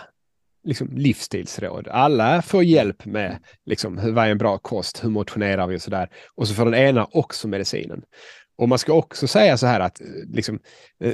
liksom, 0.63 0.97
livsstilsråd. 0.97 1.88
Alla 1.88 2.41
får 2.41 2.63
hjälp 2.63 3.05
med 3.05 3.38
liksom, 3.65 3.97
hur, 3.97 4.12
vad 4.12 4.25
är 4.25 4.31
en 4.31 4.38
bra 4.38 4.57
kost, 4.57 5.03
hur 5.03 5.10
motionerar 5.10 5.67
vi 5.67 5.77
och 5.77 5.81
så 5.81 5.89
där. 5.89 6.10
Och 6.36 6.47
så 6.47 6.53
får 6.53 6.65
den 6.65 6.75
ena 6.75 7.07
också 7.12 7.47
medicinen. 7.47 8.01
Och 8.57 8.69
man 8.69 8.79
ska 8.79 8.93
också 8.93 9.27
säga 9.27 9.57
så 9.57 9.67
här 9.67 9.79
att 9.79 10.01
liksom, 10.33 10.60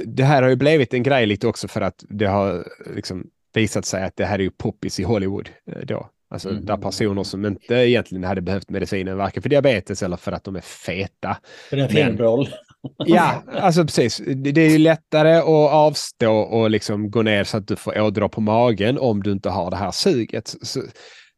det 0.04 0.24
här 0.24 0.42
har 0.42 0.48
ju 0.48 0.56
blivit 0.56 0.94
en 0.94 1.02
grej 1.02 1.26
lite 1.26 1.46
också 1.46 1.68
för 1.68 1.80
att 1.80 2.04
det 2.08 2.26
har 2.26 2.68
liksom, 2.94 3.26
visat 3.54 3.84
sig 3.84 4.04
att 4.04 4.16
det 4.16 4.24
här 4.24 4.38
är 4.38 4.42
ju 4.42 4.50
poppis 4.50 5.00
i 5.00 5.02
Hollywood 5.02 5.48
eh, 5.72 5.82
då. 5.86 6.10
Alltså 6.30 6.50
mm. 6.50 6.64
där 6.64 6.76
personer 6.76 7.22
som 7.22 7.46
inte 7.46 7.74
egentligen 7.74 8.24
hade 8.24 8.40
behövt 8.40 8.70
medicinen, 8.70 9.16
varken 9.16 9.42
för 9.42 9.50
diabetes 9.50 10.02
eller 10.02 10.16
för 10.16 10.32
att 10.32 10.44
de 10.44 10.56
är 10.56 10.60
feta. 10.60 11.36
För 11.70 11.76
en 11.76 11.88
filmroll. 11.88 12.48
Ja, 12.98 13.42
alltså 13.52 13.84
precis. 13.84 14.22
Det 14.36 14.60
är 14.60 14.70
ju 14.70 14.78
lättare 14.78 15.36
att 15.36 15.72
avstå 15.72 16.32
och 16.32 16.70
liksom 16.70 17.10
gå 17.10 17.22
ner 17.22 17.44
så 17.44 17.56
att 17.56 17.68
du 17.68 17.76
får 17.76 18.00
ådra 18.00 18.28
på 18.28 18.40
magen 18.40 18.98
om 18.98 19.22
du 19.22 19.32
inte 19.32 19.50
har 19.50 19.70
det 19.70 19.76
här 19.76 19.90
suget. 19.90 20.54
Så, 20.62 20.80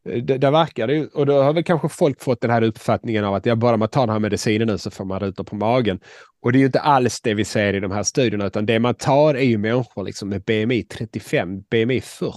eh, 0.09 0.23
det, 0.23 0.37
det 0.37 0.51
verkar 0.51 0.87
det 0.87 1.07
och 1.07 1.25
då 1.25 1.41
har 1.41 1.53
väl 1.53 1.63
kanske 1.63 1.89
folk 1.89 2.23
fått 2.23 2.41
den 2.41 2.51
här 2.51 2.61
uppfattningen 2.61 3.25
av 3.25 3.33
att 3.33 3.45
jag 3.45 3.57
bara 3.57 3.77
man 3.77 3.89
tar 3.89 4.01
den 4.01 4.13
här 4.13 4.19
medicinen 4.19 4.67
nu 4.67 4.77
så 4.77 4.91
får 4.91 5.05
man 5.05 5.19
rutor 5.19 5.43
på 5.43 5.55
magen. 5.55 5.99
Och 6.41 6.51
det 6.51 6.57
är 6.57 6.59
ju 6.59 6.65
inte 6.65 6.79
alls 6.79 7.21
det 7.21 7.33
vi 7.33 7.45
ser 7.45 7.73
i 7.73 7.79
de 7.79 7.91
här 7.91 8.03
studierna, 8.03 8.45
utan 8.45 8.65
det 8.65 8.79
man 8.79 8.95
tar 8.95 9.35
är 9.35 9.45
ju 9.45 9.57
människor 9.57 10.03
liksom 10.03 10.29
med 10.29 10.43
BMI 10.43 10.83
35, 10.83 11.61
BMI 11.61 12.01
40. 12.01 12.35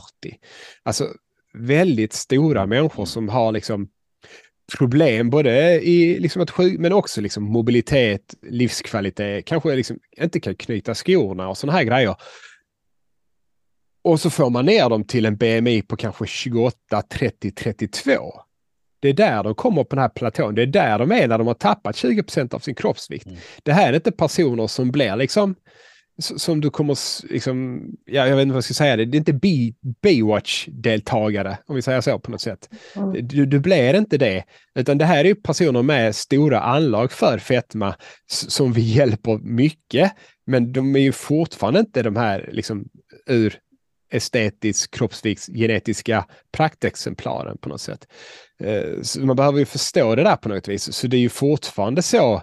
Alltså 0.82 1.06
väldigt 1.54 2.12
stora 2.12 2.66
människor 2.66 3.04
som 3.04 3.28
har 3.28 3.52
liksom 3.52 3.88
problem 4.78 5.30
både 5.30 5.80
i 5.80 6.18
liksom 6.20 6.42
att 6.42 6.50
sjuk, 6.50 6.78
men 6.78 6.92
också 6.92 7.20
liksom 7.20 7.44
mobilitet, 7.44 8.34
livskvalitet, 8.42 9.44
kanske 9.44 9.76
liksom 9.76 9.98
inte 10.20 10.40
kan 10.40 10.54
knyta 10.54 10.94
skorna 10.94 11.48
och 11.48 11.58
sådana 11.58 11.78
här 11.78 11.84
grejer. 11.84 12.16
Och 14.02 14.20
så 14.20 14.30
får 14.30 14.50
man 14.50 14.66
ner 14.66 14.88
dem 14.88 15.04
till 15.04 15.26
en 15.26 15.36
BMI 15.36 15.82
på 15.82 15.96
kanske 15.96 16.26
28, 16.26 17.02
30, 17.02 17.50
32. 17.50 18.10
Det 19.00 19.08
är 19.08 19.12
där 19.12 19.42
de 19.42 19.54
kommer 19.54 19.84
på 19.84 19.96
den 19.96 20.02
här 20.02 20.08
platån. 20.08 20.54
Det 20.54 20.62
är 20.62 20.66
där 20.66 20.98
de 20.98 21.12
är 21.12 21.28
när 21.28 21.38
de 21.38 21.46
har 21.46 21.54
tappat 21.54 21.96
20% 21.96 22.54
av 22.54 22.58
sin 22.58 22.74
kroppsvikt. 22.74 23.26
Mm. 23.26 23.38
Det 23.62 23.72
här 23.72 23.88
är 23.88 23.96
inte 23.96 24.12
personer 24.12 24.66
som 24.66 24.90
blir 24.90 25.16
liksom 25.16 25.54
som 26.20 26.60
du 26.60 26.70
kommer, 26.70 26.96
liksom, 27.32 27.82
ja, 28.04 28.26
jag 28.26 28.36
vet 28.36 28.42
inte 28.42 28.52
vad 28.52 28.56
jag 28.56 28.64
ska 28.64 28.74
säga, 28.74 28.96
det, 28.96 29.04
det 29.04 29.16
är 29.16 29.18
inte 29.18 29.72
Baywatch-deltagare, 30.02 31.56
om 31.66 31.76
vi 31.76 31.82
säger 31.82 32.00
så 32.00 32.18
på 32.18 32.30
något 32.30 32.40
sätt. 32.40 32.68
Mm. 32.96 33.28
Du, 33.28 33.46
du 33.46 33.60
blir 33.60 33.94
inte 33.94 34.18
det, 34.18 34.44
utan 34.74 34.98
det 34.98 35.04
här 35.04 35.24
är 35.24 35.34
personer 35.34 35.82
med 35.82 36.16
stora 36.16 36.60
anlag 36.60 37.12
för 37.12 37.38
fetma 37.38 37.94
som 38.26 38.72
vi 38.72 38.80
hjälper 38.94 39.38
mycket, 39.38 40.12
men 40.46 40.72
de 40.72 40.96
är 40.96 41.00
ju 41.00 41.12
fortfarande 41.12 41.80
inte 41.80 42.02
de 42.02 42.16
här 42.16 42.48
liksom, 42.52 42.84
ur 43.26 43.58
estetisk 44.10 44.94
kroppsvikts 44.94 45.46
genetiska 45.46 46.26
praktexemplaren 46.52 47.58
på 47.58 47.68
något 47.68 47.80
sätt. 47.80 48.06
Eh, 48.62 49.02
så 49.02 49.20
man 49.20 49.36
behöver 49.36 49.58
ju 49.58 49.64
förstå 49.64 50.14
det 50.14 50.22
där 50.22 50.36
på 50.36 50.48
något 50.48 50.68
vis. 50.68 50.92
Så 50.92 51.06
det 51.06 51.16
är 51.16 51.20
ju 51.20 51.28
fortfarande 51.28 52.02
så 52.02 52.42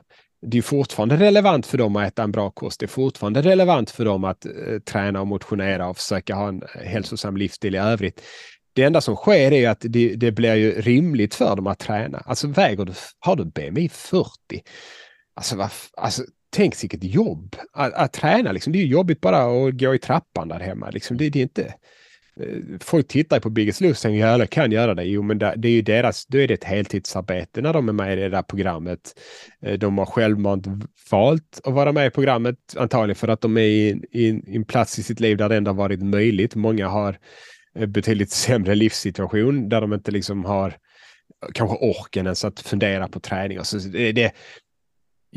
det 0.50 0.58
är 0.58 0.62
fortfarande 0.62 1.18
relevant 1.18 1.66
för 1.66 1.78
dem 1.78 1.96
att 1.96 2.08
äta 2.08 2.24
en 2.24 2.32
bra 2.32 2.52
kost. 2.52 2.80
Det 2.80 2.86
är 2.86 2.88
fortfarande 2.88 3.42
relevant 3.42 3.92
för 3.92 4.06
dem 4.06 4.24
att 4.24 4.46
eh, 4.46 4.80
träna 4.86 5.22
och 5.22 5.28
motionera 5.28 5.88
och 5.90 5.98
försöka 5.98 6.36
ha 6.36 6.48
en 6.48 6.64
eh, 6.64 6.82
hälsosam 6.82 7.38
livsstil 7.38 7.76
i 7.76 7.78
övrigt. 7.78 8.22
Det 8.74 8.84
enda 8.84 9.02
som 9.02 9.16
sker 9.16 9.54
är 9.54 9.70
att 9.70 9.82
det, 9.82 10.16
det 10.16 10.32
blir 10.32 10.56
ju 10.56 10.82
rimligt 10.82 11.36
för 11.36 11.56
dem 11.56 11.68
att 11.68 11.80
träna. 11.80 12.18
Alltså 12.26 12.48
väger 12.48 12.86
du, 12.86 12.94
har 13.20 13.36
du 13.36 13.46
BMI 13.46 13.90
40? 13.90 14.30
Alltså, 15.36 15.56
vad, 15.56 15.70
alltså 15.98 16.24
tänk 16.50 16.84
vilket 16.84 17.04
jobb 17.04 17.56
att, 17.74 17.94
att 17.94 18.14
träna. 18.14 18.52
Liksom. 18.52 18.74
Det 18.74 18.80
är 18.80 18.86
jobbigt 18.86 19.22
bara 19.22 19.68
att 19.68 19.80
gå 19.80 19.96
i 19.96 20.00
trappan 20.00 20.48
där 20.48 20.60
hemma. 20.60 20.90
Liksom. 20.90 21.18
Det, 21.18 21.30
det 21.30 21.40
är 21.40 21.44
inte, 21.44 21.74
Eh, 22.40 22.78
folk 22.82 23.08
tittar 23.08 23.40
på 23.40 23.50
Biggest 23.50 23.82
Loser 23.82 23.92
och 23.92 23.98
tänker 23.98 24.40
ja, 24.40 24.48
kan 24.48 24.72
göra 24.72 24.96
det. 24.96 25.04
Jo, 25.04 25.22
men 25.22 25.38
det, 25.38 25.46
är 25.48 25.72
ju 25.72 25.82
deras, 25.82 26.26
då 26.26 26.38
är 26.38 26.48
det 26.48 26.54
ett 26.54 26.64
heltidsarbete 26.64 27.62
när 27.62 27.74
de 27.74 27.90
är 27.90 27.94
med 27.94 28.18
i 28.18 28.22
det 28.22 28.30
där 28.30 28.42
programmet. 28.42 29.20
Eh, 29.62 29.74
de 29.74 29.98
har 29.98 30.06
självmant 30.06 30.68
valt 31.12 31.62
att 31.64 31.74
vara 31.74 31.92
med 31.92 32.08
i 32.08 32.10
programmet, 32.10 32.58
antagligen 32.78 33.16
för 33.16 33.28
att 33.28 33.42
de 33.42 33.58
är 33.58 33.62
i, 33.62 34.02
i, 34.12 34.28
i 34.28 34.56
en 34.56 34.66
plats 34.66 35.00
i 35.00 35.04
sitt 35.04 35.20
liv 35.20 35.38
där 35.38 35.50
det 35.50 35.58
ändå 35.58 35.74
varit 35.74 36.02
möjligt. 36.02 36.56
Många 36.56 36.88
har 36.88 37.18
eh, 37.76 37.86
betydligt 37.86 38.32
sämre 38.32 38.76
livssituation 38.76 39.70
där 39.70 39.82
de 39.82 39.94
inte 39.94 40.12
liksom 40.12 40.46
har 40.46 40.74
kanske 41.54 41.78
orken 41.78 42.26
ens 42.26 42.46
att 42.46 42.60
fundera 42.60 43.08
på 43.08 43.20
träning. 43.20 43.58
Alltså 43.58 43.78
det, 43.78 44.12
det, 44.12 44.32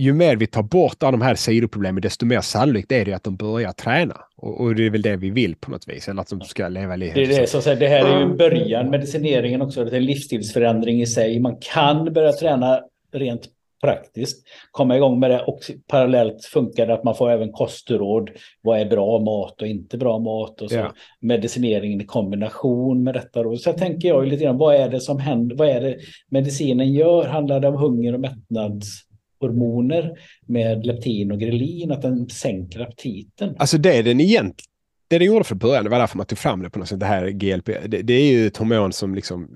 ju 0.01 0.13
mer 0.13 0.37
vi 0.37 0.47
tar 0.47 0.63
bort 0.63 1.03
av 1.03 1.13
de 1.13 1.23
här 1.23 1.35
sidoproblemen, 1.35 2.01
desto 2.01 2.27
mer 2.27 2.41
sannolikt 2.41 2.93
är 2.93 3.05
det 3.05 3.13
att 3.13 3.25
de 3.25 3.37
börjar 3.37 3.73
träna. 3.73 4.17
Och, 4.37 4.61
och, 4.61 4.75
det 4.75 4.87
är 4.87 4.91
väl 4.91 5.03
det 5.03 5.17
vi 5.17 5.31
vill 5.31 5.57
på 5.57 5.71
något 5.71 5.89
vis, 5.89 6.09
eller 6.09 6.23
att 6.23 6.29
de 6.29 6.41
ska 6.41 6.69
leva 6.69 6.97
livet. 6.97 7.15
Det, 7.15 7.23
är 7.23 7.41
det, 7.41 7.47
så 7.47 7.75
det 7.75 7.89
här 7.89 8.05
är 8.05 8.21
ju 8.21 8.37
början, 8.37 8.91
medicineringen 8.91 9.63
också, 9.63 9.85
det 9.85 9.91
är 9.91 9.97
en 9.97 10.05
livsstilsförändring 10.05 11.03
i 11.03 11.07
sig. 11.07 11.41
Man 11.41 11.57
kan 11.61 12.13
börja 12.13 12.33
träna 12.33 12.81
rent 13.13 13.43
praktiskt, 13.83 14.47
komma 14.71 14.97
igång 14.97 15.21
med 15.21 15.31
det 15.31 15.41
och 15.41 15.59
parallellt 15.87 16.45
funkar 16.45 16.87
det 16.87 16.95
att 16.95 17.05
man 17.05 17.15
får 17.15 17.31
även 17.31 17.53
kostråd. 17.53 18.31
Vad 18.63 18.81
är 18.81 18.87
bra 18.87 19.19
mat 19.19 19.63
och 19.63 19.69
inte 19.69 19.99
bra 19.99 20.19
mat 20.19 20.63
och 20.63 20.71
så 20.71 20.77
ja. 20.77 20.93
medicineringen 21.21 22.01
i 22.01 22.05
kombination 22.05 23.03
med 23.03 23.15
detta. 23.15 23.43
Då. 23.43 23.57
Så 23.57 23.73
tänker 23.73 24.09
jag 24.09 24.27
lite 24.27 24.45
grann, 24.45 24.59
vad 24.59 24.75
är 24.75 24.89
det 24.89 25.01
som 25.01 25.19
händer? 25.19 25.57
Vad 25.57 25.69
är 25.69 25.81
det 25.81 25.97
medicinen 26.31 26.93
gör? 26.93 27.27
Handlar 27.27 27.61
det 27.61 27.69
om 27.69 27.77
hunger 27.77 28.15
och 28.15 28.21
mättnads 28.21 29.10
hormoner 29.41 30.19
med 30.47 30.87
leptin 30.87 31.33
och 31.33 31.41
grelin, 31.41 31.91
att 31.91 32.03
den 32.03 32.29
sänker 32.29 32.81
aptiten. 32.81 33.55
Alltså 33.59 33.79
det 33.79 33.97
är 33.97 34.03
den 34.03 34.21
egentligen 34.21 34.71
det 35.11 35.19
den 35.19 35.27
gjorde 35.27 35.45
från 35.45 35.59
början, 35.59 35.85
det 35.85 35.91
var 35.91 35.99
därför 35.99 36.17
man 36.17 36.27
tog 36.27 36.39
fram 36.39 36.63
det 36.63 36.71
på 36.71 36.79
något 36.79 36.89
sätt, 36.89 37.01
det 37.01 37.07
här 37.07 37.31
GLP, 37.31 37.67
det, 37.67 38.03
det 38.03 38.15
är 38.15 38.33
ju 38.33 38.47
ett 38.47 38.57
hormon 38.57 38.93
som 38.93 39.15
liksom, 39.15 39.49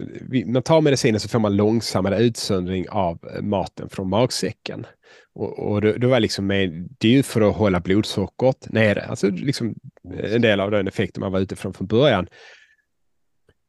man 0.46 0.62
tar 0.62 0.80
medicinen 0.80 1.20
så 1.20 1.28
får 1.28 1.38
man 1.38 1.56
långsammare 1.56 2.18
utsöndring 2.18 2.88
av 2.88 3.18
eh, 3.36 3.42
maten 3.42 3.88
från 3.88 4.08
magsäcken. 4.08 4.86
Och, 5.34 5.58
och 5.58 5.80
det, 5.80 5.98
det, 5.98 6.06
var 6.06 6.20
liksom 6.20 6.46
med, 6.46 6.88
det 6.98 7.08
är 7.08 7.12
ju 7.12 7.22
för 7.22 7.40
att 7.40 7.56
hålla 7.56 7.80
blodsockret 7.80 8.66
nere, 8.70 9.02
alltså 9.02 9.30
liksom 9.30 9.74
en 10.22 10.42
del 10.42 10.60
av 10.60 10.70
den 10.70 10.88
effekten 10.88 11.20
man 11.20 11.32
var 11.32 11.40
ute 11.40 11.56
från 11.56 11.74
från 11.74 11.86
början. 11.86 12.26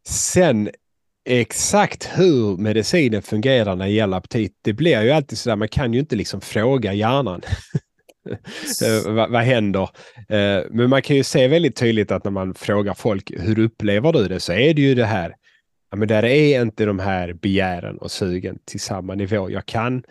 Sen 0.08 0.70
exakt 1.26 2.10
hur 2.14 2.58
medicinen 2.58 3.22
fungerar 3.22 3.76
när 3.76 3.86
det 3.86 3.92
gäller 3.92 4.18
aptit, 4.18 4.60
det 4.62 4.74
blir 4.74 5.02
ju 5.02 5.12
alltid 5.12 5.38
så 5.38 5.50
där, 5.50 5.56
man 5.56 5.68
kan 5.68 5.94
ju 5.94 6.00
inte 6.00 6.16
liksom 6.16 6.42
fråga 6.42 6.94
hjärnan. 6.94 7.42
Eh, 8.84 9.14
vad, 9.14 9.32
vad 9.32 9.42
händer? 9.42 9.82
Uh, 10.32 10.66
men 10.72 10.90
man 10.90 11.02
kan 11.02 11.16
ju 11.16 11.24
se 11.24 11.48
väldigt 11.48 11.76
tydligt 11.76 12.12
att 12.12 12.24
när 12.24 12.32
man 12.32 12.54
frågar 12.54 12.94
folk, 12.94 13.32
hur 13.38 13.60
upplever 13.60 14.14
du 14.14 14.28
det? 14.28 14.40
Så 14.40 14.54
är 14.54 14.74
det 14.74 14.82
ju 14.82 14.96
det 14.96 15.06
här, 15.06 15.36
ja 15.92 15.98
men 15.98 16.08
där 16.08 16.26
är 16.26 16.62
inte 16.62 16.86
de 16.86 17.00
här 17.00 17.34
begären 17.34 17.98
och 17.98 18.12
sugen 18.12 18.60
till 18.66 18.80
samma 18.80 19.16
nivå. 19.16 19.50
Jag 19.50 19.66
kan 19.66 20.04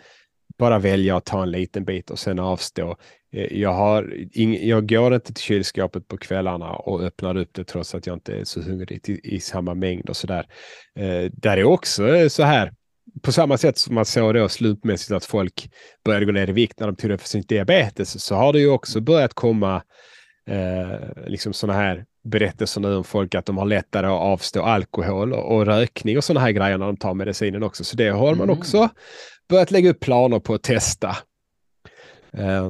bara 0.57 0.79
välja 0.79 1.17
att 1.17 1.25
ta 1.25 1.43
en 1.43 1.51
liten 1.51 1.85
bit 1.85 2.09
och 2.09 2.19
sen 2.19 2.39
avstå. 2.39 2.97
Eh, 3.33 3.59
jag, 3.59 3.73
har 3.73 4.13
ing, 4.31 4.67
jag 4.67 4.89
går 4.89 5.15
inte 5.15 5.33
till 5.33 5.43
kylskåpet 5.43 6.07
på 6.07 6.17
kvällarna 6.17 6.71
och 6.71 7.03
öppnar 7.03 7.37
upp 7.37 7.49
det 7.53 7.63
trots 7.63 7.95
att 7.95 8.07
jag 8.07 8.15
inte 8.15 8.35
är 8.35 8.43
så 8.43 8.61
hungrig 8.61 9.09
i, 9.09 9.35
i 9.35 9.39
samma 9.39 9.73
mängd 9.73 10.09
och 10.09 10.17
sådär. 10.17 10.45
Eh, 10.99 11.31
där 11.31 11.57
är 11.57 11.63
också 11.63 12.07
eh, 12.07 12.27
så 12.27 12.43
här, 12.43 12.73
på 13.21 13.31
samma 13.31 13.57
sätt 13.57 13.77
som 13.77 13.95
man 13.95 14.05
såg 14.05 14.33
då 14.33 14.49
slumpmässigt 14.49 15.11
att 15.11 15.25
folk 15.25 15.69
började 16.05 16.25
gå 16.25 16.31
ner 16.31 16.49
i 16.49 16.53
vikt 16.53 16.79
när 16.79 16.87
de 16.87 16.95
tog 16.95 17.09
det 17.09 17.17
för 17.17 17.27
sin 17.27 17.41
diabetes 17.41 18.23
så 18.23 18.35
har 18.35 18.53
det 18.53 18.59
ju 18.59 18.69
också 18.69 19.01
börjat 19.01 19.33
komma 19.33 19.83
eh, 20.49 21.27
liksom 21.27 21.53
sådana 21.53 21.79
här 21.79 22.05
berättelser 22.25 22.81
nu 22.81 22.95
om 22.95 23.03
folk 23.03 23.35
att 23.35 23.45
de 23.45 23.57
har 23.57 23.65
lättare 23.65 24.07
att 24.07 24.21
avstå 24.21 24.61
alkohol 24.61 25.33
och, 25.33 25.55
och 25.55 25.65
rökning 25.65 26.17
och 26.17 26.23
sådana 26.23 26.39
här 26.39 26.51
grejer 26.51 26.77
när 26.77 26.85
de 26.85 26.97
tar 26.97 27.13
medicinen 27.13 27.63
också. 27.63 27.83
Så 27.83 27.95
det 27.95 28.09
har 28.09 28.35
man 28.35 28.49
mm. 28.49 28.57
också 28.57 28.89
börjat 29.49 29.71
lägga 29.71 29.89
upp 29.89 29.99
planer 29.99 30.39
på 30.39 30.53
att 30.53 30.63
testa. 30.63 31.17
Eh, 32.33 32.69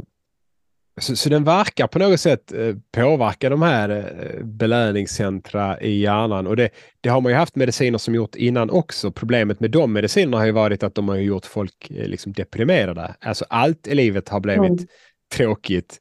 så, 1.01 1.15
så, 1.15 1.29
den 1.29 1.43
verkar 1.43 1.87
på 1.87 1.99
något 1.99 2.19
sätt 2.19 2.51
eh, 2.51 2.75
påverka 2.91 3.49
de 3.49 3.61
här 3.61 3.89
eh, 3.89 4.43
belöningscentra 4.45 5.81
i 5.81 5.99
hjärnan 5.99 6.47
och 6.47 6.55
det, 6.55 6.69
det, 7.01 7.09
har 7.09 7.21
man 7.21 7.31
ju 7.31 7.37
haft 7.37 7.55
mediciner 7.55 7.97
som 7.97 8.15
gjort 8.15 8.35
innan 8.35 8.69
också. 8.69 9.11
Problemet 9.11 9.59
med 9.59 9.71
de 9.71 9.93
medicinerna 9.93 10.37
har 10.37 10.45
ju 10.45 10.51
varit 10.51 10.83
att 10.83 10.95
de 10.95 11.09
har 11.09 11.15
gjort 11.15 11.45
folk 11.45 11.91
eh, 11.91 12.07
liksom 12.07 12.33
deprimerade. 12.33 13.15
Alltså 13.21 13.45
allt 13.49 13.87
i 13.87 13.95
livet 13.95 14.29
har 14.29 14.39
blivit 14.39 14.59
mm. 14.59 14.87
tråkigt, 15.35 15.99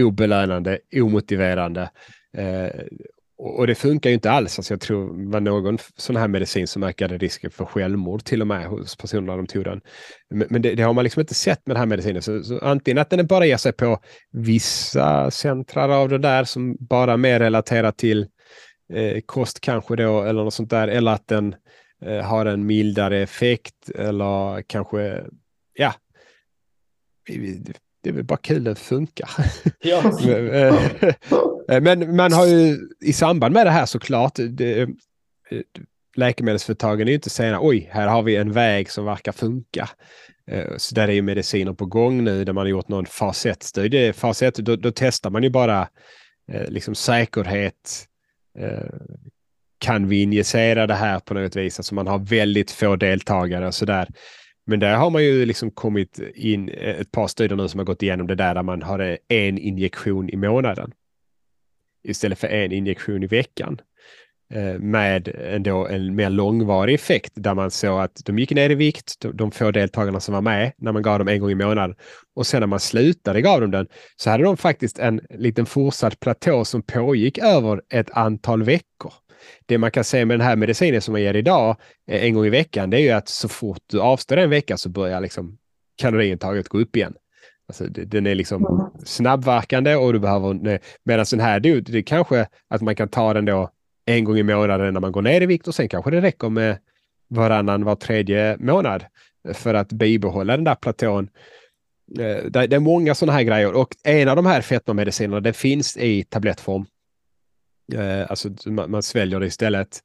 obelönande, 0.00 0.78
omotiverande. 0.96 1.90
Eh, 2.36 2.82
och, 3.38 3.66
det 3.66 3.74
funkar 3.74 4.10
ju 4.10 4.14
inte 4.14 4.30
alls. 4.30 4.58
Alltså 4.58 4.72
jag 4.72 4.80
tror 4.80 5.24
det 5.24 5.30
var 5.30 5.40
någon 5.40 5.78
sån 5.96 6.16
här 6.16 6.28
medicin 6.28 6.66
som 6.66 6.82
ökade 6.82 7.18
risken 7.18 7.50
för 7.50 7.64
självmord 7.64 8.24
till 8.24 8.40
och 8.40 8.46
med 8.46 8.66
hos 8.66 8.96
personerna 8.96 9.36
de 9.36 9.46
tog 9.46 9.64
den. 9.64 9.80
Men, 10.30 10.46
men 10.50 10.62
det, 10.62 10.74
det, 10.74 10.82
har 10.82 10.92
man 10.92 11.04
liksom 11.04 11.20
inte 11.20 11.34
sett 11.34 11.66
med 11.66 11.76
den 11.76 11.80
här 11.80 11.86
medicinen. 11.86 12.22
Så, 12.22 12.42
så 12.42 12.58
antingen 12.58 12.98
att 12.98 13.10
den 13.10 13.26
bara 13.26 13.46
ger 13.46 13.56
sig 13.56 13.72
på 13.72 14.00
vissa 14.32 15.30
centrar 15.30 15.88
av 15.88 16.08
det 16.08 16.18
där 16.18 16.44
som 16.44 16.76
bara 16.80 17.12
är 17.12 17.16
mer 17.16 17.38
relaterat 17.38 17.98
till 17.98 18.26
eh, 18.92 19.20
kost 19.26 19.60
kanske 19.60 19.96
då 19.96 20.22
eller 20.22 20.44
något 20.44 20.54
sånt 20.54 20.70
där. 20.70 20.88
Eller 20.88 21.12
att 21.12 21.28
den 21.28 21.54
eh, 22.04 22.20
har 22.20 22.46
en 22.46 22.66
mildare 22.66 23.18
effekt 23.18 23.90
eller 23.94 24.62
kanske, 24.62 25.24
ja, 25.74 25.94
det 28.02 28.08
är 28.08 28.14
väl 28.14 28.24
bara 28.24 28.38
kul 28.38 28.68
att 28.68 28.76
det 28.76 28.82
funkar. 28.82 29.30
Ja. 29.80 30.12
Eh, 31.70 31.80
men 31.80 32.16
man 32.16 32.32
har 32.32 32.46
ju 32.46 32.78
i 33.00 33.12
samband 33.12 33.54
med 33.54 33.66
det 33.66 33.70
här 33.70 33.86
såklart, 33.86 34.32
det, 34.50 34.80
eh, 34.80 34.88
läkemedelsföretagen 36.16 37.08
är 37.08 37.10
ju 37.10 37.14
inte 37.14 37.30
sena, 37.30 37.58
oj, 37.60 37.88
här 37.92 38.06
har 38.06 38.22
vi 38.22 38.36
en 38.36 38.52
väg 38.52 38.90
som 38.90 39.04
verkar 39.04 39.32
funka. 39.32 39.88
Eh, 40.50 40.76
så 40.76 40.94
där 40.94 41.08
är 41.08 41.12
ju 41.12 41.22
mediciner 41.22 41.72
på 41.72 41.86
gång 41.86 42.24
nu 42.24 42.44
där 42.44 42.52
man 42.52 42.62
har 42.62 42.68
gjort 42.68 42.88
någon 42.88 43.06
fas 43.06 43.46
1-studie. 43.46 44.12
Fas 44.12 44.42
1, 44.42 44.54
då, 44.54 44.76
då, 44.76 44.92
testar 44.94 45.30
man 45.30 45.42
ju 45.42 45.50
bara 45.50 45.88
liksom 46.68 46.94
säkerhet. 46.94 48.06
Kan 49.78 50.08
vi 50.08 50.22
injicera 50.22 50.86
det 50.86 50.94
här 50.94 51.20
på 51.20 51.34
något 51.34 51.56
vis? 51.56 51.78
Alltså 51.78 51.94
man 51.94 52.06
har 52.06 52.18
väldigt 52.18 52.70
få 52.70 52.96
deltagare 52.96 53.66
och 53.66 53.74
sådär. 53.74 54.08
Men 54.68 54.80
där 54.80 54.96
har 54.96 55.10
man 55.10 55.24
ju 55.24 55.46
liksom 55.46 55.70
kommit 55.70 56.20
in 56.34 56.68
eh, 56.68 57.00
ett 57.00 57.10
par 57.10 57.26
studier 57.26 57.56
nu 57.56 57.68
som 57.68 57.78
har 57.78 57.84
gått 57.84 58.02
igenom 58.02 58.26
det 58.26 58.34
där, 58.34 58.54
där 58.54 58.62
man 58.62 58.82
har 58.82 58.98
eh, 58.98 59.16
en 59.28 59.58
injektion 59.58 60.30
i 60.30 60.36
månaden 60.36 60.92
istället 62.04 62.38
för 62.38 62.48
en 62.48 62.72
injektion 62.72 63.22
i 63.22 63.26
veckan 63.26 63.80
eh, 64.54 64.78
med 64.78 65.28
ändå 65.28 65.86
en 65.86 66.14
mer 66.14 66.30
långvarig 66.30 66.94
effekt 66.94 67.32
där 67.34 67.54
man 67.54 67.70
såg 67.70 68.00
att 68.00 68.20
de 68.24 68.38
gick 68.38 68.50
ner 68.50 68.70
i 68.70 68.74
vikt, 68.74 69.24
de 69.34 69.50
få 69.50 69.70
deltagarna 69.70 70.20
som 70.20 70.34
var 70.34 70.40
med 70.40 70.72
när 70.78 70.92
man 70.92 71.02
gav 71.02 71.18
dem 71.18 71.28
en 71.28 71.40
gång 71.40 71.50
i 71.50 71.54
månaden. 71.54 71.96
Och 72.36 72.46
sen 72.46 72.60
när 72.60 72.66
man 72.66 72.80
slutade 72.80 73.40
gav 73.40 73.60
dem 73.60 73.70
den 73.70 73.86
så 74.16 74.30
hade 74.30 74.44
de 74.44 74.56
faktiskt 74.56 74.98
en 74.98 75.20
liten 75.30 75.66
fortsatt 75.66 76.20
platå 76.20 76.64
som 76.64 76.82
pågick 76.82 77.38
över 77.38 77.82
ett 77.92 78.10
antal 78.10 78.62
veckor. 78.62 79.12
Det 79.66 79.78
man 79.78 79.90
kan 79.90 80.04
se 80.04 80.24
med 80.24 80.38
den 80.38 80.46
här 80.46 80.56
medicinen 80.56 81.00
som 81.00 81.12
man 81.12 81.22
ger 81.22 81.34
idag 81.34 81.76
eh, 82.10 82.24
en 82.24 82.34
gång 82.34 82.46
i 82.46 82.50
veckan, 82.50 82.90
det 82.90 82.96
är 82.96 83.02
ju 83.02 83.10
att 83.10 83.28
så 83.28 83.48
fort 83.48 83.82
du 83.86 84.00
avstår 84.00 84.36
en 84.36 84.50
vecka 84.50 84.76
så 84.76 84.88
börjar 84.88 85.20
liksom 85.20 85.58
kaloriintaget 85.96 86.68
gå 86.68 86.80
upp 86.80 86.96
igen. 86.96 87.14
Alltså, 87.68 87.84
den 87.86 88.26
är 88.26 88.34
liksom 88.34 88.90
snabbverkande 89.04 89.96
och 89.96 90.12
du 90.12 90.18
behöver... 90.18 90.80
Medan 91.04 91.26
den 91.30 91.40
här, 91.40 91.60
det, 91.60 91.80
det 91.80 92.02
kanske 92.02 92.46
att 92.68 92.80
man 92.80 92.96
kan 92.96 93.08
ta 93.08 93.34
den 93.34 93.44
då 93.44 93.70
en 94.06 94.24
gång 94.24 94.38
i 94.38 94.42
månaden 94.42 94.94
när 94.94 95.00
man 95.00 95.12
går 95.12 95.22
ner 95.22 95.40
i 95.40 95.46
vikt 95.46 95.68
och 95.68 95.74
sen 95.74 95.88
kanske 95.88 96.10
det 96.10 96.20
räcker 96.20 96.48
med 96.48 96.78
varannan, 97.28 97.84
var 97.84 97.96
tredje 97.96 98.56
månad 98.58 99.04
för 99.54 99.74
att 99.74 99.92
bibehålla 99.92 100.56
den 100.56 100.64
där 100.64 100.74
platån. 100.74 101.28
Eh, 102.18 102.44
det 102.50 102.72
är 102.72 102.78
många 102.78 103.14
sådana 103.14 103.32
här 103.32 103.42
grejer 103.42 103.72
och 103.72 103.96
en 104.04 104.28
av 104.28 104.36
de 104.36 104.46
här 104.46 104.60
fetmamedicinerna 104.60 105.40
det 105.40 105.52
finns 105.52 105.96
i 105.96 106.24
tablettform. 106.24 106.86
Eh, 107.94 108.30
alltså 108.30 108.48
man 108.66 109.02
sväljer 109.02 109.40
det 109.40 109.46
istället. 109.46 110.02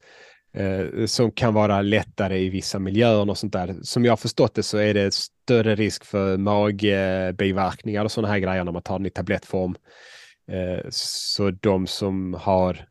Eh, 0.55 1.05
som 1.05 1.31
kan 1.31 1.53
vara 1.53 1.81
lättare 1.81 2.39
i 2.39 2.49
vissa 2.49 2.79
miljöer 2.79 3.29
och 3.29 3.37
sånt 3.37 3.53
där. 3.53 3.75
Som 3.81 4.05
jag 4.05 4.11
har 4.11 4.17
förstått 4.17 4.55
det 4.55 4.63
så 4.63 4.77
är 4.77 4.93
det 4.93 5.13
större 5.13 5.75
risk 5.75 6.05
för 6.05 6.37
magbiverkningar 6.37 8.05
och 8.05 8.11
sådana 8.11 8.33
här 8.33 8.39
grejer 8.39 8.63
när 8.63 8.71
man 8.71 8.81
tar 8.81 8.99
den 8.99 9.05
i 9.05 9.09
tablettform. 9.09 9.75
Eh, 10.51 10.85
så 10.89 11.51
de 11.51 11.87
som 11.87 12.33
har 12.33 12.85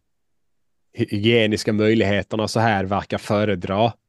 hygieniska 0.92 1.72
möjligheterna 1.72 2.48
så 2.48 2.60
här 2.60 2.84
verkar 2.84 3.18
föredra 3.18 3.84
Eh, 3.84 4.01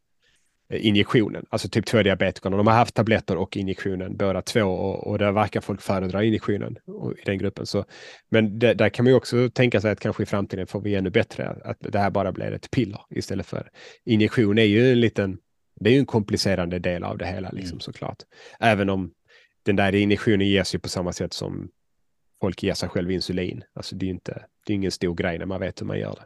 injektionen, 0.77 1.45
alltså 1.49 1.69
typ 1.69 1.85
2-diabetikerna. 1.85 2.57
De 2.57 2.67
har 2.67 2.73
haft 2.73 2.95
tabletter 2.95 3.37
och 3.37 3.57
injektionen 3.57 4.17
båda 4.17 4.41
två 4.41 4.63
och, 4.63 5.07
och 5.07 5.17
där 5.17 5.31
verkar 5.31 5.61
folk 5.61 5.81
föredra 5.81 6.23
injektionen 6.23 6.77
i 7.17 7.25
den 7.25 7.37
gruppen. 7.37 7.65
Så, 7.65 7.85
men 8.29 8.59
det, 8.59 8.73
där 8.73 8.89
kan 8.89 9.05
man 9.05 9.11
ju 9.11 9.17
också 9.17 9.49
tänka 9.49 9.81
sig 9.81 9.91
att 9.91 9.99
kanske 9.99 10.23
i 10.23 10.25
framtiden 10.25 10.67
får 10.67 10.81
vi 10.81 10.95
ännu 10.95 11.09
bättre, 11.09 11.55
att 11.63 11.77
det 11.79 11.99
här 11.99 12.09
bara 12.09 12.31
blir 12.31 12.51
ett 12.51 12.71
piller 12.71 13.01
istället 13.09 13.45
för 13.45 13.69
injektion 14.05 14.57
är 14.57 14.63
ju 14.63 14.91
en 14.91 14.99
liten, 14.99 15.37
det 15.79 15.89
är 15.89 15.93
ju 15.93 15.99
en 15.99 16.05
komplicerande 16.05 16.79
del 16.79 17.03
av 17.03 17.17
det 17.17 17.25
hela 17.25 17.49
liksom 17.49 17.75
mm. 17.75 17.79
såklart. 17.79 18.17
Även 18.59 18.89
om 18.89 19.11
den 19.65 19.75
där 19.75 19.95
injektionen 19.95 20.47
ges 20.47 20.75
ju 20.75 20.79
på 20.79 20.89
samma 20.89 21.13
sätt 21.13 21.33
som 21.33 21.69
folk 22.41 22.63
ger 22.63 22.73
sig 22.73 22.89
själv 22.89 23.11
insulin. 23.11 23.63
Alltså 23.73 23.95
det 23.95 24.05
är 24.05 24.09
inte, 24.09 24.45
det 24.65 24.73
är 24.73 24.75
ingen 24.75 24.91
stor 24.91 25.15
grej 25.15 25.39
när 25.39 25.45
man 25.45 25.59
vet 25.59 25.81
hur 25.81 25.85
man 25.85 25.99
gör 25.99 26.11
det. 26.11 26.25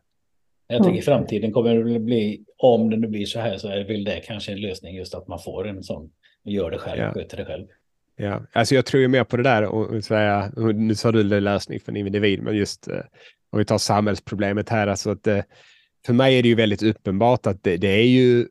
Jag 0.68 0.84
tänker 0.84 1.00
i 1.00 1.04
framtiden 1.04 1.52
kommer 1.52 1.76
det 1.76 2.00
bli, 2.00 2.44
om 2.58 2.90
det 2.90 2.98
nu 2.98 3.08
blir 3.08 3.26
så 3.26 3.40
här, 3.40 3.58
så 3.58 3.68
är 3.68 3.84
väl 3.84 4.04
det 4.04 4.22
kanske 4.26 4.52
en 4.52 4.62
lösning 4.62 4.96
just 4.96 5.16
att 5.16 5.28
man 5.28 5.40
får 5.40 5.68
en 5.68 5.84
sån, 5.84 6.10
gör 6.44 6.72
det 6.72 6.78
själv, 6.78 7.02
ja. 7.02 7.14
sköter 7.14 7.38
det 7.38 7.46
själv. 7.46 7.68
Ja, 8.16 8.42
alltså 8.54 8.76
jag 8.76 8.86
tror 8.86 9.02
ju 9.02 9.08
mer 9.08 9.24
på 9.24 9.38
det 9.38 9.44
där 9.44 9.64
och 9.64 10.04
säga, 10.04 10.52
nu 10.76 10.96
sa 10.96 11.12
du 11.12 11.24
det 11.24 11.40
lösning 11.40 11.80
för 11.80 11.92
en 11.92 11.98
individ, 11.98 12.44
men 12.44 12.56
just 12.56 12.88
eh, 12.88 13.02
om 13.52 13.60
vi 13.60 13.66
tar 13.66 13.78
samhällsproblemet 13.78 14.70
här, 14.70 14.88
alltså 14.88 15.12
att 15.12 15.28
eh, 15.28 15.42
för 16.06 16.14
mig 16.14 16.38
är 16.38 16.44
det 16.44 16.50
ju 16.50 16.56
väldigt 16.56 16.84
uppenbart 16.84 17.48
att 17.48 17.64
det, 17.64 17.78
det 17.78 17.88
är 17.88 18.08
ju 18.08 18.48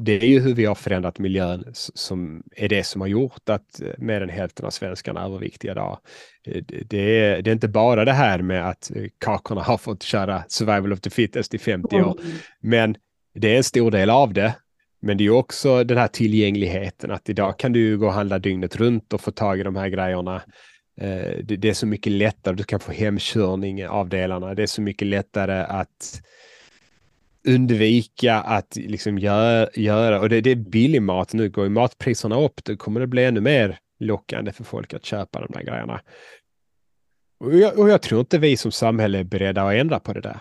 det 0.00 0.22
är 0.22 0.26
ju 0.26 0.40
hur 0.40 0.54
vi 0.54 0.64
har 0.64 0.74
förändrat 0.74 1.18
miljön 1.18 1.64
som 1.72 2.42
är 2.56 2.68
det 2.68 2.84
som 2.84 3.00
har 3.00 3.08
gjort 3.08 3.48
att 3.48 3.80
eh, 3.80 3.88
mer 3.98 4.20
än 4.20 4.28
hälften 4.28 4.66
av 4.66 4.70
svenskarna 4.70 5.20
är 5.20 5.24
överviktiga 5.24 5.72
idag. 5.72 5.98
Eh, 6.46 6.62
det 6.86 6.98
är, 6.98 7.42
det 7.42 7.50
är 7.50 7.52
inte 7.52 7.68
bara 7.68 8.04
det 8.04 8.12
här 8.12 8.42
med 8.42 8.68
att 8.68 8.90
eh, 8.94 9.04
kakorna 9.18 9.62
har 9.62 9.78
fått 9.78 10.02
köra 10.02 10.44
survival 10.48 10.92
of 10.92 11.00
the 11.00 11.10
fittest 11.10 11.54
i 11.54 11.58
50 11.58 11.96
år, 11.96 12.20
mm. 12.20 12.32
men 12.60 12.96
det 13.34 13.52
är 13.52 13.56
en 13.56 13.64
stor 13.64 13.90
del 13.90 14.10
av 14.10 14.32
det. 14.32 14.54
Men 15.00 15.16
det 15.16 15.24
är 15.24 15.30
också 15.30 15.84
den 15.84 15.98
här 15.98 16.08
tillgängligheten 16.08 17.10
att 17.10 17.28
idag 17.28 17.58
kan 17.58 17.72
du 17.72 17.98
gå 17.98 18.06
och 18.06 18.12
handla 18.12 18.38
dygnet 18.38 18.76
runt 18.76 19.12
och 19.12 19.20
få 19.20 19.30
tag 19.30 19.60
i 19.60 19.62
de 19.62 19.76
här 19.76 19.88
grejerna. 19.88 20.42
Det 21.42 21.64
är 21.64 21.72
så 21.72 21.86
mycket 21.86 22.12
lättare, 22.12 22.54
du 22.54 22.64
kan 22.64 22.80
få 22.80 22.92
hemkörning 22.92 23.86
av 23.86 24.08
delarna. 24.08 24.54
Det 24.54 24.62
är 24.62 24.66
så 24.66 24.82
mycket 24.82 25.08
lättare 25.08 25.60
att 25.60 26.20
undvika 27.54 28.34
att 28.34 28.76
liksom 28.76 29.18
göra, 29.18 29.68
göra 29.74 30.20
och 30.20 30.28
det, 30.28 30.40
det 30.40 30.50
är 30.50 30.56
billig 30.56 31.02
mat. 31.02 31.32
Nu 31.32 31.50
går 31.50 31.64
ju 31.64 31.70
matpriserna 31.70 32.40
upp, 32.40 32.64
då 32.64 32.76
kommer 32.76 33.00
det 33.00 33.06
bli 33.06 33.24
ännu 33.24 33.40
mer 33.40 33.78
lockande 34.00 34.52
för 34.52 34.64
folk 34.64 34.94
att 34.94 35.04
köpa 35.04 35.40
de 35.40 35.52
där 35.52 35.62
grejerna. 35.62 36.00
Och 37.40 37.54
jag, 37.54 37.78
och 37.78 37.88
jag 37.88 38.02
tror 38.02 38.20
inte 38.20 38.38
vi 38.38 38.56
som 38.56 38.72
samhälle 38.72 39.18
är 39.18 39.24
beredda 39.24 39.62
att 39.62 39.74
ändra 39.74 40.00
på 40.00 40.12
det 40.12 40.20
där. 40.20 40.40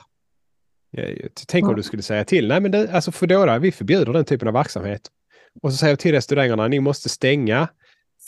Tänk 1.47 1.67
om 1.67 1.75
du 1.75 1.83
skulle 1.83 2.03
säga 2.03 2.25
till, 2.25 2.47
nej 2.47 2.61
men 2.61 2.71
det, 2.71 2.91
alltså 2.91 3.11
Foodora, 3.11 3.59
vi 3.59 3.71
förbjuder 3.71 4.13
den 4.13 4.25
typen 4.25 4.47
av 4.47 4.53
verksamhet. 4.53 5.01
Och 5.61 5.71
så 5.71 5.77
säger 5.77 5.91
jag 5.91 5.99
till 5.99 6.11
restaurangerna, 6.11 6.67
ni 6.67 6.79
måste 6.79 7.09
stänga 7.09 7.67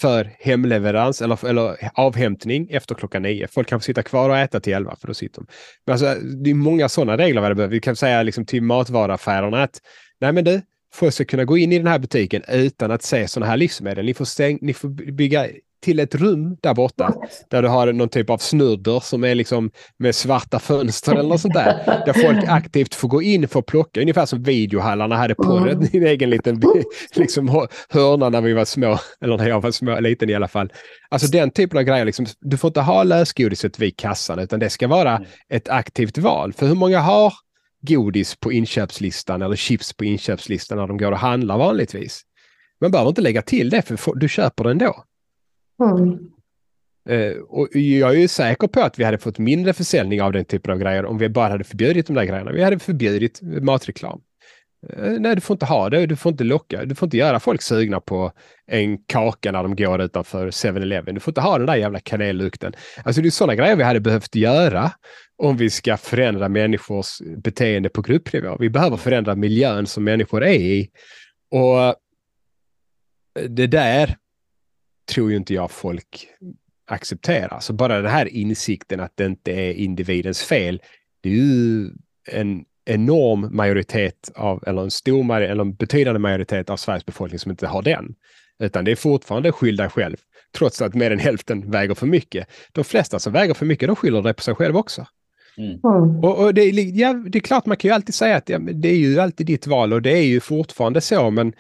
för 0.02 0.32
hemleverans 0.40 1.22
eller, 1.22 1.46
eller 1.46 1.92
avhämtning 1.94 2.68
efter 2.70 2.96
klockan 2.96 3.22
nio. 3.22 3.48
Folk 3.48 3.68
kan 3.68 3.80
få 3.80 3.84
sitta 3.84 4.04
kvar 4.04 4.30
och 4.30 4.38
äta 4.38 4.60
till 4.60 4.74
elva 4.74 4.96
för 4.96 5.08
då 5.08 5.14
sitter 5.14 5.42
de. 5.42 5.48
Men 5.86 5.94
alltså, 5.94 6.16
det 6.36 6.50
är 6.50 6.54
många 6.54 6.90
sådana 6.90 7.18
regler 7.18 7.42
vad 7.42 7.52
det 7.52 7.56
behöver. 7.56 7.74
Vi 7.74 7.80
kan 7.80 7.96
säga 7.96 8.24
liksom 8.24 8.46
till 8.46 8.64
matvaruaffärerna 8.64 9.64
att 9.64 9.82
nej 10.22 10.32
men 10.32 10.44
du, 10.44 10.62
folk 10.94 11.14
ska 11.14 11.26
kunna 11.26 11.46
gå 11.46 11.58
in 11.58 11.72
i 11.72 11.78
den 11.78 11.88
här 11.88 12.00
butiken 12.00 12.44
utan 12.48 12.92
att 12.92 13.04
se 13.04 13.28
sådana 13.28 13.50
här 13.50 13.58
livsmedel. 13.58 14.06
Ni 14.06 14.14
får, 14.14 14.26
stäng, 14.26 14.60
ni 14.62 14.74
får 14.74 14.90
bygga 15.12 15.48
till 15.82 16.00
ett 16.00 16.16
rum 16.16 16.58
där 16.62 16.74
borta. 16.74 17.14
Där 17.50 17.62
du 17.62 17.68
har 17.68 17.94
någon 17.94 18.10
typ 18.10 18.30
av 18.30 18.38
snurder 18.38 19.00
som 19.00 19.24
är 19.24 19.36
liksom 19.36 19.72
med 19.98 20.16
svarta 20.16 20.60
fönster 20.60 21.16
eller 21.16 21.30
något 21.30 21.42
sånt 21.42 21.54
där. 21.54 22.04
Där 22.06 22.14
folk 22.14 22.44
aktivt 22.48 22.96
får 22.96 23.08
gå 23.08 23.22
in 23.22 23.48
för 23.48 23.60
att 23.60 23.66
plocka. 23.66 24.02
Ungefär 24.02 24.26
som 24.26 24.44
videohallarna 24.44 25.16
hade 25.18 25.36
porret 25.36 25.74
mm. 25.78 25.90
en 25.94 26.08
egen 26.08 26.30
liten 26.30 26.62
liksom, 27.16 27.68
hörna 27.90 28.30
när 28.30 28.42
vi 28.42 28.54
var 28.54 28.66
små. 28.66 29.00
Eller 29.22 29.38
när 29.38 29.50
jag 29.50 29.62
var 29.62 29.72
små, 29.72 30.00
liten 30.00 30.30
i 30.30 30.34
alla 30.34 30.48
fall. 30.48 30.74
Alltså 31.10 31.28
den 31.28 31.52
typen 31.52 31.78
av 31.78 31.84
grejer. 31.84 32.06
Liksom, 32.06 32.26
du 32.40 32.58
får 32.58 32.68
inte 32.68 32.82
ha 32.82 33.04
lösgodiset 33.04 33.80
vid 33.80 33.98
kassan 33.98 34.40
utan 34.40 34.60
det 34.60 34.70
ska 34.70 34.88
vara 34.88 35.16
mm. 35.16 35.30
ett 35.50 35.70
aktivt 35.70 36.18
val. 36.18 36.54
För 36.54 36.68
hur 36.68 36.76
många 36.76 37.00
har 37.00 37.34
godis 37.82 38.36
på 38.36 38.52
inköpslistan 38.52 39.42
eller 39.42 39.56
chips 39.56 39.94
på 39.94 40.06
inköpslistan 40.06 40.78
när 40.78 40.88
de 40.88 40.98
går 40.98 41.12
och 41.12 41.18
handlar 41.18 41.58
vanligtvis? 41.58 42.22
Man 42.82 42.92
behöver 42.92 43.10
inte 43.10 43.22
lägga 43.22 43.42
till 43.42 43.70
det 43.70 43.82
för 43.82 44.16
du 44.16 44.30
köper 44.30 44.64
det 44.64 44.72
ändå. 44.72 45.04
Mm. 45.80 46.30
Uh, 47.10 47.42
och 47.42 47.68
jag 47.74 48.16
är 48.16 48.20
ju 48.20 48.28
säker 48.28 48.68
på 48.68 48.82
att 48.82 49.00
vi 49.00 49.04
hade 49.04 49.18
fått 49.18 49.38
mindre 49.40 49.74
försäljning 49.74 50.22
av 50.22 50.32
den 50.32 50.46
typen 50.46 50.74
av 50.74 50.80
grejer 50.80 51.06
om 51.06 51.18
vi 51.18 51.30
bara 51.30 51.50
hade 51.50 51.64
förbjudit 51.64 52.08
de 52.08 52.14
där 52.14 52.24
grejerna. 52.24 52.52
Vi 52.52 52.64
hade 52.64 52.80
förbjudit 52.80 53.42
matreklam. 53.42 54.22
Uh, 54.98 55.20
nej, 55.20 55.36
du 55.36 55.42
får 55.42 55.54
inte 55.54 55.66
ha 55.66 55.90
det, 55.90 56.06
du 56.06 56.16
får 56.16 56.32
inte 56.32 56.44
locka, 56.44 56.86
du 56.86 56.96
får 56.96 57.06
inte 57.06 57.18
göra 57.18 57.40
folk 57.40 57.62
sugna 57.62 58.00
på 58.00 58.32
en 58.68 58.98
kaka 58.98 59.52
när 59.52 59.64
de 59.64 59.76
går 59.76 60.02
utanför 60.02 60.52
7-Eleven. 60.52 61.16
Du 61.16 61.20
får 61.20 61.32
inte 61.32 61.42
ha 61.42 61.58
den 61.58 61.68
där 61.68 61.76
jävla 61.76 62.00
kanellukten. 62.00 62.74
Alltså 63.04 63.22
det 63.22 63.28
är 63.28 63.32
sådana 63.32 63.56
grejer 63.56 63.76
vi 63.76 63.84
hade 63.84 64.00
behövt 64.00 64.36
göra 64.36 64.92
om 65.38 65.58
vi 65.58 65.70
ska 65.70 65.98
förändra 65.98 66.50
människors 66.50 67.22
beteende 67.38 67.90
på 67.90 68.02
gruppnivå. 68.02 68.58
Vi 68.60 68.70
behöver 68.70 68.98
förändra 68.98 69.36
miljön 69.36 69.88
som 69.88 70.04
människor 70.04 70.44
är 70.44 70.54
i. 70.54 70.90
Och 71.52 71.84
eh, 71.84 71.94
det 73.50 73.68
där 73.68 74.16
tror 75.10 75.32
ju 75.32 75.38
inte 75.38 75.54
jag 75.54 75.72
folk 75.72 76.28
accepterar. 76.88 77.60
Så 77.60 77.74
bara 77.74 78.02
den 78.02 78.12
här 78.12 78.26
insikten 78.26 79.00
att 79.00 79.18
det 79.18 79.26
inte 79.26 79.52
är 79.52 79.74
individens 79.74 80.44
fel, 80.44 80.82
det 81.22 81.30
är 81.30 81.34
ju 81.34 81.90
en 82.32 82.66
enorm 82.86 83.56
majoritet 83.56 84.32
av, 84.36 84.64
eller 84.68 84.82
en 84.82 84.92
stor, 84.92 85.42
eller 85.42 85.62
en 85.62 85.74
betydande 85.74 86.20
majoritet 86.20 86.70
av 86.70 86.78
Sveriges 86.78 87.06
befolkning 87.06 87.40
som 87.40 87.52
inte 87.52 87.68
har 87.68 87.82
den. 87.82 88.16
Utan 88.60 88.86
det 88.86 88.92
är 88.92 88.96
fortfarande 88.96 89.52
skyll 89.52 89.76
dig 89.76 89.90
själv, 89.90 90.18
trots 90.58 90.82
att 90.82 90.94
mer 90.94 91.12
än 91.12 91.20
hälften 91.20 91.72
väger 91.72 91.96
för 91.96 92.08
mycket. 92.08 92.48
De 92.72 92.84
flesta 92.84 93.20
som 93.20 93.34
väger 93.34 93.54
för 93.54 93.66
mycket, 93.66 93.88
de 93.88 93.96
skyller 93.96 94.22
det 94.22 94.34
på 94.34 94.42
sig 94.42 94.56
själv 94.56 94.78
också. 94.78 95.06
Mm. 95.58 95.80
Och, 96.24 96.46
och 96.46 96.54
det, 96.54 96.64
ja, 96.72 97.14
det, 97.14 97.38
är 97.38 97.42
klart, 97.42 97.66
man 97.66 97.78
kan 97.78 97.90
ju 97.90 97.96
alltid 97.96 98.16
säga 98.16 98.36
att 98.36 98.50
ja, 98.50 98.60
det 98.60 98.90
är 98.90 98.96
ju 98.96 99.20
alltid 99.20 99.48
ditt 99.48 99.68
val 99.68 99.94
och 99.94 100.02
det 100.02 100.18
är 100.18 100.24
ju 100.24 100.40
fortfarande 100.40 101.02
så, 101.02 101.30
men 101.30 101.54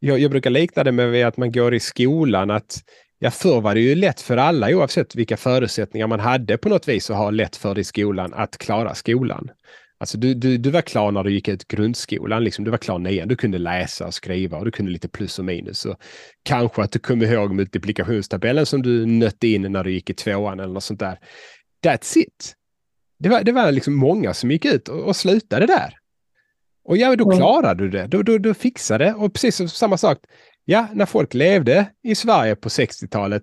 jag, 0.00 0.18
jag 0.18 0.30
brukar 0.30 0.50
likna 0.50 0.84
det 0.84 0.92
med 0.92 1.26
att 1.26 1.36
man 1.36 1.52
går 1.52 1.74
i 1.74 1.80
skolan, 1.80 2.50
att 2.50 2.82
ja, 3.18 3.30
förr 3.30 3.60
var 3.60 3.74
det 3.74 3.80
ju 3.80 3.94
lätt 3.94 4.20
för 4.20 4.36
alla 4.36 4.76
oavsett 4.76 5.14
vilka 5.14 5.36
förutsättningar 5.36 6.06
man 6.06 6.20
hade 6.20 6.58
på 6.58 6.68
något 6.68 6.88
vis 6.88 7.10
att 7.10 7.16
ha 7.16 7.30
lätt 7.30 7.56
för 7.56 7.74
det 7.74 7.80
i 7.80 7.84
skolan 7.84 8.34
att 8.34 8.58
klara 8.58 8.94
skolan. 8.94 9.50
Alltså 10.00 10.18
du, 10.18 10.34
du, 10.34 10.58
du 10.58 10.70
var 10.70 10.80
klar 10.80 11.12
när 11.12 11.24
du 11.24 11.32
gick 11.32 11.48
ut 11.48 11.68
grundskolan, 11.68 12.44
liksom, 12.44 12.64
du 12.64 12.70
var 12.70 12.78
klar 12.78 12.98
nian, 12.98 13.28
du 13.28 13.36
kunde 13.36 13.58
läsa 13.58 14.06
och 14.06 14.14
skriva 14.14 14.58
och 14.58 14.64
du 14.64 14.70
kunde 14.70 14.92
lite 14.92 15.08
plus 15.08 15.38
och 15.38 15.44
minus. 15.44 15.84
Och 15.84 15.96
kanske 16.42 16.82
att 16.82 16.92
du 16.92 16.98
kom 16.98 17.22
ihåg 17.22 17.54
multiplikationstabellen 17.54 18.66
som 18.66 18.82
du 18.82 19.06
nötte 19.06 19.48
in 19.48 19.72
när 19.72 19.84
du 19.84 19.92
gick 19.92 20.10
i 20.10 20.14
tvåan 20.14 20.60
eller 20.60 20.72
något 20.74 20.84
sånt 20.84 21.00
där. 21.00 21.18
That's 21.86 22.18
it. 22.18 22.54
Det 23.18 23.28
var, 23.28 23.42
det 23.42 23.52
var 23.52 23.72
liksom 23.72 23.94
många 23.94 24.34
som 24.34 24.50
gick 24.50 24.64
ut 24.64 24.88
och, 24.88 25.00
och 25.00 25.16
slutade 25.16 25.66
där. 25.66 25.94
Och 26.88 26.96
ja, 26.96 27.16
då 27.16 27.30
klarade 27.30 27.84
du 27.84 27.90
det. 27.90 28.06
Då, 28.06 28.22
då, 28.22 28.38
då 28.38 28.54
fixade 28.54 29.04
det. 29.04 29.14
Och 29.14 29.32
precis 29.32 29.72
samma 29.72 29.96
sak. 29.96 30.18
Ja, 30.64 30.86
när 30.92 31.06
folk 31.06 31.34
levde 31.34 31.86
i 32.02 32.14
Sverige 32.14 32.56
på 32.56 32.68
60-talet, 32.68 33.42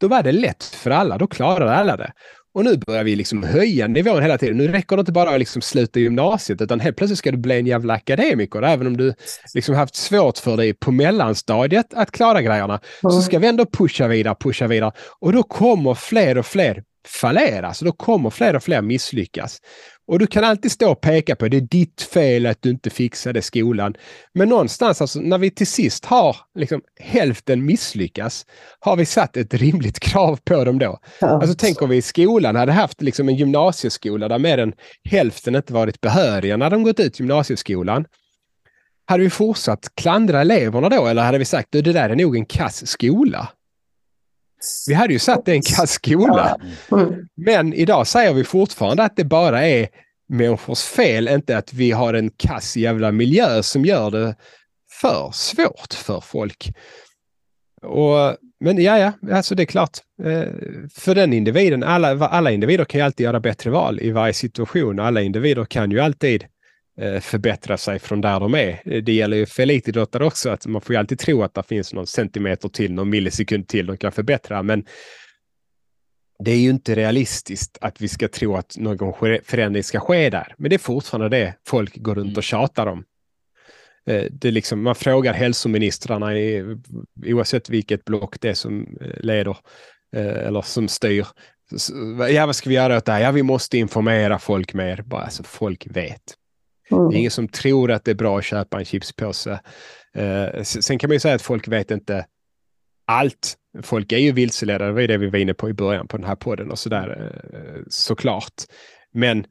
då 0.00 0.08
var 0.08 0.22
det 0.22 0.32
lätt 0.32 0.64
för 0.64 0.90
alla. 0.90 1.18
Då 1.18 1.26
klarade 1.26 1.74
alla 1.74 1.96
det. 1.96 2.12
Och 2.54 2.64
nu 2.64 2.76
börjar 2.76 3.04
vi 3.04 3.16
liksom 3.16 3.42
höja 3.42 3.86
nivån 3.86 4.22
hela 4.22 4.38
tiden. 4.38 4.56
Nu 4.56 4.68
räcker 4.68 4.96
det 4.96 5.00
inte 5.00 5.12
bara 5.12 5.30
att 5.30 5.38
liksom 5.38 5.62
sluta 5.62 6.00
gymnasiet, 6.00 6.60
utan 6.60 6.80
helt 6.80 6.96
plötsligt 6.96 7.18
ska 7.18 7.30
du 7.30 7.36
bli 7.36 7.58
en 7.58 7.66
jävla 7.66 7.94
akademiker. 7.94 8.62
Även 8.62 8.86
om 8.86 8.96
du 8.96 9.14
liksom 9.54 9.74
haft 9.74 9.94
svårt 9.94 10.38
för 10.38 10.56
dig 10.56 10.74
på 10.74 10.92
mellanstadiet 10.92 11.94
att 11.94 12.10
klara 12.10 12.42
grejerna, 12.42 12.80
så 13.00 13.22
ska 13.22 13.38
vi 13.38 13.46
ändå 13.46 13.66
pusha 13.66 14.08
vidare, 14.08 14.36
pusha 14.40 14.66
vidare. 14.66 14.92
Och 15.20 15.32
då 15.32 15.42
kommer 15.42 15.94
fler 15.94 16.38
och 16.38 16.46
fler 16.46 16.82
fallera. 17.08 17.74
Så 17.74 17.84
då 17.84 17.92
kommer 17.92 18.30
fler 18.30 18.56
och 18.56 18.62
fler 18.62 18.82
misslyckas. 18.82 19.60
Och 20.06 20.18
du 20.18 20.26
kan 20.26 20.44
alltid 20.44 20.72
stå 20.72 20.90
och 20.90 21.00
peka 21.00 21.36
på 21.36 21.48
det 21.48 21.56
är 21.56 21.60
ditt 21.60 22.02
fel 22.02 22.46
att 22.46 22.62
du 22.62 22.70
inte 22.70 22.90
fixade 22.90 23.42
skolan. 23.42 23.94
Men 24.34 24.48
någonstans, 24.48 25.00
alltså, 25.00 25.20
när 25.20 25.38
vi 25.38 25.50
till 25.50 25.66
sist 25.66 26.04
har 26.04 26.36
liksom, 26.54 26.80
hälften 27.00 27.64
misslyckas, 27.64 28.46
har 28.80 28.96
vi 28.96 29.06
satt 29.06 29.36
ett 29.36 29.54
rimligt 29.54 30.00
krav 30.00 30.38
på 30.44 30.64
dem 30.64 30.78
då? 30.78 30.98
Ja. 31.20 31.28
Alltså 31.28 31.54
tänk 31.58 31.82
om 31.82 31.90
vi 31.90 31.96
i 31.96 32.02
skolan 32.02 32.56
hade 32.56 32.72
haft 32.72 33.02
liksom, 33.02 33.28
en 33.28 33.36
gymnasieskola 33.36 34.28
där 34.28 34.38
mer 34.38 34.58
än 34.58 34.72
hälften 35.04 35.54
inte 35.54 35.72
varit 35.72 36.00
behöriga 36.00 36.56
när 36.56 36.70
de 36.70 36.82
gått 36.82 37.00
ut 37.00 37.20
gymnasieskolan. 37.20 38.04
Hade 39.04 39.22
vi 39.22 39.30
fortsatt 39.30 39.92
klandra 39.94 40.40
eleverna 40.40 40.88
då 40.88 41.06
eller 41.06 41.22
hade 41.22 41.38
vi 41.38 41.44
sagt 41.44 41.74
att 41.74 41.84
det 41.84 41.92
där 41.92 42.10
är 42.10 42.16
nog 42.16 42.36
en 42.36 42.46
kass 42.46 42.86
skola? 42.86 43.48
Vi 44.88 44.94
hade 44.94 45.12
ju 45.12 45.18
satt 45.18 45.48
en 45.48 45.62
kass 45.62 45.90
skola. 45.90 46.56
Mm. 46.92 47.28
Men 47.36 47.74
idag 47.74 48.06
säger 48.06 48.32
vi 48.32 48.44
fortfarande 48.44 49.02
att 49.02 49.16
det 49.16 49.24
bara 49.24 49.66
är 49.66 49.88
människors 50.28 50.82
fel, 50.82 51.28
inte 51.28 51.56
att 51.56 51.72
vi 51.72 51.90
har 51.90 52.14
en 52.14 52.30
kass 52.30 52.76
jävla 52.76 53.12
miljö 53.12 53.62
som 53.62 53.84
gör 53.84 54.10
det 54.10 54.34
för 55.00 55.30
svårt 55.32 55.94
för 55.94 56.20
folk. 56.20 56.72
Och, 57.82 58.36
men 58.60 58.82
ja, 58.82 58.98
ja, 58.98 59.34
alltså 59.36 59.54
det 59.54 59.62
är 59.62 59.66
klart. 59.66 59.98
Eh, 60.22 60.48
för 60.94 61.14
den 61.14 61.32
individen, 61.32 61.82
alla, 61.82 62.26
alla 62.26 62.50
individer 62.50 62.84
kan 62.84 62.98
ju 62.98 63.04
alltid 63.04 63.24
göra 63.24 63.40
bättre 63.40 63.70
val 63.70 64.00
i 64.00 64.10
varje 64.10 64.32
situation. 64.32 65.00
Alla 65.00 65.22
individer 65.22 65.64
kan 65.64 65.90
ju 65.90 66.00
alltid 66.00 66.44
förbättra 67.20 67.76
sig 67.76 67.98
från 67.98 68.20
där 68.20 68.40
de 68.40 68.54
är. 68.54 68.82
Eh, 68.84 69.02
det 69.02 69.12
gäller 69.12 69.36
ju 69.36 69.46
för 69.46 69.62
elitidrottare 69.62 70.24
också, 70.24 70.50
att 70.50 70.66
man 70.66 70.80
får 70.80 70.94
ju 70.94 70.98
alltid 70.98 71.18
tro 71.18 71.42
att 71.42 71.54
det 71.54 71.62
finns 71.62 71.92
någon 71.92 72.06
centimeter 72.06 72.68
till, 72.68 72.92
någon 72.92 73.10
millisekund 73.10 73.68
till 73.68 73.86
de 73.86 73.96
kan 73.96 74.12
förbättra, 74.12 74.62
men 74.62 74.84
det 76.44 76.50
är 76.50 76.56
ju 76.56 76.70
inte 76.70 76.94
realistiskt 76.94 77.78
att 77.80 78.00
vi 78.00 78.08
ska 78.08 78.28
tro 78.28 78.56
att 78.56 78.76
någon 78.78 79.14
förändring 79.44 79.82
ska 79.82 80.00
ske 80.00 80.30
där. 80.30 80.54
Men 80.58 80.70
det 80.70 80.76
är 80.76 80.78
fortfarande 80.78 81.28
det 81.28 81.54
folk 81.66 81.96
går 81.96 82.14
runt 82.14 82.36
och 82.36 82.42
tjatar 82.42 82.86
om. 82.86 83.04
Eh, 84.06 84.24
det 84.30 84.48
är 84.48 84.52
liksom, 84.52 84.82
man 84.82 84.94
frågar 84.94 85.32
hälsoministrarna 85.32 86.38
i, 86.38 86.76
oavsett 87.26 87.70
vilket 87.70 88.04
block 88.04 88.40
det 88.40 88.48
är 88.48 88.54
som 88.54 88.98
leder 89.20 89.56
eller 90.16 90.62
som 90.62 90.88
styr. 90.88 91.26
Ja, 92.30 92.46
vad 92.46 92.56
ska 92.56 92.68
vi 92.68 92.74
göra 92.74 92.96
åt 92.96 93.04
det 93.04 93.12
här? 93.12 93.20
Ja, 93.20 93.30
vi 93.30 93.42
måste 93.42 93.78
informera 93.78 94.38
folk 94.38 94.74
mer. 94.74 95.02
Bara, 95.02 95.22
alltså, 95.22 95.42
folk 95.42 95.86
vet. 95.86 96.36
Mm. 96.92 97.10
Det 97.10 97.16
är 97.16 97.18
ingen 97.18 97.30
som 97.30 97.48
tror 97.48 97.90
att 97.90 98.04
det 98.04 98.10
är 98.10 98.14
bra 98.14 98.38
att 98.38 98.44
köpa 98.44 98.78
en 98.78 98.84
chipspåse. 98.84 99.60
Eh, 100.14 100.62
sen 100.62 100.98
kan 100.98 101.08
man 101.08 101.14
ju 101.14 101.20
säga 101.20 101.34
att 101.34 101.42
folk 101.42 101.68
vet 101.68 101.90
inte 101.90 102.26
allt. 103.04 103.56
Folk 103.82 104.12
är 104.12 104.18
ju 104.18 104.32
vilseledda, 104.32 104.86
det 104.86 104.92
var 104.92 105.00
ju 105.00 105.06
det 105.06 105.18
vi 105.18 105.30
var 105.30 105.38
inne 105.38 105.54
på 105.54 105.70
i 105.70 105.72
början 105.72 106.08
på 106.08 106.16
den 106.16 106.26
här 106.26 106.36
podden 106.36 106.70
och 106.70 106.78
sådär 106.78 107.32
eh, 107.54 107.82
såklart. 107.88 108.62
Men 109.12 109.46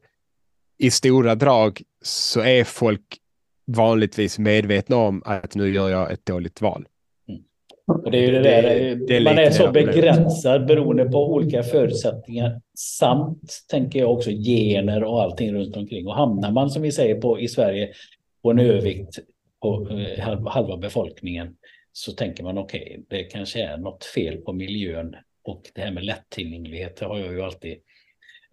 i 0.78 0.92
stora 0.92 1.36
drag 1.36 1.82
så 2.02 2.42
är 2.42 2.64
folk 2.64 3.18
vanligtvis 3.68 4.40
medvetna 4.40 4.96
om 4.96 5.22
att 5.26 5.56
nu 5.56 5.74
gör 5.74 5.90
jag 5.90 6.12
ett 6.12 6.26
dåligt 6.26 6.62
val. 6.62 6.86
Och 7.88 8.12
det 8.12 8.18
är 8.18 8.22
ju 8.22 8.32
det, 8.32 8.40
det 8.40 8.62
där, 8.62 8.96
det 9.08 9.18
är 9.18 9.22
man 9.22 9.38
är 9.38 9.50
så 9.50 9.72
begränsad 9.72 10.66
beroende 10.66 11.06
på 11.06 11.34
olika 11.34 11.64
förutsättningar 11.64 12.62
samt, 12.78 13.52
tänker 13.70 14.00
jag 14.00 14.12
också, 14.12 14.30
gener 14.30 15.04
och 15.04 15.22
allting 15.22 15.54
runt 15.54 15.78
omkring. 15.78 16.08
Och 16.08 16.16
hamnar 16.16 16.52
man, 16.52 16.70
som 16.70 16.82
vi 16.82 16.92
säger, 16.92 17.16
på, 17.16 17.40
i 17.40 17.48
Sverige 17.48 17.92
på 18.44 18.52
en 18.52 18.60
övervikt 18.60 19.20
på 19.62 19.88
eh, 19.90 20.48
halva 20.48 20.78
befolkningen 20.78 21.56
så 21.94 22.12
tänker 22.12 22.44
man 22.44 22.58
okej, 22.58 22.82
okay, 22.82 23.04
det 23.10 23.24
kanske 23.24 23.64
är 23.64 23.78
något 23.78 24.06
fel 24.06 24.38
på 24.38 24.54
miljön. 24.54 25.16
Och 25.44 25.62
det 25.76 25.82
här 25.82 25.92
med 25.92 26.06
lättillgänglighet 26.06 27.00
har 27.00 27.20
jag 27.20 27.34
ju 27.34 27.42
alltid, 27.42 27.78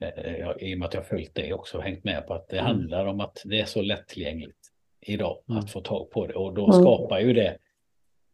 eh, 0.00 0.68
i 0.68 0.74
och 0.74 0.78
med 0.78 0.86
att 0.86 0.94
jag 0.94 1.06
följt 1.06 1.34
det 1.34 1.52
också, 1.52 1.80
hängt 1.80 2.04
med 2.04 2.26
på 2.26 2.34
att 2.34 2.48
det 2.48 2.58
mm. 2.58 2.66
handlar 2.66 3.06
om 3.06 3.20
att 3.20 3.42
det 3.44 3.60
är 3.60 3.64
så 3.64 3.82
lättillgängligt 3.82 4.58
idag 5.00 5.38
mm. 5.48 5.58
att 5.58 5.70
få 5.70 5.80
tag 5.80 6.10
på 6.10 6.26
det. 6.26 6.34
Och 6.34 6.54
då 6.54 6.64
mm. 6.64 6.80
skapar 6.80 7.20
ju 7.20 7.32
det 7.32 7.56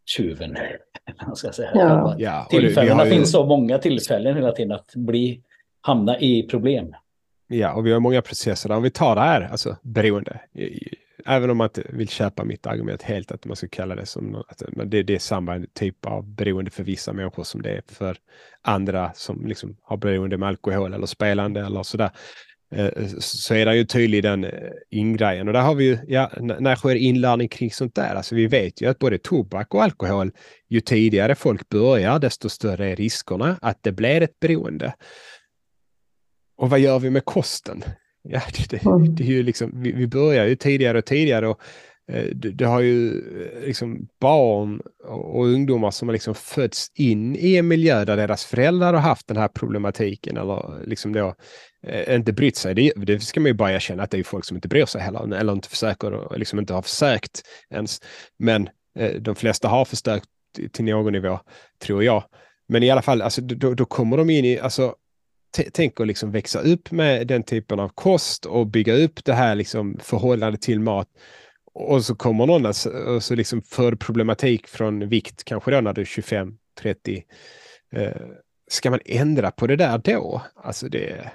tjuven. 0.07 0.57
Ska 1.35 1.53
säga. 1.53 1.71
Ja. 1.75 2.15
Ja, 2.19 2.47
Tillfällena 2.51 3.05
ju... 3.05 3.11
finns 3.11 3.31
så 3.31 3.47
många 3.47 3.79
tillfällen 3.79 4.37
hela 4.37 4.53
tiden 4.53 4.73
att 4.73 4.95
bli, 4.95 5.43
hamna 5.81 6.19
i 6.19 6.43
problem. 6.43 6.95
Ja, 7.47 7.75
och 7.75 7.87
vi 7.87 7.93
har 7.93 8.01
många 8.01 8.23
processer. 8.23 8.73
Om 8.73 8.83
vi 8.83 8.91
tar 8.91 9.15
det 9.15 9.21
här, 9.21 9.49
alltså 9.51 9.77
beroende. 9.83 10.41
Även 11.27 11.51
om 11.51 11.57
man 11.57 11.65
inte 11.65 11.83
vill 11.89 12.09
köpa 12.09 12.45
mitt 12.45 12.67
argument 12.67 13.03
helt 13.03 13.33
att 13.33 13.45
man 13.45 13.57
ska 13.57 13.69
kalla 13.69 13.95
det 13.95 14.07
som 14.07 14.45
att 14.49 14.63
det, 14.85 15.03
det 15.03 15.15
är 15.15 15.19
samma 15.19 15.65
typ 15.73 16.07
av 16.07 16.29
beroende 16.29 16.71
för 16.71 16.83
vissa 16.85 17.13
människor 17.13 17.45
som 17.45 17.63
det 17.63 17.71
är 17.71 17.83
för 17.87 18.17
andra 18.63 19.13
som 19.15 19.47
liksom 19.47 19.77
har 19.83 19.97
beroende 19.97 20.37
med 20.37 20.49
alkohol 20.49 20.95
eller 20.95 21.07
spelande 21.07 21.61
eller 21.61 21.83
sådär. 21.83 22.11
Eh, 22.71 23.07
så 23.19 23.55
är 23.55 23.67
det 23.67 23.77
ju 23.77 23.85
tydlig 23.85 24.23
den 24.23 24.45
eh, 24.45 24.51
ingrejen. 24.91 25.49
Och 25.49 25.55
där 25.55 25.61
har 25.61 25.75
vi 25.75 25.85
ju, 25.85 25.99
ja, 26.07 26.31
när 26.41 26.77
sker 26.77 26.95
inlärning 26.95 27.49
kring 27.49 27.71
sånt 27.71 27.95
där? 27.95 28.15
Alltså 28.15 28.35
vi 28.35 28.47
vet 28.47 28.83
ju 28.83 28.91
att 28.91 28.99
både 28.99 29.19
tobak 29.19 29.75
och 29.75 29.83
alkohol, 29.83 30.33
ju 30.69 30.81
tidigare 30.81 31.35
folk 31.35 31.69
börjar, 31.69 32.19
desto 32.19 32.49
större 32.49 32.91
är 32.91 32.97
riskerna 32.97 33.59
att 33.62 33.83
det 33.83 33.93
blir 33.93 34.21
ett 34.21 34.41
beroende. 34.41 34.95
Och 36.57 36.71
vad 36.71 36.81
gör 36.81 36.99
vi 36.99 37.11
med 37.11 37.25
kosten? 37.25 37.85
Ja, 38.23 38.41
det, 38.57 38.71
det, 38.71 38.81
det 39.17 39.25
är 39.25 39.29
ju 39.29 39.43
liksom, 39.43 39.83
vi, 39.83 39.93
vi 39.93 40.07
börjar 40.07 40.47
ju 40.47 40.57
tidigare 40.57 40.99
och 40.99 41.05
tidigare 41.05 41.49
och 41.49 41.61
Eh, 42.13 42.25
det, 42.35 42.65
har 42.65 42.81
ju 42.81 43.19
eh, 43.19 43.67
liksom 43.67 44.09
barn 44.21 44.81
och 45.05 45.47
ungdomar 45.47 45.91
som 45.91 46.09
har 46.09 46.13
liksom 46.13 46.35
fötts 46.35 46.91
in 46.95 47.37
i 47.37 47.57
en 47.57 47.69
miljö 47.69 48.05
där 48.05 48.17
deras 48.17 48.45
föräldrar 48.45 48.93
har 48.93 49.01
haft 49.01 49.27
den 49.27 49.37
här 49.37 49.49
problematiken 49.49 50.37
eller 50.37 50.87
liksom 50.87 51.13
då 51.13 51.35
eh, 51.87 52.15
inte 52.15 52.33
brytt 52.33 52.57
sig. 52.57 52.75
Det, 52.75 52.93
det 52.97 53.21
ska 53.21 53.41
man 53.41 53.47
ju 53.47 53.55
bara 53.55 53.73
erkänna 53.73 54.03
att 54.03 54.11
det 54.11 54.19
är 54.19 54.23
folk 54.23 54.45
som 54.45 54.57
inte 54.57 54.69
bryr 54.69 54.87
sig 54.87 55.01
heller 55.01 55.35
eller 55.35 55.53
inte 55.53 55.69
försöker 55.69 56.13
och 56.13 56.39
liksom 56.39 56.59
inte 56.59 56.75
har 56.75 56.83
försökt 56.83 57.43
ens. 57.71 58.01
Men 58.39 58.69
eh, 58.99 59.15
de 59.21 59.35
flesta 59.35 59.69
har 59.69 59.85
försökt 59.85 60.29
till 60.73 60.85
någon 60.85 61.13
nivå, 61.13 61.41
tror 61.83 62.05
jag. 62.05 62.25
Men 62.69 62.83
i 62.83 62.91
alla 62.91 63.03
fall, 63.03 63.23
alltså, 63.23 63.41
då, 63.41 63.75
då 63.75 63.85
kommer 63.85 64.17
de 64.17 64.31
in 64.31 64.45
i, 64.45 64.59
alltså, 64.59 64.95
tänk 65.73 66.01
att 66.01 66.07
liksom 66.07 66.31
växa 66.31 66.61
upp 66.61 66.91
med 66.91 67.27
den 67.27 67.43
typen 67.43 67.81
av 67.81 67.89
kost 67.89 68.47
och 68.47 68.67
bygga 68.67 68.95
upp 68.95 69.25
det 69.25 69.35
här 69.35 69.55
liksom 69.55 69.99
förhållandet 70.03 70.63
till 70.63 70.81
mat 70.81 71.09
och 71.75 72.05
så 72.05 72.14
kommer 72.14 72.47
någon 72.47 72.66
och 73.07 73.22
så 73.22 73.35
liksom 73.35 73.62
för 73.62 73.95
problematik 73.95 74.66
från 74.66 75.09
vikt, 75.09 75.45
kanske 75.45 75.70
då 75.70 75.81
när 75.81 75.93
du 75.93 76.01
är 76.01 76.05
25, 76.05 76.57
30. 76.81 77.25
Eh, 77.93 78.12
ska 78.70 78.91
man 78.91 79.01
ändra 79.05 79.51
på 79.51 79.66
det 79.66 79.77
där 79.77 79.99
då? 79.99 80.43
Alltså 80.55 80.89
det... 80.89 81.31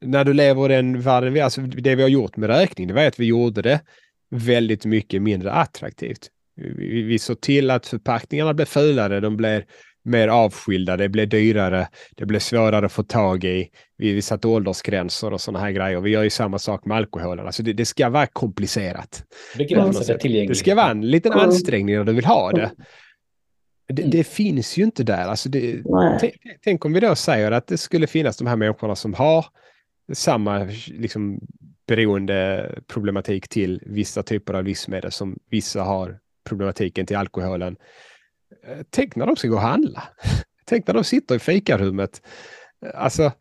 När 0.00 0.24
du 0.24 0.32
lever 0.32 0.68
den 0.68 1.00
världen, 1.00 1.44
alltså 1.44 1.60
det 1.60 1.94
vi 1.94 2.02
har 2.02 2.08
gjort 2.08 2.36
med 2.36 2.50
rökning, 2.50 2.88
det 2.88 2.94
var 2.94 3.04
att 3.04 3.20
vi 3.20 3.26
gjorde 3.26 3.62
det 3.62 3.80
väldigt 4.30 4.84
mycket 4.84 5.22
mindre 5.22 5.52
attraktivt. 5.52 6.30
Vi, 6.56 7.02
vi 7.02 7.18
såg 7.18 7.40
till 7.40 7.70
att 7.70 7.86
förpackningarna 7.86 8.54
blev 8.54 8.66
fulare, 8.66 9.20
de 9.20 9.36
blev 9.36 9.62
mer 10.04 10.28
avskilda, 10.28 10.96
det 10.96 11.08
blev 11.08 11.28
dyrare, 11.28 11.88
det 12.16 12.26
blev 12.26 12.38
svårare 12.38 12.86
att 12.86 12.92
få 12.92 13.02
tag 13.02 13.44
i. 13.44 13.68
Vi, 13.96 14.12
vi 14.12 14.22
satte 14.22 14.48
åldersgränser 14.48 15.32
och 15.32 15.40
sådana 15.40 15.58
här 15.64 15.70
grejer. 15.70 16.00
Vi 16.00 16.10
gör 16.10 16.22
ju 16.22 16.30
samma 16.30 16.58
sak 16.58 16.84
med 16.84 16.96
alkoholen. 16.96 17.46
Alltså 17.46 17.62
det, 17.62 17.72
det 17.72 17.84
ska 17.84 18.08
vara 18.08 18.26
komplicerat. 18.26 19.24
Det 20.48 20.54
ska 20.54 20.74
vara 20.74 20.90
en 20.90 21.10
liten 21.10 21.32
ansträngning 21.32 21.96
när 21.96 22.04
du 22.04 22.12
vill 22.12 22.24
ha 22.24 22.52
det. 22.52 22.70
Det, 23.88 24.02
mm. 24.02 24.10
det 24.10 24.24
finns 24.24 24.76
ju 24.76 24.82
inte 24.82 25.04
där. 25.04 25.26
Alltså 25.28 25.48
det, 25.48 25.82
tänk 26.64 26.84
om 26.84 26.92
vi 26.92 27.00
då 27.00 27.14
säger 27.14 27.52
att 27.52 27.66
det 27.66 27.78
skulle 27.78 28.06
finnas 28.06 28.36
de 28.36 28.46
här 28.46 28.56
människorna 28.56 28.96
som 28.96 29.14
har 29.14 29.46
samma 30.12 30.68
liksom, 30.86 31.40
beroende 31.86 32.70
problematik 32.86 33.48
till 33.48 33.82
vissa 33.86 34.22
typer 34.22 34.54
av 34.54 34.64
livsmedel 34.64 35.12
som 35.12 35.38
vissa 35.50 35.82
har 35.82 36.18
problematiken 36.48 37.06
till 37.06 37.16
alkoholen. 37.16 37.76
Eh, 38.62 38.78
tänk 38.90 39.16
när 39.16 39.26
de 39.26 39.36
ska 39.36 39.48
gå 39.48 39.54
och 39.54 39.60
handla. 39.60 40.02
Tänk 40.66 40.86
när 40.86 40.94
de 40.94 41.04
sitter 41.04 41.34
i 41.34 41.38
fikarummet. 41.38 42.22
Alltså, 42.94 43.32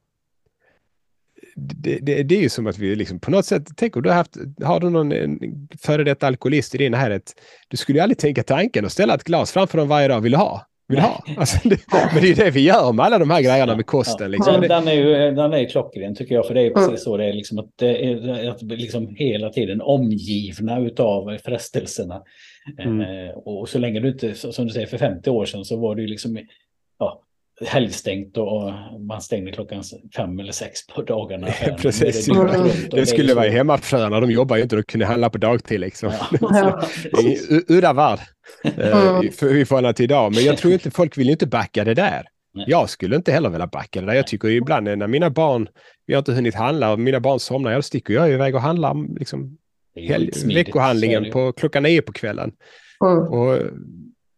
det, 1.55 1.99
det, 2.01 2.23
det, 2.23 2.35
är 2.35 2.41
ju 2.41 2.49
som 2.49 2.67
att 2.67 2.77
vi 2.77 2.95
liksom 2.95 3.19
på 3.19 3.31
något 3.31 3.45
sätt, 3.45 3.67
tänk 3.77 3.95
om 3.95 4.01
du 4.01 4.09
har 4.09 4.15
haft, 4.15 4.37
har 4.63 4.79
du 4.79 4.89
någon 4.89 5.13
före 5.81 6.03
detta 6.03 6.27
alkoholist 6.27 6.75
i 6.75 6.77
din 6.77 6.91
närhet, 6.91 7.33
du 7.67 7.77
skulle 7.77 7.97
ju 7.97 8.03
aldrig 8.03 8.17
tänka 8.17 8.43
tanken 8.43 8.85
att 8.85 8.91
ställa 8.91 9.15
ett 9.15 9.23
glas 9.23 9.51
framför 9.51 9.77
dem 9.77 9.87
varje 9.87 10.07
dag, 10.07 10.21
vill 10.21 10.31
du 10.31 10.37
ha? 10.37 10.65
Vill 10.87 10.97
du 10.97 11.03
ha? 11.03 11.23
Alltså 11.37 11.69
det, 11.69 11.79
men 11.91 12.21
det 12.21 12.27
är 12.27 12.29
ju 12.29 12.33
det 12.33 12.49
vi 12.49 12.61
gör 12.61 12.91
med 12.93 13.05
alla 13.05 13.19
de 13.19 13.29
här 13.29 13.41
grejerna 13.41 13.75
med 13.75 13.85
kosten. 13.85 14.31
Liksom. 14.31 14.53
Ja, 14.53 14.67
den 14.67 14.87
är 14.87 14.93
ju 14.93 15.13
den 15.35 15.53
är 15.53 15.69
klockren 15.69 16.15
tycker 16.15 16.35
jag, 16.35 16.47
för 16.47 16.53
det 16.53 16.61
är 16.61 16.69
precis 16.69 17.03
så 17.03 17.17
det 17.17 17.25
är. 17.25 17.33
Liksom 17.33 17.59
att 17.59 17.69
det 17.75 18.05
är 18.05 18.49
att 18.49 18.61
liksom 18.61 19.15
hela 19.15 19.49
tiden 19.49 19.81
omgivna 19.81 20.79
utav 20.79 21.37
frestelserna. 21.45 22.21
Mm. 22.79 23.01
Eh, 23.01 23.31
och 23.31 23.69
så 23.69 23.79
länge 23.79 23.99
du 23.99 24.09
inte, 24.09 24.35
som 24.35 24.67
du 24.67 24.73
säger, 24.73 24.87
för 24.87 24.97
50 24.97 25.29
år 25.29 25.45
sedan 25.45 25.65
så 25.65 25.77
var 25.77 25.95
det 25.95 26.01
ju 26.01 26.07
liksom 26.07 26.39
ja, 26.99 27.23
helgstängt 27.65 28.37
och 28.37 28.73
man 28.99 29.21
stängde 29.21 29.51
klockan 29.51 29.83
fem 30.15 30.39
eller 30.39 30.51
sex 30.51 30.87
på 30.87 31.01
dagarna. 31.01 31.47
Precis. 31.77 32.25
Det, 32.25 32.87
det 32.91 33.05
skulle 33.05 33.27
det 33.27 33.35
vara 33.35 33.49
hemmafruarna, 33.49 34.19
de 34.19 34.31
jobbar 34.31 34.55
ju 34.55 34.63
inte, 34.63 34.75
de 34.75 34.83
kunde 34.83 35.05
handla 35.05 35.29
på 35.29 35.37
dagtid 35.37 35.79
liksom. 35.79 36.11
Ja. 36.41 36.81
Udda 37.67 37.93
värld 37.93 38.19
eh, 38.63 39.21
i 39.23 39.65
förhållande 39.65 39.93
till 39.93 40.03
idag. 40.03 40.35
Men 40.35 40.43
jag 40.43 40.57
tror 40.57 40.73
inte, 40.73 40.91
folk 40.91 41.17
vill 41.17 41.25
ju 41.25 41.31
inte 41.31 41.47
backa 41.47 41.83
det 41.83 41.93
där. 41.93 42.27
Nej. 42.53 42.65
Jag 42.67 42.89
skulle 42.89 43.15
inte 43.15 43.31
heller 43.31 43.49
vilja 43.49 43.67
backa 43.67 44.01
det 44.01 44.07
där. 44.07 44.13
Jag 44.13 44.27
tycker 44.27 44.47
ju 44.47 44.57
ibland 44.57 44.83
när 44.83 45.07
mina 45.07 45.29
barn, 45.29 45.67
vi 46.05 46.13
har 46.13 46.19
inte 46.19 46.33
hunnit 46.33 46.55
handla 46.55 46.91
och 46.91 46.99
mina 46.99 47.19
barn 47.19 47.39
somnar, 47.39 47.71
ja, 47.71 47.77
då 47.77 47.81
sticker 47.81 48.13
jag 48.13 48.31
iväg 48.31 48.55
och 48.55 48.61
handlar 48.61 49.19
liksom 49.19 49.57
helg, 49.95 50.31
veckohandlingen 50.55 51.31
på 51.31 51.51
klockan 51.51 51.83
nio 51.83 52.01
på 52.01 52.13
kvällen. 52.13 52.51
Mm. 53.05 53.27
Och 53.27 53.59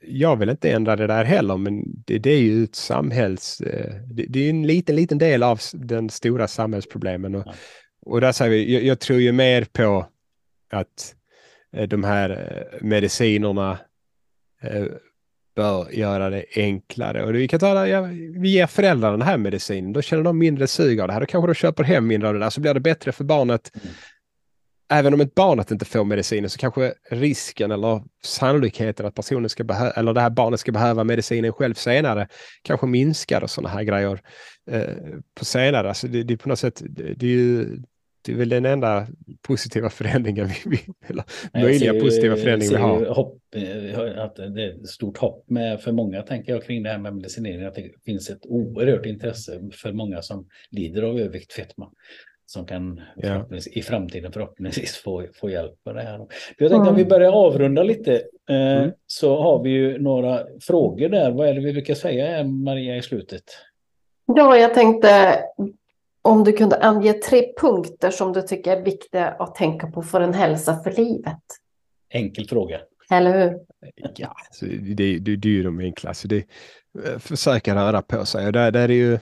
jag 0.08 0.36
vill 0.36 0.49
inte 0.49 0.72
ändra 0.72 0.95
det 0.95 1.08
där 1.08 1.24
heller, 1.24 1.58
men 1.58 1.84
det, 1.86 2.18
det 2.20 2.32
är 2.32 2.39
ju 2.39 2.64
ett 2.64 2.76
samhälls... 2.76 3.62
Eh, 3.62 3.95
det, 4.10 4.26
det, 4.30 4.39
är 4.39 4.49
en 4.49 4.68
liten, 4.68 4.95
liten 4.95 5.18
del 5.18 5.43
av 5.43 5.60
den 5.74 6.10
stora 6.10 6.47
samhällsproblemen. 6.47 7.36
Och, 7.36 7.43
ja. 7.45 7.53
och 8.06 8.22
där 8.22 8.32
säger 8.32 8.51
vi, 8.51 8.74
jag, 8.74 8.84
jag, 8.84 8.99
tror 8.99 9.20
ju 9.20 9.32
mer 9.32 9.66
på 9.72 10.08
att 10.70 11.16
eh, 11.76 11.88
de 11.88 12.03
här 12.03 12.30
eh, 12.30 12.86
medicinerna 12.88 13.78
bör 15.56 15.91
göra 15.91 16.30
det 16.30 16.45
enklare. 16.56 17.24
Och 17.24 17.36
vi 17.36 17.47
kan 17.47 17.60
ta 17.60 17.88
ja, 17.88 18.01
vi 18.39 18.49
ger 18.49 18.68
föräldrarna 18.68 19.18
den 19.18 19.28
här 19.28 19.38
medicinen, 19.38 19.93
då 19.93 20.01
känner 20.01 20.24
de 20.24 20.38
mindre 20.38 20.68
sug 20.68 20.99
av 20.99 21.08
det 21.08 21.14
här. 21.14 21.20
Då 21.20 21.26
kanske 21.26 21.47
de 21.47 21.53
köper 21.53 21.84
hem 21.84 22.08
mindre 22.08 22.28
av 22.28 22.34
det 22.34 22.39
där, 22.39 22.49
så 22.49 22.62
blir 22.62 22.74
det 22.74 22.80
bättre 22.80 23.12
för 23.12 23.24
barnet. 23.24 23.72
Mm 23.76 23.95
även 24.89 25.13
om 25.13 25.21
ett 25.21 25.36
barn 25.36 25.59
att 25.59 25.71
inte 25.71 25.86
får 25.86 26.03
medicinen 26.03 26.49
så 26.49 26.57
kanske 26.57 26.93
risken 27.11 27.71
eller 27.71 28.03
sannolikheten 28.23 29.05
att 29.05 29.15
personen 29.15 29.49
ska 29.49 29.63
behöva, 29.63 29.91
eller 29.91 30.13
det 30.13 30.21
här 30.21 30.29
barnet 30.29 30.59
ska 30.59 30.71
behöva 30.71 31.03
medicinen 31.03 31.53
själv 31.53 31.73
senare 31.73 32.27
kanske 32.61 32.88
minskar 32.88 33.41
och 33.41 33.49
sådana 33.49 33.69
här 33.69 33.83
grejer 33.83 34.21
eh, 34.71 34.81
på 35.39 35.45
senare. 35.45 35.88
Alltså 35.88 36.07
det, 36.07 36.33
är 36.33 36.38
på 36.38 36.49
något 36.49 36.59
sätt, 36.59 36.81
det, 36.86 37.13
det 37.13 37.25
är 37.25 37.29
ju 37.29 37.77
det 38.25 38.31
är 38.31 38.36
väl 38.36 38.49
den 38.49 38.65
enda 38.65 39.07
positiva 39.41 39.89
förändringen 39.89 40.47
vi, 40.47 40.55
vi 40.65 40.79
eller 41.07 41.23
möjliga 41.53 41.93
ser, 41.93 41.99
positiva 41.99 42.36
förändringen 42.36 42.75
vi 42.75 42.81
har. 42.81 43.05
Hopp, 43.05 43.41
eh, 43.55 44.23
att 44.23 44.36
det 44.36 44.63
är 44.63 44.81
ett 44.81 44.88
stort 44.88 45.17
hopp 45.17 45.49
med 45.49 45.81
för 45.81 45.91
många 45.91 46.21
tänker 46.21 46.51
jag 46.51 46.63
kring 46.63 46.83
det 46.83 46.89
här 46.89 46.97
med 46.97 47.15
medicinering. 47.15 47.65
Att 47.65 47.75
det 47.75 47.91
finns 48.05 48.29
ett 48.29 48.45
oerhört 48.45 49.05
intresse 49.05 49.69
för 49.73 49.93
många 49.93 50.21
som 50.21 50.47
lider 50.71 51.03
av 51.03 51.19
övervikt, 51.19 51.53
fetma 51.53 51.91
som 52.45 52.65
kan 52.65 53.01
ja. 53.15 53.45
i 53.71 53.81
framtiden 53.81 54.31
förhoppningsvis 54.31 54.97
få, 54.97 55.25
få 55.33 55.49
hjälp 55.49 55.73
med 55.85 55.95
det 55.95 56.01
här. 56.01 56.17
Jag 56.57 56.57
tänkte 56.57 56.75
mm. 56.75 56.87
om 56.87 56.95
vi 56.95 57.05
börjar 57.05 57.31
avrunda 57.31 57.83
lite 57.83 58.13
eh, 58.49 58.77
mm. 58.77 58.91
så 59.07 59.41
har 59.41 59.63
vi 59.63 59.69
ju 59.69 59.99
några 59.99 60.43
frågor 60.61 61.09
där. 61.09 61.31
Vad 61.31 61.47
är 61.47 61.53
det 61.53 61.59
vi 61.59 61.73
brukar 61.73 61.95
säga 61.95 62.43
Maria 62.43 62.97
i 62.97 63.01
slutet? 63.01 63.43
Ja, 64.25 64.57
jag 64.57 64.73
tänkte 64.73 65.39
om 66.21 66.43
du 66.43 66.51
kunde 66.51 66.75
ange 66.75 67.13
tre 67.13 67.53
punkter 67.61 68.11
som 68.11 68.33
du 68.33 68.41
tycker 68.41 68.77
är 68.77 68.81
viktiga 68.81 69.27
att 69.27 69.55
tänka 69.55 69.87
på 69.87 70.01
för 70.01 70.21
en 70.21 70.33
hälsa 70.33 70.75
för 70.83 70.91
livet. 70.91 71.43
Enkel 72.09 72.47
fråga. 72.47 72.79
Eller 73.11 73.39
hur? 73.39 73.59
Ja, 74.15 74.35
det, 74.61 74.95
det, 74.95 75.19
det, 75.19 75.35
det 75.35 75.47
är 75.47 75.51
ju 75.51 75.63
de 75.63 75.79
enklaste. 75.79 76.27
Det, 76.27 76.37
eh, 77.05 77.19
försöka 77.19 77.75
röra 77.75 78.01
på 78.01 78.25
sig 78.25 78.45
och 78.45 78.53
där, 78.53 78.71
där 78.71 78.89
är 78.89 78.93
ju 78.93 79.19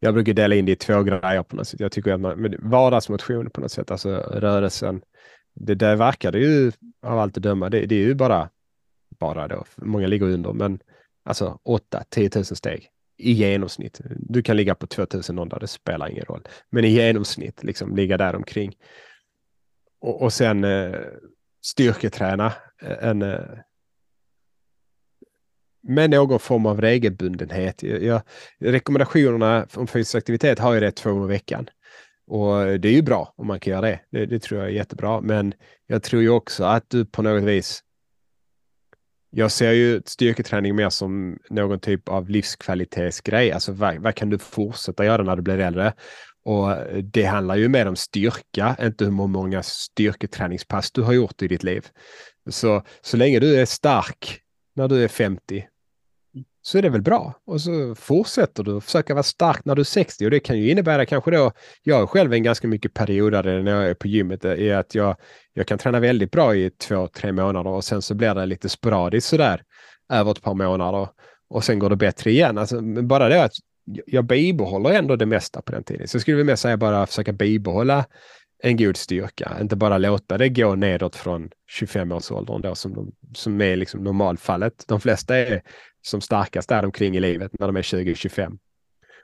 jag 0.00 0.14
brukar 0.14 0.32
dela 0.32 0.54
in 0.54 0.66
det 0.66 0.72
i 0.72 0.76
två 0.76 1.02
grejer 1.02 1.42
på 1.42 1.56
något 1.56 1.68
sätt. 1.68 1.80
Jag 1.80 1.92
tycker 1.92 2.12
att 2.12 2.20
man, 2.20 2.54
vardagsmotion 2.58 3.50
på 3.50 3.60
något 3.60 3.72
sätt, 3.72 3.90
alltså 3.90 4.10
rörelsen, 4.16 5.02
det 5.54 5.74
där 5.74 5.96
verkar 5.96 6.32
det 6.32 6.38
ju 6.38 6.72
av 7.02 7.18
allt 7.18 7.36
att 7.36 7.42
döma, 7.42 7.70
det, 7.70 7.86
det 7.86 7.94
är 7.94 8.06
ju 8.06 8.14
bara, 8.14 8.50
bara 9.18 9.48
då, 9.48 9.64
många 9.76 10.06
ligger 10.06 10.26
under, 10.26 10.52
men 10.52 10.78
alltså 11.24 11.58
8-10 11.64 12.36
000 12.36 12.44
steg 12.44 12.90
i 13.16 13.32
genomsnitt. 13.32 14.00
Du 14.16 14.42
kan 14.42 14.56
ligga 14.56 14.74
på 14.74 14.86
2000 14.86 15.36
någon 15.36 15.48
dag, 15.48 15.60
det 15.60 15.66
spelar 15.66 16.08
ingen 16.08 16.24
roll. 16.24 16.48
Men 16.70 16.84
i 16.84 16.88
genomsnitt, 16.88 17.64
liksom 17.64 17.96
ligga 17.96 18.16
där 18.16 18.36
omkring. 18.36 18.76
Och, 20.00 20.22
och 20.22 20.32
sen 20.32 20.64
eh, 20.64 21.00
styrketräna 21.62 22.52
eh, 22.82 23.08
en, 23.08 23.22
eh, 23.22 23.40
med 25.88 26.10
någon 26.10 26.38
form 26.38 26.66
av 26.66 26.80
regelbundenhet. 26.80 27.82
Jag, 27.82 28.22
rekommendationerna 28.60 29.66
om 29.74 29.86
fysisk 29.86 30.14
aktivitet 30.14 30.58
har 30.58 30.74
ju 30.74 30.80
det 30.80 30.90
två 30.90 31.12
gånger 31.12 31.26
i 31.26 31.28
veckan. 31.28 31.68
Och 32.26 32.80
det 32.80 32.88
är 32.88 32.92
ju 32.92 33.02
bra 33.02 33.34
om 33.36 33.46
man 33.46 33.60
kan 33.60 33.70
göra 33.70 33.80
det. 33.80 34.00
det. 34.10 34.26
det. 34.26 34.38
tror 34.38 34.60
jag 34.60 34.68
är 34.68 34.72
jättebra. 34.72 35.20
Men 35.20 35.54
jag 35.86 36.02
tror 36.02 36.22
ju 36.22 36.28
också 36.28 36.64
att 36.64 36.90
du 36.90 37.04
på 37.04 37.22
något 37.22 37.42
vis 37.42 37.82
jag 39.30 39.52
ser 39.52 39.72
ju 39.72 40.02
styrketräning 40.04 40.76
mer 40.76 40.90
som 40.90 41.38
någon 41.50 41.80
typ 41.80 42.08
av 42.08 42.28
livskvalitetsgrej. 42.28 43.52
Alltså 43.52 43.72
vad, 43.72 43.98
vad, 43.98 44.14
kan 44.14 44.30
du 44.30 44.38
fortsätta 44.38 45.04
göra 45.04 45.22
när 45.22 45.36
du 45.36 45.42
blir 45.42 45.58
äldre? 45.58 45.92
Och 46.44 46.76
det 47.02 47.24
handlar 47.24 47.56
ju 47.56 47.68
mer 47.68 47.86
om 47.86 47.96
styrka, 47.96 48.76
inte 48.80 49.04
hur 49.04 49.10
många 49.10 49.62
styrketräningspass 49.62 50.92
du 50.92 51.02
har 51.02 51.12
gjort 51.12 51.42
i 51.42 51.48
ditt 51.48 51.62
liv. 51.62 51.86
Så, 52.50 52.82
så 53.00 53.16
länge 53.16 53.40
du 53.40 53.60
är 53.60 53.64
stark 53.64 54.40
när 54.76 54.88
du 54.88 55.04
är 55.04 55.08
50 55.08 55.66
så 56.68 56.78
är 56.78 56.82
det 56.82 56.88
väl 56.88 57.02
bra. 57.02 57.34
Och 57.46 57.60
så 57.60 57.94
fortsätter 57.94 58.62
du 58.62 58.80
försöka 58.80 59.14
vara 59.14 59.22
stark 59.22 59.64
när 59.64 59.74
du 59.74 59.80
är 59.80 59.84
60 59.84 60.24
och 60.24 60.30
det 60.30 60.40
kan 60.40 60.58
ju 60.58 60.70
innebära 60.70 61.06
kanske 61.06 61.30
då, 61.30 61.52
jag 61.82 62.02
är 62.02 62.06
själv 62.06 62.32
en 62.32 62.42
ganska 62.42 62.68
mycket 62.68 62.94
periodare 62.94 63.62
när 63.62 63.72
jag 63.72 63.90
är 63.90 63.94
på 63.94 64.08
gymmet, 64.08 64.44
eh, 64.44 64.52
är 64.52 64.76
att 64.76 64.94
jag, 64.94 65.16
jag 65.52 65.66
kan 65.66 65.78
träna 65.78 66.00
väldigt 66.00 66.30
bra 66.30 66.54
i 66.54 66.70
två, 66.70 67.08
tre 67.08 67.32
månader 67.32 67.70
och 67.70 67.84
sen 67.84 68.02
så 68.02 68.14
blir 68.14 68.34
det 68.34 68.46
lite 68.46 68.68
sporadiskt 68.68 69.28
sådär 69.28 69.62
över 70.12 70.30
ett 70.30 70.42
par 70.42 70.54
månader 70.54 71.08
och 71.50 71.64
sen 71.64 71.78
går 71.78 71.90
det 71.90 71.96
bättre 71.96 72.30
igen. 72.30 72.58
Alltså, 72.58 72.80
bara 72.82 73.28
det 73.28 73.44
att 73.44 73.52
jag 74.06 74.24
bibehåller 74.24 74.90
ändå 74.90 75.16
det 75.16 75.26
mesta 75.26 75.62
på 75.62 75.72
den 75.72 75.84
tiden. 75.84 76.08
Så 76.08 76.16
jag 76.16 76.22
skulle 76.22 76.36
vilja 76.36 76.56
säga 76.56 76.76
bara 76.76 77.06
försöka 77.06 77.32
bibehålla 77.32 78.04
en 78.62 78.76
god 78.76 78.96
styrka, 78.96 79.56
inte 79.60 79.76
bara 79.76 79.98
låta 79.98 80.38
det 80.38 80.48
gå 80.48 80.74
nedåt 80.74 81.16
från 81.16 81.50
25-årsåldern 81.80 82.62
då 82.62 82.74
som, 82.74 82.94
de, 82.94 83.12
som 83.34 83.60
är 83.60 83.76
liksom 83.76 84.04
normalfallet. 84.04 84.84
De 84.88 85.00
flesta 85.00 85.36
är 85.36 85.62
som 86.02 86.20
starkast 86.20 86.68
där 86.68 86.84
omkring 86.84 87.16
i 87.16 87.20
livet 87.20 87.52
när 87.58 87.66
de 87.66 87.76
är 87.76 87.82
20-25. 87.82 88.58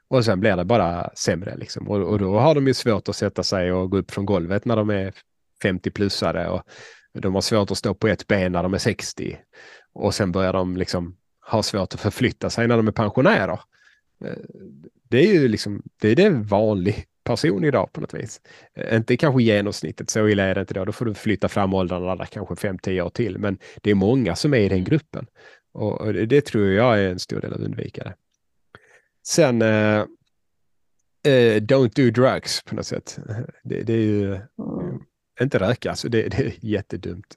Och 0.08 0.24
sen 0.24 0.40
blir 0.40 0.56
det 0.56 0.64
bara 0.64 1.10
sämre 1.14 1.56
liksom. 1.56 1.88
Och, 1.88 2.00
och, 2.00 2.18
då 2.18 2.38
har 2.38 2.54
de 2.54 2.66
ju 2.66 2.74
svårt 2.74 3.08
att 3.08 3.16
sätta 3.16 3.42
sig 3.42 3.72
och 3.72 3.90
gå 3.90 3.98
upp 3.98 4.10
från 4.10 4.26
golvet 4.26 4.64
när 4.64 4.76
de 4.76 4.90
är 4.90 5.14
50-plussare 5.62 6.46
och 6.46 6.62
de 7.12 7.34
har 7.34 7.40
svårt 7.40 7.70
att 7.70 7.78
stå 7.78 7.94
på 7.94 8.08
ett 8.08 8.26
ben 8.26 8.52
när 8.52 8.62
de 8.62 8.74
är 8.74 8.78
60. 8.78 9.38
Och 9.92 10.14
sen 10.14 10.32
börjar 10.32 10.52
de 10.52 10.76
liksom 10.76 11.16
ha 11.50 11.62
svårt 11.62 11.94
att 11.94 12.00
förflytta 12.00 12.50
sig 12.50 12.68
när 12.68 12.76
de 12.76 12.88
är 12.88 12.92
pensionärer. 12.92 13.60
Eh, 14.24 14.36
det 15.08 15.18
är 15.18 15.32
ju 15.32 15.48
liksom, 15.48 15.82
det 16.00 16.08
är 16.08 16.16
det 16.16 16.30
vanlig 16.30 17.06
person 17.24 17.64
idag 17.64 17.92
på 17.92 18.00
något 18.00 18.14
vis. 18.14 18.40
Eh, 18.74 18.96
inte 18.96 19.16
kanske 19.16 19.42
genomsnittet, 19.42 20.10
så 20.10 20.28
illa 20.28 20.42
är 20.42 20.54
det 20.54 20.60
inte 20.60 20.74
då. 20.74 20.84
Då 20.84 20.92
får 20.92 21.04
du 21.04 21.14
flytta 21.14 21.48
fram 21.48 21.74
åldrarna 21.74 22.16
där 22.16 22.24
kanske 22.24 22.54
5-10 22.54 23.00
år 23.00 23.10
till. 23.10 23.38
Men 23.38 23.58
det 23.82 23.90
är 23.90 23.94
många 23.94 24.36
som 24.36 24.54
är 24.54 24.58
i 24.58 24.68
den 24.68 24.84
gruppen. 24.84 25.26
Och, 25.74 26.14
det 26.14 26.40
tror 26.40 26.66
jag 26.66 27.00
är 27.00 27.08
en 27.08 27.18
stor 27.18 27.40
del 27.40 27.52
av 27.52 27.60
undvikare. 27.60 28.14
Sen 29.26 29.62
uh, 29.62 30.04
uh, 31.26 31.56
don't 31.60 31.92
do 31.94 32.10
drugs 32.10 32.62
på 32.62 32.74
något 32.74 32.86
sätt. 32.86 33.18
Det, 33.64 33.82
det 33.82 33.92
är 33.92 34.06
ju 34.06 34.34
mm. 34.34 34.42
inte 35.40 35.58
röka, 35.58 35.90
alltså 35.90 36.08
det, 36.08 36.28
det, 36.28 36.36
är 36.36 36.52
jättedumt. 36.60 37.36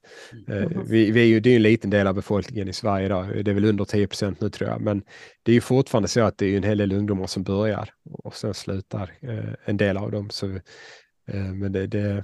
Uh, 0.50 0.84
vi, 0.86 1.12
vi, 1.12 1.22
är 1.22 1.26
ju, 1.26 1.40
det 1.40 1.50
är 1.50 1.56
en 1.56 1.62
liten 1.62 1.90
del 1.90 2.08
av 2.08 2.16
befolkningen 2.16 2.68
i 2.68 2.74
Sverige 2.74 3.06
idag. 3.06 3.46
Det 3.46 3.52
är 3.52 3.56
väl 3.56 3.66
under 3.66 3.86
10 3.86 4.08
procent 4.08 4.42
nu 4.42 4.50
tror 4.50 4.70
jag. 4.70 4.82
Men 4.82 5.04
det 5.44 5.52
är 5.52 5.56
ju 5.56 5.62
fortfarande 5.62 6.08
så 6.08 6.22
att 6.22 6.38
det 6.38 6.46
är 6.46 6.58
en 6.58 6.64
hel 6.64 6.78
del 6.78 6.92
ungdomar 6.92 7.28
som 7.28 7.44
börjar 7.44 7.90
och 8.12 8.36
sen 8.36 8.54
slutar 8.54 9.14
en 9.66 9.78
del 9.78 9.98
av 9.98 10.12
dem. 10.12 10.30
Så, 10.30 10.60
men 11.34 11.72
det, 11.72 11.88
det, 11.88 12.24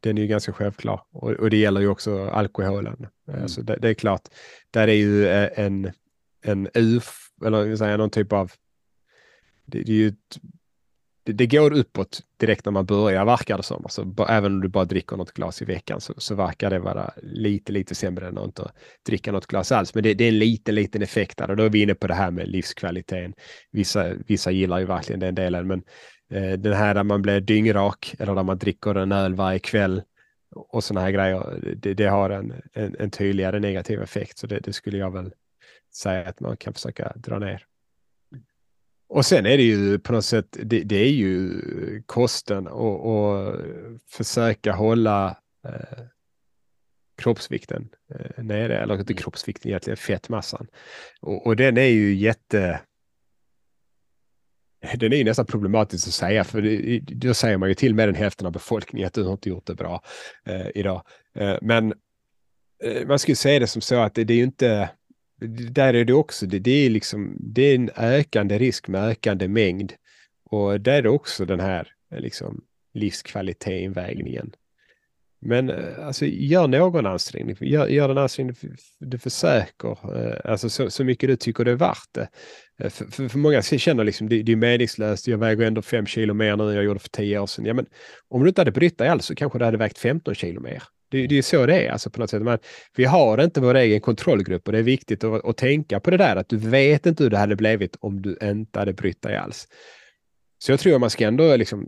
den 0.00 0.18
är 0.18 0.22
ju 0.22 0.28
ganska 0.28 0.52
självklar. 0.52 1.00
Och, 1.10 1.30
och 1.30 1.50
det 1.50 1.56
gäller 1.56 1.80
ju 1.80 1.88
också 1.88 2.28
alkoholen. 2.28 3.06
Mm. 3.28 3.42
Alltså 3.42 3.62
det, 3.62 3.76
det, 3.76 3.88
är 3.88 3.94
klart, 3.94 4.28
där 4.70 4.88
är 4.88 4.92
ju 4.92 5.26
eh, 5.26 5.50
en, 5.54 5.92
en 6.42 6.68
UF, 6.74 7.30
eller 7.44 7.76
säga, 7.76 7.96
någon 7.96 8.10
typ 8.10 8.32
av... 8.32 8.52
Det, 9.66 9.82
det 9.82 9.92
är 9.92 9.96
ju 9.96 10.08
ett, 10.08 10.38
det, 11.24 11.32
det, 11.32 11.46
går 11.46 11.72
uppåt 11.72 12.20
direkt 12.36 12.64
när 12.64 12.72
man 12.72 12.86
börjar, 12.86 13.24
verkar 13.24 13.56
det 13.56 13.62
som. 13.62 13.84
Alltså, 13.84 14.14
även 14.28 14.52
om 14.52 14.60
du 14.60 14.68
bara 14.68 14.84
dricker 14.84 15.16
något 15.16 15.32
glas 15.32 15.62
i 15.62 15.64
veckan 15.64 16.00
så, 16.00 16.14
så 16.16 16.34
verkar 16.34 16.70
det 16.70 16.78
vara 16.78 17.14
lite, 17.22 17.72
lite 17.72 17.94
sämre 17.94 18.28
än 18.28 18.38
att 18.38 18.44
inte 18.44 18.70
dricka 19.06 19.32
något 19.32 19.46
glas 19.46 19.72
alls. 19.72 19.94
Men 19.94 20.02
det, 20.02 20.14
det 20.14 20.24
är 20.24 20.28
en 20.28 20.38
liten, 20.38 20.74
liten 20.74 21.02
effekt 21.02 21.38
där 21.38 21.50
och 21.50 21.56
då 21.56 21.62
är 21.62 21.70
vi 21.70 21.82
inne 21.82 21.94
på 21.94 22.06
det 22.06 22.14
här 22.14 22.30
med 22.30 22.48
livskvaliteten. 22.48 23.34
Vissa, 23.70 24.14
vissa 24.26 24.50
gillar 24.50 24.78
ju 24.78 24.86
verkligen 24.86 25.20
den 25.20 25.34
delen, 25.34 25.66
men 25.66 25.78
eh, 25.78 25.84
den 26.40 26.72
här 26.72 26.94
där 26.94 27.02
man 27.02 27.22
blir 27.22 27.40
dyngrak 27.40 28.14
eller 28.18 28.34
där 28.34 28.42
man 28.42 28.58
dricker 28.58 28.94
en 28.94 29.12
öl 29.12 29.34
varje 29.34 29.58
kväll 29.58 30.02
och 30.54 30.84
sådana 30.84 31.04
här 31.04 31.10
grejer, 31.10 31.58
det, 31.76 31.94
det 31.94 32.06
har 32.06 32.30
en, 32.30 32.54
en, 32.72 32.96
en, 32.98 33.10
tydligare 33.10 33.60
negativ 33.60 34.02
effekt. 34.02 34.38
Så 34.38 34.46
det, 34.46 34.58
det, 34.58 34.72
skulle 34.72 34.98
jag 34.98 35.10
väl 35.10 35.34
säga 35.94 36.28
att 36.28 36.40
man 36.40 36.56
kan 36.56 36.72
försöka 36.72 37.12
dra 37.16 37.38
ner. 37.38 37.64
Och 39.08 39.26
sen 39.26 39.46
är 39.46 39.56
det 39.56 39.62
ju 39.62 39.98
på 39.98 40.12
något 40.12 40.24
sätt, 40.24 40.56
det, 40.62 40.80
det 40.80 40.96
är 40.96 41.10
ju 41.10 41.62
kosten 42.06 42.66
och, 42.66 43.06
och 43.06 43.56
försöka 44.10 44.72
hålla 44.72 45.36
eh, 45.64 46.04
kroppsvikten 47.16 47.88
eh, 48.14 48.44
nere, 48.44 48.78
eller 48.78 48.94
inte 48.94 49.12
mm. 49.12 49.22
kroppsvikten 49.22 49.68
egentligen, 49.68 49.96
fettmassan. 49.96 50.66
Och, 51.20 51.46
och 51.46 51.56
den 51.56 51.76
är 51.76 51.88
ju 51.88 52.14
jätte 52.14 52.80
den 54.94 55.12
är 55.12 55.16
ju 55.16 55.24
nästan 55.24 55.46
problematisk 55.46 56.08
att 56.08 56.14
säga, 56.14 56.44
för 56.44 56.62
det, 56.62 56.98
då 56.98 57.34
säger 57.34 57.56
man 57.56 57.68
ju 57.68 57.74
till 57.74 57.94
med 57.94 58.08
den 58.08 58.14
hälften 58.14 58.46
av 58.46 58.52
befolkningen 58.52 59.06
att 59.06 59.14
du 59.14 59.22
har 59.22 59.32
inte 59.32 59.48
gjort 59.48 59.66
det 59.66 59.74
bra 59.74 60.02
eh, 60.44 60.66
idag. 60.74 61.02
Eh, 61.34 61.56
men 61.62 61.94
eh, 62.84 63.06
man 63.06 63.18
skulle 63.18 63.36
säga 63.36 63.58
det 63.58 63.66
som 63.66 63.82
så 63.82 63.96
att 63.96 64.14
det, 64.14 64.24
det 64.24 64.34
är 64.34 64.38
ju 64.38 64.44
inte, 64.44 64.90
där 65.70 65.94
är 65.94 66.04
det 66.04 66.12
också, 66.12 66.46
det, 66.46 66.58
det, 66.58 66.86
är 66.86 66.90
liksom, 66.90 67.36
det 67.40 67.62
är 67.62 67.74
en 67.74 67.90
ökande 67.96 68.58
risk 68.58 68.88
med 68.88 69.04
ökande 69.04 69.48
mängd. 69.48 69.92
Och 70.50 70.80
där 70.80 70.92
är 70.92 71.02
det 71.02 71.08
också 71.08 71.44
den 71.44 71.60
här 71.60 71.88
eh, 72.12 72.20
liksom, 72.20 72.64
livskvalitetsinvägningen. 72.94 74.54
Men 75.40 75.70
eh, 75.70 76.06
alltså, 76.06 76.26
gör 76.26 76.68
någon 76.68 77.06
ansträngning, 77.06 77.56
gör, 77.60 77.86
gör 77.86 78.08
den 78.08 78.18
ansträngning 78.18 78.56
du 78.98 79.18
försöker, 79.18 80.16
eh, 80.16 80.50
alltså 80.50 80.70
så, 80.70 80.90
så 80.90 81.04
mycket 81.04 81.28
du 81.28 81.36
tycker 81.36 81.64
det 81.64 81.70
är 81.70 81.76
värt 81.76 82.08
det. 82.12 82.28
Eh, 82.80 82.90
för, 82.90 83.04
för, 83.04 83.28
för 83.28 83.38
många 83.38 83.62
känner 83.62 84.04
liksom 84.04 84.28
det, 84.28 84.42
det 84.42 84.52
är 84.52 84.56
meningslöst, 84.56 85.28
jag 85.28 85.38
väger 85.38 85.66
ändå 85.66 85.82
fem 85.82 86.06
kilo 86.06 86.34
mer 86.34 86.56
nu 86.56 86.68
än 86.68 86.74
jag 86.74 86.84
gjorde 86.84 87.00
för 87.00 87.08
tio 87.08 87.38
år 87.38 87.46
sedan. 87.46 87.64
Ja, 87.64 87.74
men 87.74 87.86
om 88.28 88.42
du 88.42 88.48
inte 88.48 88.60
hade 88.60 88.72
brytt 88.72 88.98
dig 88.98 89.08
alls 89.08 89.24
så 89.24 89.34
kanske 89.34 89.58
du 89.58 89.64
hade 89.64 89.76
vägt 89.76 89.98
15 89.98 90.34
kilo 90.34 90.60
mer. 90.60 90.82
Det, 91.10 91.26
det 91.26 91.38
är 91.38 91.42
så 91.42 91.66
det 91.66 91.86
är, 91.86 91.92
alltså 91.92 92.10
på 92.10 92.20
något 92.20 92.30
sätt. 92.30 92.42
Man, 92.42 92.58
vi 92.96 93.04
har 93.04 93.44
inte 93.44 93.60
vår 93.60 93.74
egen 93.74 94.00
kontrollgrupp 94.00 94.66
och 94.66 94.72
det 94.72 94.78
är 94.78 94.82
viktigt 94.82 95.24
att, 95.24 95.44
att 95.44 95.56
tänka 95.56 96.00
på 96.00 96.10
det 96.10 96.16
där 96.16 96.36
att 96.36 96.48
du 96.48 96.56
vet 96.56 97.06
inte 97.06 97.22
hur 97.22 97.30
det 97.30 97.38
hade 97.38 97.56
blivit 97.56 97.96
om 98.00 98.22
du 98.22 98.38
inte 98.42 98.78
hade 98.78 98.92
brytt 98.92 99.22
dig 99.22 99.36
alls. 99.36 99.68
Så 100.58 100.72
jag 100.72 100.80
tror 100.80 100.98
man 100.98 101.10
ska 101.10 101.26
ändå 101.26 101.56
liksom 101.56 101.86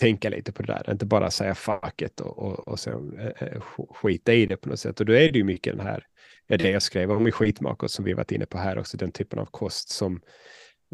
tänka 0.00 0.28
lite 0.28 0.52
på 0.52 0.62
det 0.62 0.72
där, 0.72 0.92
inte 0.92 1.06
bara 1.06 1.30
säga 1.30 1.54
fuck 1.54 2.02
it 2.02 2.20
och, 2.20 2.38
och, 2.38 2.68
och 2.68 2.80
sen 2.80 3.18
äh, 3.40 3.60
skita 3.94 4.32
i 4.32 4.46
det 4.46 4.56
på 4.56 4.68
något 4.68 4.80
sätt. 4.80 5.00
Och 5.00 5.06
då 5.06 5.12
är 5.12 5.32
det 5.32 5.38
ju 5.38 5.44
mycket 5.44 5.76
den 5.76 5.86
här, 5.86 6.04
är 6.52 6.58
det 6.58 6.70
jag 6.70 6.82
skrev 6.82 7.12
om 7.12 7.26
i 7.26 7.32
skitmaket 7.32 7.90
som 7.90 8.04
vi 8.04 8.12
varit 8.12 8.32
inne 8.32 8.46
på 8.46 8.58
här 8.58 8.78
också, 8.78 8.96
den 8.96 9.12
typen 9.12 9.38
av 9.38 9.46
kost 9.46 9.88
som, 9.88 10.20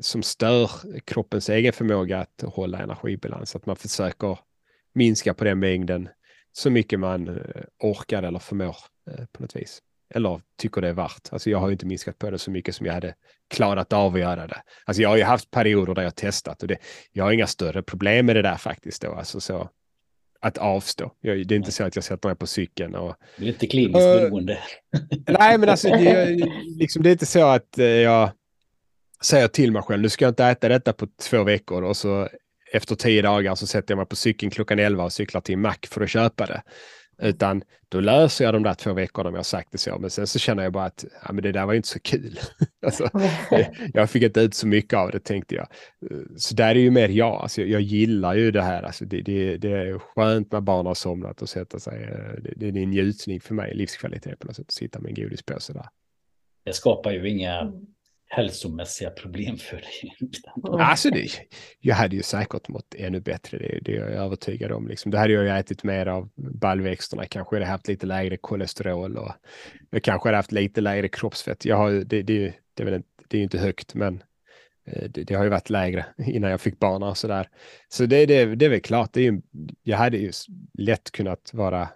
som 0.00 0.22
stör 0.22 0.70
kroppens 1.04 1.48
egen 1.48 1.72
förmåga 1.72 2.18
att 2.18 2.42
hålla 2.42 2.78
energibalans, 2.78 3.56
att 3.56 3.66
man 3.66 3.76
försöker 3.76 4.38
minska 4.94 5.34
på 5.34 5.44
den 5.44 5.58
mängden 5.58 6.08
så 6.52 6.70
mycket 6.70 7.00
man 7.00 7.28
eh, 7.28 7.62
orkar 7.78 8.22
eller 8.22 8.38
förmår 8.38 8.76
eh, 9.10 9.24
på 9.32 9.42
något 9.42 9.56
vis. 9.56 9.82
Eller 10.14 10.40
tycker 10.56 10.80
det 10.80 10.88
är 10.88 10.92
värt. 10.92 11.28
Alltså 11.32 11.50
jag 11.50 11.58
har 11.58 11.70
inte 11.70 11.86
minskat 11.86 12.18
på 12.18 12.30
det 12.30 12.38
så 12.38 12.50
mycket 12.50 12.74
som 12.74 12.86
jag 12.86 12.94
hade 12.94 13.14
klarat 13.50 13.92
av 13.92 14.14
att 14.14 14.20
göra 14.20 14.46
det. 14.46 14.62
Alltså 14.84 15.02
jag 15.02 15.08
har 15.08 15.16
ju 15.16 15.22
haft 15.22 15.50
perioder 15.50 15.94
där 15.94 16.02
jag 16.02 16.16
testat 16.16 16.62
och 16.62 16.68
det, 16.68 16.78
jag 17.12 17.24
har 17.24 17.32
inga 17.32 17.46
större 17.46 17.82
problem 17.82 18.26
med 18.26 18.36
det 18.36 18.42
där 18.42 18.56
faktiskt 18.56 19.02
då. 19.02 19.12
Alltså 19.12 19.40
så 19.40 19.70
att 20.40 20.58
avstå. 20.58 21.12
Jag, 21.20 21.46
det 21.46 21.54
är 21.54 21.56
inte 21.56 21.72
så 21.72 21.84
att 21.84 21.96
jag 21.96 22.04
sätter 22.04 22.28
mig 22.28 22.36
på 22.36 22.46
cykeln 22.46 22.94
och... 22.94 23.16
Det 23.36 23.44
är 23.44 23.48
inte 23.48 23.66
kliniskt 23.66 23.94
beroende. 23.94 24.58
nej, 25.26 25.58
men 25.58 25.68
alltså 25.68 25.88
det, 25.88 26.36
liksom, 26.78 27.02
det 27.02 27.10
är 27.10 27.12
inte 27.12 27.26
så 27.26 27.46
att 27.46 27.78
eh, 27.78 27.86
jag 27.86 28.30
säger 29.22 29.48
till 29.48 29.72
mig 29.72 29.82
själv, 29.82 30.02
nu 30.02 30.08
ska 30.08 30.24
jag 30.24 30.32
inte 30.32 30.44
äta 30.44 30.68
detta 30.68 30.92
på 30.92 31.06
två 31.30 31.44
veckor 31.44 31.82
och 31.82 31.96
så 31.96 32.28
efter 32.72 32.94
tio 32.94 33.22
dagar 33.22 33.54
så 33.54 33.66
sätter 33.66 33.92
jag 33.92 33.96
mig 33.96 34.06
på 34.06 34.16
cykeln 34.16 34.50
klockan 34.50 34.78
elva 34.78 35.04
och 35.04 35.12
cyklar 35.12 35.40
till 35.40 35.58
Mac 35.58 35.76
för 35.88 36.00
att 36.00 36.10
köpa 36.10 36.46
det. 36.46 36.62
Utan 37.22 37.62
då 37.88 38.00
löser 38.00 38.44
jag 38.44 38.54
de 38.54 38.62
där 38.62 38.74
två 38.74 38.92
veckorna 38.92 39.28
om 39.28 39.34
jag 39.34 39.46
sagt 39.46 39.72
det 39.72 39.78
så. 39.78 39.98
Men 39.98 40.10
sen 40.10 40.26
så 40.26 40.38
känner 40.38 40.62
jag 40.62 40.72
bara 40.72 40.84
att 40.84 41.04
ja, 41.24 41.32
men 41.32 41.42
det 41.42 41.52
där 41.52 41.66
var 41.66 41.74
inte 41.74 41.88
så 41.88 42.00
kul. 42.00 42.38
alltså, 42.86 43.10
jag 43.94 44.10
fick 44.10 44.22
inte 44.22 44.40
ut 44.40 44.54
så 44.54 44.66
mycket 44.66 44.98
av 44.98 45.10
det 45.10 45.20
tänkte 45.20 45.54
jag. 45.54 45.66
Så 46.36 46.54
där 46.54 46.68
är 46.68 46.80
ju 46.80 46.90
mer 46.90 47.08
jag. 47.08 47.42
Alltså, 47.42 47.60
jag, 47.60 47.70
jag 47.70 47.80
gillar 47.80 48.34
ju 48.34 48.50
det 48.50 48.62
här. 48.62 48.82
Alltså, 48.82 49.04
det, 49.04 49.22
det, 49.22 49.56
det, 49.56 49.70
är 49.72 49.98
skönt 49.98 50.52
när 50.52 50.60
barn 50.60 50.86
har 50.86 50.94
somnat 50.94 51.42
och 51.42 51.48
sätta 51.48 51.78
sig. 51.78 51.98
Det, 52.42 52.52
det 52.56 52.66
är 52.66 52.82
en 52.82 52.90
njutning 52.90 53.40
för 53.40 53.54
mig, 53.54 53.74
livskvalitet 53.74 54.38
på 54.38 54.46
något 54.46 54.56
sätt. 54.56 54.66
Att 54.66 54.72
sitta 54.72 55.00
med 55.00 55.08
en 55.08 55.24
godispåse 55.24 55.72
där. 55.72 55.86
Det 56.64 56.72
skapar 56.72 57.10
ju 57.10 57.28
inga 57.28 57.60
mm 57.60 57.86
hälsomässiga 58.28 59.10
problem 59.10 59.56
för 59.56 59.76
dig? 59.76 60.16
Mm. 60.66 60.80
Alltså 60.80 61.10
det, 61.10 61.28
jag 61.80 61.94
hade 61.94 62.16
ju 62.16 62.22
säkert 62.22 62.68
mått 62.68 62.94
ännu 62.94 63.20
bättre, 63.20 63.58
det, 63.58 63.78
det 63.82 63.96
är 63.96 64.00
jag 64.00 64.10
övertygad 64.10 64.72
om. 64.72 64.88
Liksom. 64.88 65.10
Då 65.10 65.18
hade 65.18 65.32
jag 65.32 65.44
ju 65.44 65.50
ätit 65.50 65.84
mer 65.84 66.06
av 66.06 66.28
baljväxterna, 66.36 67.26
kanske 67.26 67.56
hade 67.56 67.66
haft 67.66 67.88
lite 67.88 68.06
lägre 68.06 68.36
kolesterol 68.36 69.16
och 69.16 69.32
jag 69.90 70.02
kanske 70.02 70.28
hade 70.28 70.36
haft 70.36 70.52
lite 70.52 70.80
lägre 70.80 71.08
kroppsfett. 71.08 71.64
Jag 71.64 71.76
har, 71.76 71.90
det, 71.90 72.22
det, 72.22 72.54
det, 72.74 72.82
är 72.82 72.84
väl 72.84 72.94
inte, 72.94 73.08
det 73.28 73.38
är 73.38 73.42
inte 73.42 73.58
högt, 73.58 73.94
men 73.94 74.22
eh, 74.86 75.08
det, 75.10 75.24
det, 75.24 75.34
har 75.34 75.44
ju 75.44 75.50
varit 75.50 75.70
lägre 75.70 76.06
innan 76.26 76.50
jag 76.50 76.60
fick 76.60 76.78
barn 76.78 77.02
och 77.02 77.16
sådär. 77.16 77.48
Så 77.88 78.06
det, 78.06 78.26
det, 78.26 78.54
det 78.54 78.64
är 78.64 78.70
väl 78.70 78.80
klart, 78.80 79.12
det 79.12 79.20
är 79.20 79.32
ju, 79.32 79.40
jag 79.82 79.96
hade 79.98 80.16
ju 80.16 80.32
lätt 80.78 81.10
kunnat 81.10 81.50
vara 81.54 81.88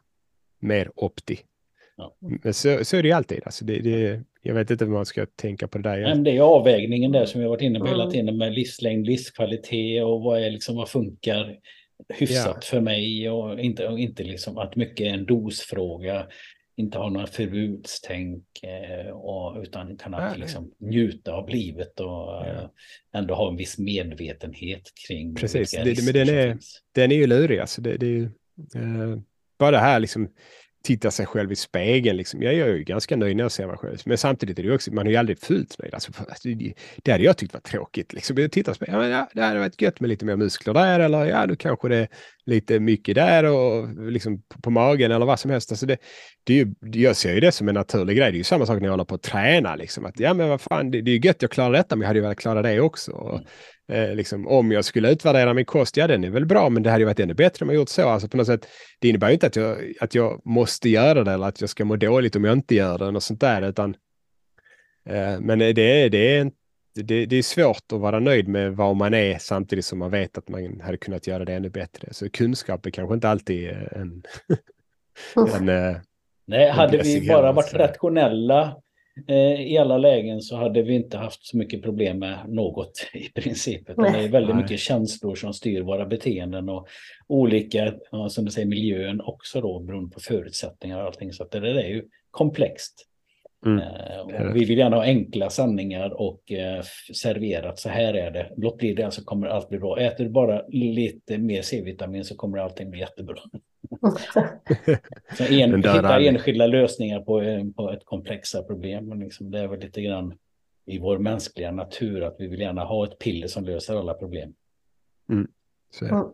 mer 0.60 0.90
opti. 0.94 1.40
Ja. 2.02 2.38
Men 2.42 2.54
så, 2.54 2.84
så 2.84 2.96
är 2.96 3.02
det 3.02 3.08
ju 3.08 3.14
alltid. 3.14 3.40
Alltså 3.44 3.64
det, 3.64 3.78
det, 3.78 4.20
jag 4.42 4.54
vet 4.54 4.70
inte 4.70 4.84
hur 4.84 4.92
man 4.92 5.06
ska 5.06 5.26
tänka 5.26 5.68
på 5.68 5.78
det 5.78 5.90
där. 5.90 6.00
Men 6.00 6.24
det 6.24 6.36
är 6.36 6.40
avvägningen 6.40 7.12
där 7.12 7.26
som 7.26 7.40
vi 7.40 7.44
har 7.44 7.50
varit 7.50 7.62
inne 7.62 7.78
på 7.78 7.86
hela 7.86 8.10
tiden 8.10 8.36
med 8.36 8.52
livslängd, 8.52 9.06
livskvalitet 9.06 10.04
och 10.04 10.20
vad, 10.20 10.42
är 10.42 10.50
liksom, 10.50 10.76
vad 10.76 10.88
funkar 10.88 11.58
hyfsat 12.08 12.58
ja. 12.60 12.60
för 12.64 12.80
mig 12.80 13.30
och 13.30 13.60
inte, 13.60 13.88
och 13.88 13.98
inte 13.98 14.22
liksom 14.22 14.58
att 14.58 14.76
mycket 14.76 15.06
är 15.06 15.10
en 15.10 15.26
dosfråga, 15.26 16.26
inte 16.76 16.98
ha 16.98 17.08
några 17.08 17.26
förbudstänk 17.26 18.44
eh, 18.62 19.10
och, 19.10 19.62
utan 19.62 19.96
kan 19.96 20.14
att 20.14 20.38
liksom 20.38 20.72
njuta 20.78 21.32
av 21.32 21.48
livet 21.48 22.00
och 22.00 22.06
ja. 22.06 22.46
Eh, 22.46 22.68
ändå 23.12 23.34
ha 23.34 23.50
en 23.50 23.56
viss 23.56 23.78
medvetenhet 23.78 24.82
kring 25.06 25.34
Precis, 25.34 25.70
det, 25.70 26.04
men 26.04 26.14
den 26.14 26.28
är, 26.28 26.58
den 26.92 27.12
är 27.12 27.16
ju 27.16 27.26
lurig 27.26 27.58
alltså. 27.58 27.80
Det, 27.80 27.96
det 27.96 28.06
är 28.06 28.10
ju, 28.10 28.24
eh, 28.74 29.18
bara 29.58 29.70
det 29.70 29.78
här 29.78 30.00
liksom 30.00 30.28
titta 30.82 31.10
sig 31.10 31.26
själv 31.26 31.52
i 31.52 31.56
spegeln. 31.56 32.16
Liksom. 32.16 32.42
Jag 32.42 32.54
är 32.54 32.66
ju 32.66 32.84
ganska 32.84 33.16
nöjd 33.16 33.36
när 33.36 33.44
jag 33.44 33.52
ser 33.52 33.66
mig 33.66 33.76
själv. 33.76 33.98
Men 34.04 34.18
samtidigt 34.18 34.58
är 34.58 34.62
det 34.62 34.74
också, 34.74 34.94
man 34.94 35.06
är 35.06 35.10
ju 35.10 35.16
aldrig 35.16 35.38
fullt 35.38 35.76
nöjd. 35.78 35.94
Alltså, 35.94 36.12
alltså 36.18 36.48
det, 37.02 37.12
hade 37.12 37.24
jag 37.24 37.36
tyckt 37.36 37.54
var 37.54 37.60
tråkigt. 37.60 38.12
Liksom. 38.12 38.38
Jag 38.38 38.52
tittar 38.52 38.74
på, 38.74 38.84
ja, 38.88 39.08
ja, 39.08 39.28
det 39.34 39.42
hade 39.42 39.58
varit 39.60 39.82
gött 39.82 40.00
med 40.00 40.08
lite 40.08 40.24
mer 40.24 40.36
muskler 40.36 40.74
där 40.74 41.00
eller 41.00 41.26
ja, 41.26 41.46
nu 41.46 41.56
kanske 41.56 41.88
det 41.88 41.96
är 41.96 42.08
lite 42.46 42.80
mycket 42.80 43.14
där 43.14 43.44
och 43.44 43.88
liksom 44.12 44.42
på, 44.42 44.60
på 44.60 44.70
magen 44.70 45.12
eller 45.12 45.26
vad 45.26 45.40
som 45.40 45.50
helst. 45.50 45.72
Alltså 45.72 45.86
det, 45.86 45.98
det 46.44 46.60
är 46.60 46.64
ju, 46.64 46.74
jag 47.00 47.16
ser 47.16 47.34
ju 47.34 47.40
det 47.40 47.52
som 47.52 47.68
en 47.68 47.74
naturlig 47.74 48.16
grej. 48.16 48.30
Det 48.30 48.36
är 48.36 48.38
ju 48.38 48.44
samma 48.44 48.66
sak 48.66 48.80
när 48.80 48.86
jag 48.86 48.92
håller 48.92 49.04
på 49.04 49.14
att 49.14 49.22
träna. 49.22 49.76
Liksom. 49.76 50.04
Att, 50.04 50.20
ja, 50.20 50.34
men 50.34 50.48
vad 50.48 50.60
fan, 50.60 50.90
det, 50.90 51.02
det 51.02 51.10
är 51.10 51.14
ju 51.14 51.20
gött 51.20 51.42
jag 51.42 51.50
klarar 51.50 51.72
detta, 51.72 51.96
men 51.96 52.00
jag 52.00 52.06
hade 52.06 52.18
ju 52.18 52.22
velat 52.22 52.38
klara 52.38 52.62
det 52.62 52.80
också. 52.80 53.12
Och, 53.12 53.34
mm. 53.34 53.46
Eh, 53.88 54.14
liksom, 54.14 54.48
om 54.48 54.72
jag 54.72 54.84
skulle 54.84 55.12
utvärdera 55.12 55.54
min 55.54 55.64
kost, 55.64 55.96
ja 55.96 56.06
den 56.06 56.24
är 56.24 56.30
väl 56.30 56.46
bra, 56.46 56.68
men 56.68 56.82
det 56.82 56.90
hade 56.90 57.00
ju 57.00 57.04
varit 57.04 57.20
ännu 57.20 57.34
bättre 57.34 57.64
om 57.64 57.68
jag 57.68 57.76
gjort 57.76 57.88
så. 57.88 58.08
Alltså 58.08 58.28
på 58.28 58.36
något 58.36 58.46
sätt, 58.46 58.68
det 58.98 59.08
innebär 59.08 59.28
ju 59.28 59.34
inte 59.34 59.46
att 59.46 59.56
jag, 59.56 59.92
att 60.00 60.14
jag 60.14 60.40
måste 60.44 60.88
göra 60.88 61.24
det 61.24 61.32
eller 61.32 61.46
att 61.46 61.60
jag 61.60 61.70
ska 61.70 61.84
må 61.84 61.96
dåligt 61.96 62.36
om 62.36 62.44
jag 62.44 62.52
inte 62.52 62.74
gör 62.74 62.98
det 62.98 63.06
och 63.06 63.22
sånt 63.22 63.40
där, 63.40 63.62
utan 63.62 63.96
eh, 65.08 65.40
men 65.40 65.58
det 65.58 65.80
är, 65.80 66.10
det, 66.10 66.36
är, 66.36 66.50
det, 66.94 67.26
det 67.26 67.36
är 67.36 67.42
svårt 67.42 67.92
att 67.92 68.00
vara 68.00 68.20
nöjd 68.20 68.48
med 68.48 68.76
vad 68.76 68.96
man 68.96 69.14
är 69.14 69.38
samtidigt 69.38 69.84
som 69.84 69.98
man 69.98 70.10
vet 70.10 70.38
att 70.38 70.48
man 70.48 70.80
hade 70.80 70.96
kunnat 70.96 71.26
göra 71.26 71.44
det 71.44 71.54
ännu 71.54 71.70
bättre. 71.70 72.08
Så 72.12 72.30
kunskap 72.30 72.86
är 72.86 72.90
kanske 72.90 73.14
inte 73.14 73.28
alltid 73.28 73.68
en... 73.70 74.22
en 75.56 75.68
eh, 75.68 75.96
Nej, 76.44 76.70
hade 76.70 76.98
vi 76.98 77.28
bara 77.28 77.52
varit 77.52 77.74
rationella 77.74 78.76
i 79.58 79.78
alla 79.78 79.98
lägen 79.98 80.40
så 80.40 80.56
hade 80.56 80.82
vi 80.82 80.94
inte 80.94 81.18
haft 81.18 81.46
så 81.46 81.56
mycket 81.56 81.82
problem 81.82 82.18
med 82.18 82.38
något 82.48 82.92
i 83.14 83.40
princip. 83.40 83.86
det 83.86 84.08
är 84.08 84.28
väldigt 84.28 84.56
mycket 84.56 84.80
känslor 84.80 85.34
som 85.34 85.52
styr 85.52 85.80
våra 85.80 86.06
beteenden 86.06 86.68
och 86.68 86.88
olika, 87.26 87.94
som 88.28 88.44
du 88.44 88.50
säger, 88.50 88.68
miljön 88.68 89.20
också 89.20 89.60
då 89.60 89.80
beroende 89.80 90.14
på 90.14 90.20
förutsättningar 90.20 91.00
och 91.00 91.06
allting. 91.06 91.32
Så 91.32 91.44
det 91.44 91.60
där 91.60 91.74
är 91.74 91.88
ju 91.88 92.04
komplext. 92.30 93.08
Mm. 93.66 93.78
Eh, 93.78 94.20
och 94.20 94.56
vi 94.56 94.64
vill 94.64 94.78
gärna 94.78 94.96
ha 94.96 95.02
enkla 95.02 95.50
sanningar 95.50 96.20
och 96.20 96.52
eh, 96.52 96.82
serverat 97.14 97.78
så 97.78 97.88
här 97.88 98.14
är 98.14 98.30
det. 98.30 98.52
Låt 98.56 98.78
bli 98.78 98.94
det 98.94 99.10
så 99.10 99.24
kommer 99.24 99.46
allt 99.46 99.68
bli 99.68 99.78
bra. 99.78 100.00
Äter 100.00 100.24
du 100.24 100.30
bara 100.30 100.62
lite 100.68 101.38
mer 101.38 101.62
C-vitamin 101.62 102.24
så 102.24 102.36
kommer 102.36 102.58
allting 102.58 102.90
bli 102.90 103.00
jättebra. 103.00 103.38
så 105.38 105.44
en, 105.44 105.74
hitta 105.76 106.20
enskilda 106.20 106.66
lösningar 106.66 107.20
på, 107.20 107.42
eh, 107.42 107.64
på 107.76 107.90
ett 107.90 108.04
komplexa 108.04 108.62
problem. 108.62 109.20
Liksom, 109.20 109.50
det 109.50 109.58
är 109.58 109.68
väl 109.68 109.80
lite 109.80 110.02
grann 110.02 110.34
i 110.86 110.98
vår 110.98 111.18
mänskliga 111.18 111.70
natur 111.70 112.22
att 112.22 112.36
vi 112.38 112.46
vill 112.46 112.60
gärna 112.60 112.84
ha 112.84 113.04
ett 113.04 113.18
piller 113.18 113.48
som 113.48 113.64
löser 113.64 113.96
alla 113.96 114.14
problem. 114.14 114.54
Mm. 115.30 115.48
Så. 115.90 116.32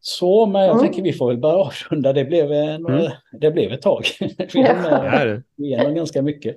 Så, 0.00 0.46
men 0.46 0.62
jag 0.62 0.70
mm. 0.70 0.82
tänker 0.82 1.02
vi 1.02 1.12
får 1.12 1.28
väl 1.28 1.38
bara 1.38 1.56
avrunda. 1.56 2.12
Det 2.12 2.24
blev, 2.24 2.48
några, 2.80 3.00
mm. 3.00 3.12
det 3.32 3.50
blev 3.50 3.72
ett 3.72 3.82
tag. 3.82 4.04
vi 4.52 4.60
är 4.60 5.42
igenom 5.56 5.94
ganska 5.94 6.22
mycket. 6.22 6.56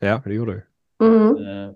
Ja, 0.00 0.22
det 0.24 0.34
gjorde 0.34 0.52
du. 0.52 0.66
Mm. 1.06 1.36
Eh, 1.36 1.70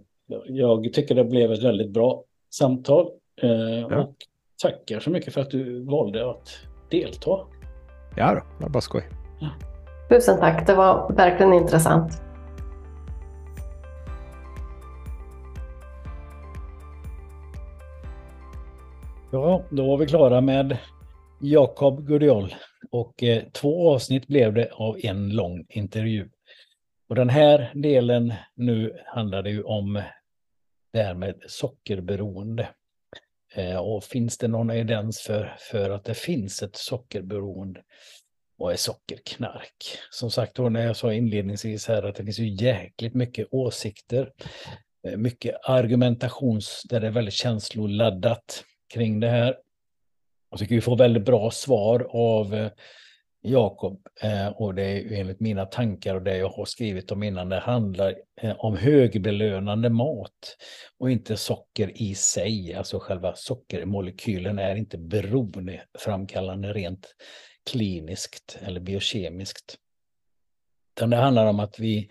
jag 0.47 0.93
tycker 0.93 1.15
det 1.15 1.25
blev 1.25 1.53
ett 1.53 1.65
väldigt 1.65 1.91
bra 1.91 2.25
samtal. 2.51 3.09
Eh, 3.43 3.51
ja. 3.81 4.03
Och 4.03 4.15
tackar 4.63 5.01
så 5.01 5.11
mycket 5.11 5.35
för 5.35 5.41
att 5.41 5.51
du 5.51 5.85
valde 5.85 6.31
att 6.31 6.49
delta. 6.91 7.39
Ja, 8.17 8.35
då, 8.35 8.41
det 8.59 8.65
var 8.65 8.69
bara 8.69 8.81
skoj. 8.81 9.03
Ja. 9.41 9.51
Tusen 10.11 10.39
tack, 10.39 10.67
det 10.67 10.75
var 10.75 11.13
verkligen 11.13 11.53
intressant. 11.53 12.23
Ja, 19.33 19.64
då 19.70 19.87
var 19.87 19.97
vi 19.97 20.07
klara 20.07 20.41
med 20.41 20.79
Jakob 21.41 22.07
Gudiol 22.07 22.55
och 22.91 23.22
eh, 23.22 23.43
två 23.53 23.91
avsnitt 23.91 24.26
blev 24.26 24.55
det 24.55 24.70
av 24.72 24.99
en 25.03 25.29
lång 25.29 25.66
intervju. 25.68 26.29
Och 27.09 27.14
den 27.14 27.29
här 27.29 27.70
delen 27.74 28.35
nu 28.55 28.99
handlar 29.07 29.43
det 29.43 29.51
ju 29.51 29.62
om 29.62 30.03
det 30.93 31.03
här 31.03 31.14
med 31.14 31.35
sockerberoende. 31.47 32.68
Eh, 33.55 33.76
och 33.76 34.05
finns 34.05 34.39
det 34.39 34.49
någon 34.49 34.70
evidens 34.70 35.20
för, 35.20 35.57
för 35.59 35.91
att 35.91 36.05
det 36.05 36.14
finns 36.14 36.62
ett 36.62 36.76
sockerberoende? 36.76 37.83
Vad 38.57 38.72
är 38.72 38.76
sockerknark? 38.76 39.99
Som 40.11 40.31
sagt, 40.31 40.59
när 40.59 40.87
jag 40.87 40.97
sa 40.97 41.12
inledningsvis 41.12 41.89
här 41.89 42.03
att 42.03 42.14
det 42.14 42.24
finns 42.24 42.39
ju 42.39 42.49
jäkligt 42.49 43.14
mycket 43.14 43.49
åsikter, 43.51 44.33
eh, 45.09 45.16
mycket 45.16 45.55
argumentations 45.62 46.83
där 46.89 47.01
det 47.01 47.07
är 47.07 47.11
väldigt 47.11 47.35
känsloladdat 47.35 48.64
kring 48.89 49.20
det 49.20 49.28
här. 49.28 49.57
Jag 50.51 50.61
tycker 50.61 50.74
vi 50.74 50.80
får 50.80 50.97
väldigt 50.97 51.24
bra 51.24 51.51
svar 51.51 52.07
av 52.11 52.55
eh, 52.55 52.70
Jakob 53.43 54.09
eh, 54.22 54.49
och 54.49 54.74
det 54.74 54.82
är 54.82 55.12
enligt 55.12 55.41
mina 55.41 55.66
tankar 55.66 56.14
och 56.14 56.22
det 56.22 56.36
jag 56.36 56.49
har 56.49 56.64
skrivit 56.64 57.11
om 57.11 57.22
innan. 57.22 57.49
Det 57.49 57.59
handlar 57.59 58.14
eh, 58.41 58.57
om 58.59 58.76
högbelönande 58.76 59.91
mat 59.91 60.57
och 60.99 61.11
inte 61.11 61.36
socker 61.36 62.03
i 62.03 62.14
sig. 62.14 62.74
Alltså 62.74 62.99
själva 62.99 63.34
sockermolekylen 63.34 64.59
är 64.59 64.76
inte 64.76 64.99
beroendeframkallande 64.99 66.72
rent 66.72 67.14
kliniskt 67.70 68.59
eller 68.62 68.80
biokemiskt. 68.80 69.76
Utan 70.97 71.11
det 71.11 71.16
handlar 71.16 71.47
om 71.47 71.61
att 71.61 71.78
vi 71.78 72.11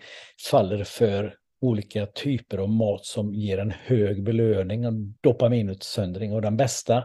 faller 0.50 0.84
för 0.84 1.37
olika 1.60 2.06
typer 2.06 2.58
av 2.58 2.68
mat 2.68 3.04
som 3.04 3.34
ger 3.34 3.58
en 3.58 3.70
hög 3.70 4.22
belöning 4.22 4.86
och 4.86 4.92
dopaminutsöndring. 5.20 6.32
Och 6.32 6.42
den 6.42 6.56
bästa 6.56 6.96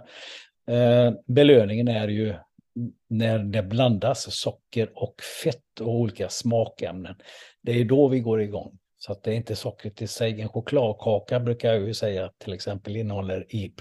eh, 0.68 1.12
belöningen 1.28 1.88
är 1.88 2.08
ju 2.08 2.34
när 3.10 3.40
det 3.40 3.64
blandas 3.64 4.36
socker 4.36 4.90
och 4.96 5.16
fett 5.44 5.80
och 5.82 5.96
olika 5.96 6.30
smakämnen. 6.30 7.16
Det 7.62 7.72
är 7.72 7.86
då 7.86 8.08
vi 8.08 8.20
går 8.20 8.42
igång. 8.42 8.80
Så 8.98 9.12
att 9.12 9.24
det 9.24 9.32
är 9.32 9.36
inte 9.36 9.56
sockret 9.56 10.02
i 10.02 10.08
sig. 10.08 10.42
En 10.42 10.50
chokladkaka 10.50 11.40
brukar 11.40 11.74
jag 11.74 11.88
ju 11.88 11.94
säga 11.94 12.32
till 12.38 12.54
exempel 12.54 12.96
innehåller 12.96 13.56
i 13.56 13.74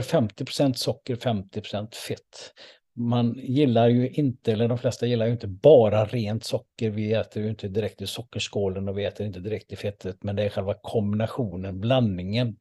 50% 0.00 0.72
socker, 0.72 1.16
50% 1.16 1.94
fett. 1.94 2.52
Man 2.98 3.34
gillar 3.34 3.88
ju 3.88 4.10
inte, 4.10 4.52
eller 4.52 4.68
de 4.68 4.78
flesta 4.78 5.06
gillar 5.06 5.26
ju 5.26 5.32
inte 5.32 5.46
bara 5.46 6.04
rent 6.04 6.44
socker. 6.44 6.90
Vi 6.90 7.12
äter 7.12 7.42
ju 7.42 7.48
inte 7.48 7.68
direkt 7.68 8.02
i 8.02 8.06
sockerskålen 8.06 8.88
och 8.88 8.98
vi 8.98 9.04
äter 9.04 9.26
inte 9.26 9.40
direkt 9.40 9.72
i 9.72 9.76
fettet, 9.76 10.16
men 10.22 10.36
det 10.36 10.44
är 10.44 10.48
själva 10.48 10.74
kombinationen, 10.82 11.80
blandningen 11.80 12.56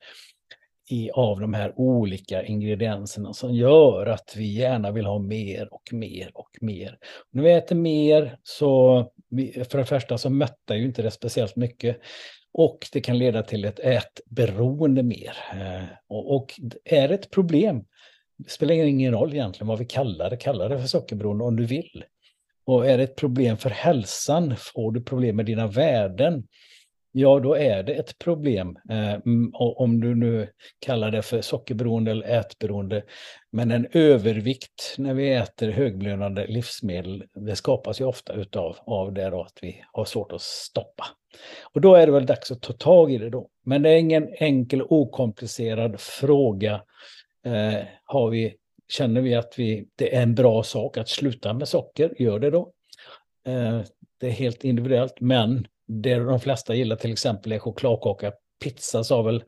i, 0.89 1.11
av 1.11 1.39
de 1.39 1.53
här 1.53 1.73
olika 1.75 2.43
ingredienserna 2.43 3.33
som 3.33 3.55
gör 3.55 4.05
att 4.05 4.33
vi 4.37 4.53
gärna 4.53 4.91
vill 4.91 5.05
ha 5.05 5.19
mer 5.19 5.73
och 5.73 5.93
mer 5.93 6.31
och 6.33 6.49
mer. 6.61 6.97
När 7.31 7.43
vi 7.43 7.51
äter 7.51 7.75
mer 7.75 8.37
så, 8.43 9.01
för 9.69 9.77
det 9.77 9.85
första 9.85 10.17
så 10.17 10.29
mättar 10.29 10.75
ju 10.75 10.85
inte 10.85 11.01
det 11.01 11.11
speciellt 11.11 11.55
mycket. 11.55 11.97
Och 12.53 12.87
det 12.93 13.01
kan 13.01 13.17
leda 13.17 13.43
till 13.43 13.65
ett 13.65 13.79
ätberoende 13.79 15.03
mer. 15.03 15.37
Eh, 15.53 15.85
och, 16.07 16.35
och 16.35 16.53
är 16.85 17.09
ett 17.09 17.31
problem, 17.31 17.83
det 18.37 18.49
spelar 18.49 18.73
ingen 18.73 19.13
roll 19.13 19.33
egentligen 19.33 19.67
vad 19.67 19.79
vi 19.79 19.85
kallar 19.85 20.29
det, 20.29 20.37
kalla 20.37 20.67
det 20.67 20.79
för 20.79 20.87
sockerberoende 20.87 21.43
om 21.43 21.55
du 21.55 21.65
vill. 21.65 22.03
Och 22.65 22.87
är 22.89 22.97
det 22.97 23.03
ett 23.03 23.15
problem 23.15 23.57
för 23.57 23.69
hälsan, 23.69 24.55
får 24.57 24.91
du 24.91 25.01
problem 25.01 25.35
med 25.35 25.45
dina 25.45 25.67
värden, 25.67 26.43
ja 27.11 27.39
då 27.39 27.53
är 27.53 27.83
det 27.83 27.93
ett 27.93 28.17
problem. 28.19 28.77
Eh, 28.89 29.15
om 29.53 30.01
du 30.01 30.15
nu 30.15 30.49
kallar 30.79 31.11
det 31.11 31.21
för 31.21 31.41
sockerberoende 31.41 32.11
eller 32.11 32.39
ätberoende. 32.39 33.03
Men 33.51 33.71
en 33.71 33.87
övervikt 33.91 34.95
när 34.97 35.13
vi 35.13 35.33
äter 35.33 35.71
högbelönade 35.71 36.47
livsmedel, 36.47 37.23
det 37.35 37.55
skapas 37.55 38.01
ju 38.01 38.05
ofta 38.05 38.33
utav 38.33 38.77
av 38.85 39.13
det 39.13 39.29
då 39.29 39.41
att 39.41 39.57
vi 39.61 39.83
har 39.91 40.05
svårt 40.05 40.31
att 40.31 40.41
stoppa. 40.41 41.05
Och 41.73 41.81
då 41.81 41.95
är 41.95 42.05
det 42.05 42.11
väl 42.11 42.25
dags 42.25 42.51
att 42.51 42.61
ta 42.61 42.73
tag 42.73 43.11
i 43.11 43.17
det 43.17 43.29
då. 43.29 43.49
Men 43.65 43.81
det 43.81 43.89
är 43.89 43.97
ingen 43.97 44.27
enkel 44.39 44.81
okomplicerad 44.81 45.99
fråga. 45.99 46.81
Eh, 47.47 47.85
har 48.03 48.29
vi, 48.29 48.55
känner 48.89 49.21
vi 49.21 49.35
att 49.35 49.59
vi, 49.59 49.87
det 49.95 50.15
är 50.15 50.21
en 50.21 50.35
bra 50.35 50.63
sak 50.63 50.97
att 50.97 51.09
sluta 51.09 51.53
med 51.53 51.67
socker, 51.67 52.13
gör 52.21 52.39
det 52.39 52.49
då. 52.49 52.73
Eh, 53.45 53.81
det 54.19 54.27
är 54.27 54.31
helt 54.31 54.63
individuellt, 54.63 55.19
men 55.19 55.67
det 55.87 56.15
de 56.15 56.39
flesta 56.39 56.75
gillar 56.75 56.95
till 56.95 57.11
exempel 57.11 57.51
är 57.51 57.59
chokladkaka. 57.59 58.31
Pizza 58.63 59.03
sa 59.03 59.21
väl, 59.21 59.43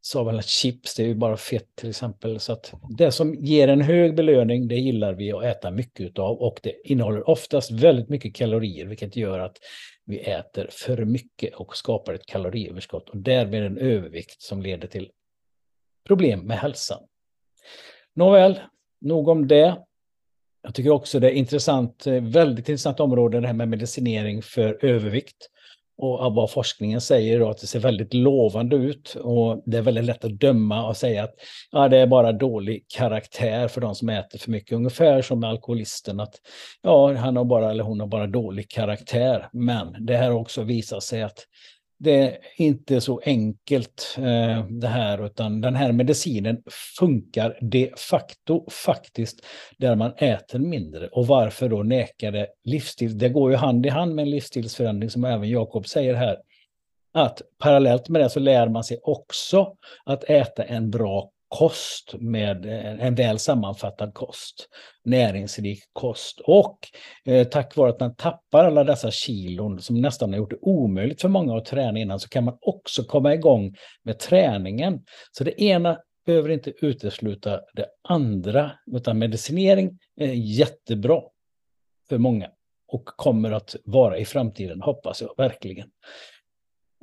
sa 0.00 0.24
väl 0.24 0.38
att 0.38 0.46
chips, 0.46 0.94
det 0.94 1.02
är 1.02 1.06
ju 1.06 1.14
bara 1.14 1.36
fett 1.36 1.76
till 1.76 1.88
exempel. 1.88 2.40
Så 2.40 2.52
att 2.52 2.72
det 2.98 3.12
som 3.12 3.34
ger 3.34 3.68
en 3.68 3.80
hög 3.80 4.14
belöning, 4.14 4.68
det 4.68 4.76
gillar 4.76 5.12
vi 5.12 5.32
att 5.32 5.44
äta 5.44 5.70
mycket 5.70 6.18
av 6.18 6.36
och 6.36 6.60
det 6.62 6.74
innehåller 6.84 7.30
oftast 7.30 7.70
väldigt 7.70 8.08
mycket 8.08 8.34
kalorier, 8.34 8.86
vilket 8.86 9.16
gör 9.16 9.38
att 9.38 9.56
vi 10.04 10.18
äter 10.18 10.68
för 10.70 11.04
mycket 11.04 11.54
och 11.54 11.76
skapar 11.76 12.14
ett 12.14 12.26
kaloriöverskott 12.26 13.08
och 13.08 13.16
därmed 13.16 13.66
en 13.66 13.78
övervikt 13.78 14.42
som 14.42 14.62
leder 14.62 14.88
till 14.88 15.10
problem 16.06 16.40
med 16.40 16.58
hälsan. 16.58 17.07
Nåväl, 18.18 18.60
nog 19.00 19.28
om 19.28 19.48
det. 19.48 19.76
Jag 20.62 20.74
tycker 20.74 20.90
också 20.90 21.20
det 21.20 21.30
är 21.30 21.34
intressant, 21.34 22.06
eh, 22.06 22.22
väldigt 22.22 22.68
intressant 22.68 23.00
område 23.00 23.40
det 23.40 23.46
här 23.46 23.54
med 23.54 23.68
medicinering 23.68 24.42
för 24.42 24.84
övervikt. 24.84 25.48
Och 25.98 26.34
vad 26.34 26.50
forskningen 26.50 27.00
säger 27.00 27.40
då 27.40 27.50
att 27.50 27.60
det 27.60 27.66
ser 27.66 27.80
väldigt 27.80 28.14
lovande 28.14 28.76
ut 28.76 29.14
och 29.14 29.62
det 29.66 29.78
är 29.78 29.82
väldigt 29.82 30.04
lätt 30.04 30.24
att 30.24 30.40
döma 30.40 30.88
och 30.88 30.96
säga 30.96 31.24
att 31.24 31.34
ja, 31.70 31.88
det 31.88 31.98
är 31.98 32.06
bara 32.06 32.32
dålig 32.32 32.84
karaktär 32.88 33.68
för 33.68 33.80
de 33.80 33.94
som 33.94 34.08
äter 34.08 34.38
för 34.38 34.50
mycket. 34.50 34.72
Ungefär 34.72 35.22
som 35.22 35.40
med 35.40 35.50
alkoholisten 35.50 36.20
att 36.20 36.34
ja, 36.82 37.14
han 37.14 37.36
har 37.36 37.44
bara 37.44 37.70
eller 37.70 37.84
hon 37.84 38.00
har 38.00 38.06
bara 38.06 38.26
dålig 38.26 38.70
karaktär. 38.70 39.48
Men 39.52 40.06
det 40.06 40.16
här 40.16 40.32
också 40.32 40.62
visar 40.62 41.00
sig 41.00 41.22
att 41.22 41.46
det 41.98 42.20
är 42.20 42.38
inte 42.56 43.00
så 43.00 43.20
enkelt 43.24 44.16
eh, 44.18 44.66
det 44.68 44.88
här, 44.88 45.26
utan 45.26 45.60
den 45.60 45.76
här 45.76 45.92
medicinen 45.92 46.62
funkar 46.98 47.58
de 47.60 47.92
facto 47.96 48.70
faktiskt 48.70 49.46
där 49.78 49.96
man 49.96 50.12
äter 50.16 50.58
mindre. 50.58 51.08
Och 51.08 51.26
varför 51.26 51.68
då 51.68 51.82
neka 51.82 52.30
det 52.30 52.46
livsstil? 52.64 53.18
Det 53.18 53.28
går 53.28 53.50
ju 53.50 53.56
hand 53.56 53.86
i 53.86 53.88
hand 53.88 54.14
med 54.14 54.22
en 54.22 54.30
livsstilsförändring 54.30 55.10
som 55.10 55.24
även 55.24 55.48
Jakob 55.48 55.86
säger 55.86 56.14
här. 56.14 56.38
Att 57.12 57.42
parallellt 57.58 58.08
med 58.08 58.22
det 58.22 58.30
så 58.30 58.40
lär 58.40 58.68
man 58.68 58.84
sig 58.84 58.98
också 59.02 59.76
att 60.04 60.24
äta 60.24 60.64
en 60.64 60.90
bra 60.90 61.30
kost 61.48 62.14
med 62.18 62.66
eh, 62.66 63.06
en 63.06 63.14
väl 63.14 63.38
sammanfattad 63.38 64.14
kost, 64.14 64.68
näringsrik 65.04 65.80
kost. 65.92 66.40
Och 66.40 66.78
eh, 67.24 67.48
tack 67.48 67.76
vare 67.76 67.90
att 67.90 68.00
man 68.00 68.14
tappar 68.14 68.64
alla 68.64 68.84
dessa 68.84 69.10
kilon 69.10 69.80
som 69.80 70.00
nästan 70.00 70.30
har 70.32 70.38
gjort 70.38 70.50
det 70.50 70.58
omöjligt 70.62 71.20
för 71.20 71.28
många 71.28 71.56
att 71.56 71.64
träna 71.64 71.98
innan 71.98 72.20
så 72.20 72.28
kan 72.28 72.44
man 72.44 72.58
också 72.60 73.04
komma 73.04 73.34
igång 73.34 73.74
med 74.02 74.18
träningen. 74.18 75.04
Så 75.32 75.44
det 75.44 75.62
ena 75.62 75.98
behöver 76.26 76.48
inte 76.48 76.72
utesluta 76.80 77.60
det 77.74 77.86
andra, 78.08 78.70
utan 78.92 79.18
medicinering 79.18 79.98
är 80.16 80.32
jättebra 80.32 81.22
för 82.08 82.18
många 82.18 82.50
och 82.88 83.04
kommer 83.06 83.52
att 83.52 83.76
vara 83.84 84.18
i 84.18 84.24
framtiden, 84.24 84.82
hoppas 84.82 85.22
jag 85.22 85.34
verkligen. 85.36 85.90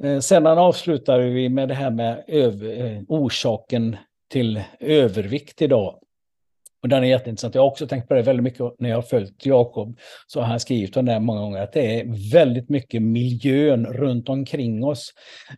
Eh, 0.04 0.20
sedan 0.20 0.58
avslutar 0.58 1.20
vi 1.20 1.50
med 1.50 1.68
det 1.68 1.74
här 1.74 1.92
med 1.92 2.24
eh, 2.28 3.02
orsaken 3.08 3.98
till 4.36 4.62
övervikt 4.80 5.62
idag. 5.62 6.00
Och 6.84 6.90
den 6.90 7.04
är 7.04 7.08
jätteintressant. 7.08 7.56
Jag 7.56 7.62
har 7.62 7.68
också 7.68 7.88
tänkt 7.88 8.08
på 8.08 8.14
det 8.14 8.22
väldigt 8.22 8.44
mycket 8.44 8.80
när 8.80 8.90
jag 8.90 8.98
har 8.98 9.02
följt 9.02 9.46
Jakob. 9.46 10.00
Så 10.28 10.40
har 10.40 10.48
han 10.48 10.60
skrivit 10.60 10.98
om 10.98 11.06
det 11.06 11.20
många 11.20 11.40
gånger, 11.40 11.62
att 11.62 11.74
det 11.74 12.00
är 12.00 12.32
väldigt 12.32 12.70
mycket 12.70 13.02
miljön 13.02 13.86
runt 13.86 14.30
omkring 14.30 14.84
oss. 14.84 15.14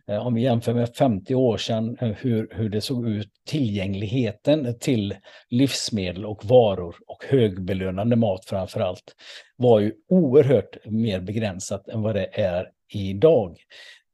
Eh, 0.08 0.26
om 0.26 0.34
vi 0.34 0.42
jämför 0.42 0.74
med 0.74 0.96
50 0.96 1.34
år 1.34 1.56
sedan, 1.56 1.96
eh, 2.00 2.08
hur, 2.08 2.48
hur 2.50 2.68
det 2.68 2.80
såg 2.80 3.08
ut, 3.08 3.28
tillgängligheten 3.46 4.78
till 4.78 5.14
livsmedel 5.50 6.26
och 6.26 6.44
varor 6.44 6.96
och 7.06 7.24
högbelönande 7.28 8.16
mat 8.16 8.44
framför 8.44 8.80
allt, 8.80 9.14
var 9.56 9.80
ju 9.80 9.92
oerhört 10.08 10.76
mer 10.84 11.20
begränsat 11.20 11.88
än 11.88 12.02
vad 12.02 12.14
det 12.14 12.40
är 12.40 12.66
idag. 12.94 13.56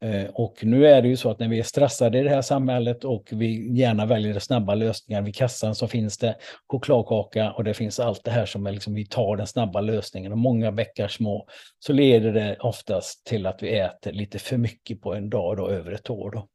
Eh, 0.04 0.26
och 0.32 0.64
nu 0.64 0.86
är 0.86 1.02
det 1.02 1.08
ju 1.08 1.16
så 1.16 1.30
att 1.30 1.38
när 1.38 1.48
vi 1.48 1.58
är 1.58 1.62
stressade 1.62 2.18
i 2.18 2.22
det 2.22 2.30
här 2.30 2.42
samhället 2.42 3.04
och 3.04 3.28
vi 3.32 3.76
gärna 3.78 4.06
väljer 4.06 4.38
snabba 4.38 4.74
lösningar, 4.74 5.22
vid 5.22 5.34
kassan 5.34 5.74
så 5.74 5.88
finns 5.88 6.18
det 6.18 6.34
chokladkaka 6.68 7.52
och 7.52 7.64
det 7.64 7.74
finns 7.74 8.00
allt 8.00 8.24
det 8.24 8.30
här 8.30 8.46
som 8.46 8.66
är 8.66 8.72
liksom, 8.72 8.94
vi 8.94 9.06
tar 9.06 9.36
den 9.36 9.46
snabba 9.46 9.80
lösningen 9.80 10.32
och 10.32 10.38
många 10.38 10.72
bäckar 10.72 11.08
små, 11.08 11.46
så 11.78 11.92
leder 11.92 12.32
det 12.32 12.56
oftast 12.60 13.26
till 13.26 13.46
att 13.46 13.62
vi 13.62 13.78
äter 13.78 14.12
lite 14.12 14.38
för 14.38 14.56
mycket 14.56 15.00
på 15.00 15.14
en 15.14 15.30
dag 15.30 15.56
då, 15.56 15.68
över 15.68 15.92
ett 15.92 16.10
år. 16.10 16.30
Då. 16.30 16.48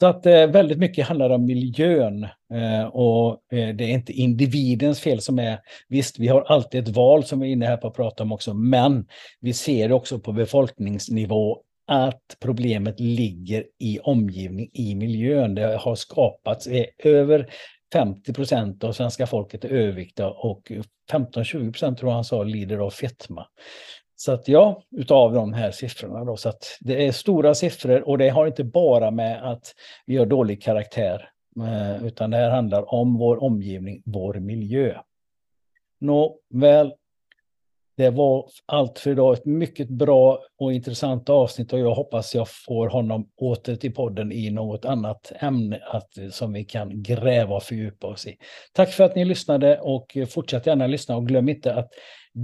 Så 0.00 0.06
att 0.06 0.26
eh, 0.26 0.46
väldigt 0.46 0.78
mycket 0.78 1.06
handlar 1.06 1.30
om 1.30 1.46
miljön 1.46 2.24
eh, 2.54 2.84
och 2.84 3.30
eh, 3.52 3.74
det 3.74 3.84
är 3.84 3.88
inte 3.88 4.12
individens 4.12 5.00
fel 5.00 5.20
som 5.20 5.38
är, 5.38 5.60
visst 5.88 6.18
vi 6.18 6.28
har 6.28 6.42
alltid 6.42 6.82
ett 6.82 6.96
val 6.96 7.24
som 7.24 7.40
vi 7.40 7.48
är 7.48 7.52
inne 7.52 7.66
här 7.66 7.76
på 7.76 7.88
att 7.88 7.96
prata 7.96 8.22
om 8.22 8.32
också, 8.32 8.54
men 8.54 9.06
vi 9.40 9.52
ser 9.52 9.92
också 9.92 10.18
på 10.18 10.32
befolkningsnivå 10.32 11.62
att 11.88 12.36
problemet 12.40 13.00
ligger 13.00 13.64
i 13.78 13.98
omgivning, 13.98 14.70
i 14.72 14.94
miljön. 14.94 15.54
Det 15.54 15.76
har 15.76 15.94
skapats 15.94 16.66
eh, 16.66 16.84
över 16.98 17.50
50 17.92 18.32
procent 18.32 18.84
av 18.84 18.92
svenska 18.92 19.26
folket 19.26 19.64
är 19.64 19.68
överviktiga 19.68 20.30
och 20.30 20.72
15-20 21.12 21.72
procent 21.72 21.98
tror 21.98 22.10
han 22.10 22.24
sa 22.24 22.42
lider 22.42 22.78
av 22.78 22.90
fetma. 22.90 23.46
Så 24.16 24.32
att 24.32 24.48
ja, 24.48 24.82
utav 24.90 25.32
de 25.32 25.52
här 25.52 25.70
siffrorna 25.70 26.24
då. 26.24 26.36
Så 26.36 26.48
att 26.48 26.78
det 26.80 27.06
är 27.06 27.12
stora 27.12 27.54
siffror 27.54 28.08
och 28.08 28.18
det 28.18 28.28
har 28.28 28.46
inte 28.46 28.64
bara 28.64 29.10
med 29.10 29.50
att 29.50 29.74
vi 30.06 30.16
har 30.16 30.26
dålig 30.26 30.62
karaktär, 30.62 31.30
eh, 31.60 32.06
utan 32.06 32.30
det 32.30 32.36
här 32.36 32.50
handlar 32.50 32.94
om 32.94 33.18
vår 33.18 33.42
omgivning, 33.42 34.02
vår 34.04 34.34
miljö. 34.34 34.98
Nåväl, 36.00 36.92
det 37.98 38.10
var 38.10 38.44
allt 38.66 38.98
för 38.98 39.10
idag. 39.10 39.34
Ett 39.34 39.46
mycket 39.46 39.88
bra 39.88 40.38
och 40.58 40.72
intressant 40.72 41.28
avsnitt 41.28 41.72
och 41.72 41.78
jag 41.78 41.94
hoppas 41.94 42.34
jag 42.34 42.48
får 42.66 42.88
honom 42.88 43.28
åter 43.36 43.76
till 43.76 43.94
podden 43.94 44.32
i 44.32 44.50
något 44.50 44.84
annat 44.84 45.32
ämne 45.40 45.80
att, 45.90 46.08
som 46.30 46.52
vi 46.52 46.64
kan 46.64 47.02
gräva 47.02 47.56
och 47.56 47.62
fördjupa 47.62 48.06
oss 48.06 48.26
i. 48.26 48.36
Tack 48.72 48.90
för 48.90 49.04
att 49.04 49.14
ni 49.14 49.24
lyssnade 49.24 49.80
och 49.80 50.16
fortsätt 50.28 50.66
gärna 50.66 50.86
lyssna 50.86 51.16
och 51.16 51.26
glöm 51.26 51.48
inte 51.48 51.74
att 51.74 51.88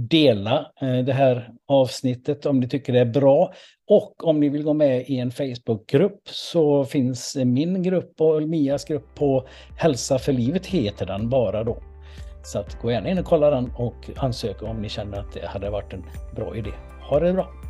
dela 0.09 0.71
eh, 0.81 0.97
det 0.97 1.13
här 1.13 1.49
avsnittet 1.67 2.45
om 2.45 2.59
ni 2.59 2.69
tycker 2.69 2.93
det 2.93 2.99
är 2.99 3.05
bra. 3.05 3.53
Och 3.87 4.27
om 4.27 4.39
ni 4.39 4.49
vill 4.49 4.63
gå 4.63 4.73
med 4.73 5.09
i 5.09 5.19
en 5.19 5.31
Facebookgrupp 5.31 6.21
så 6.25 6.85
finns 6.85 7.35
min 7.35 7.83
grupp 7.83 8.21
och 8.21 8.43
Mias 8.43 8.85
grupp 8.85 9.15
på 9.15 9.47
Hälsa 9.77 10.19
för 10.19 10.33
livet 10.33 10.65
heter 10.65 11.05
den 11.05 11.29
bara 11.29 11.63
då. 11.63 11.94
Så 12.45 12.59
att 12.59 12.81
gå 12.81 12.91
gärna 12.91 13.09
in 13.09 13.17
och 13.17 13.25
kolla 13.25 13.49
den 13.49 13.71
och 13.75 14.09
ansök 14.17 14.61
om 14.61 14.81
ni 14.81 14.89
känner 14.89 15.19
att 15.19 15.31
det 15.33 15.47
hade 15.47 15.69
varit 15.69 15.93
en 15.93 16.03
bra 16.35 16.55
idé. 16.55 16.71
Ha 17.01 17.19
det 17.19 17.33
bra! 17.33 17.64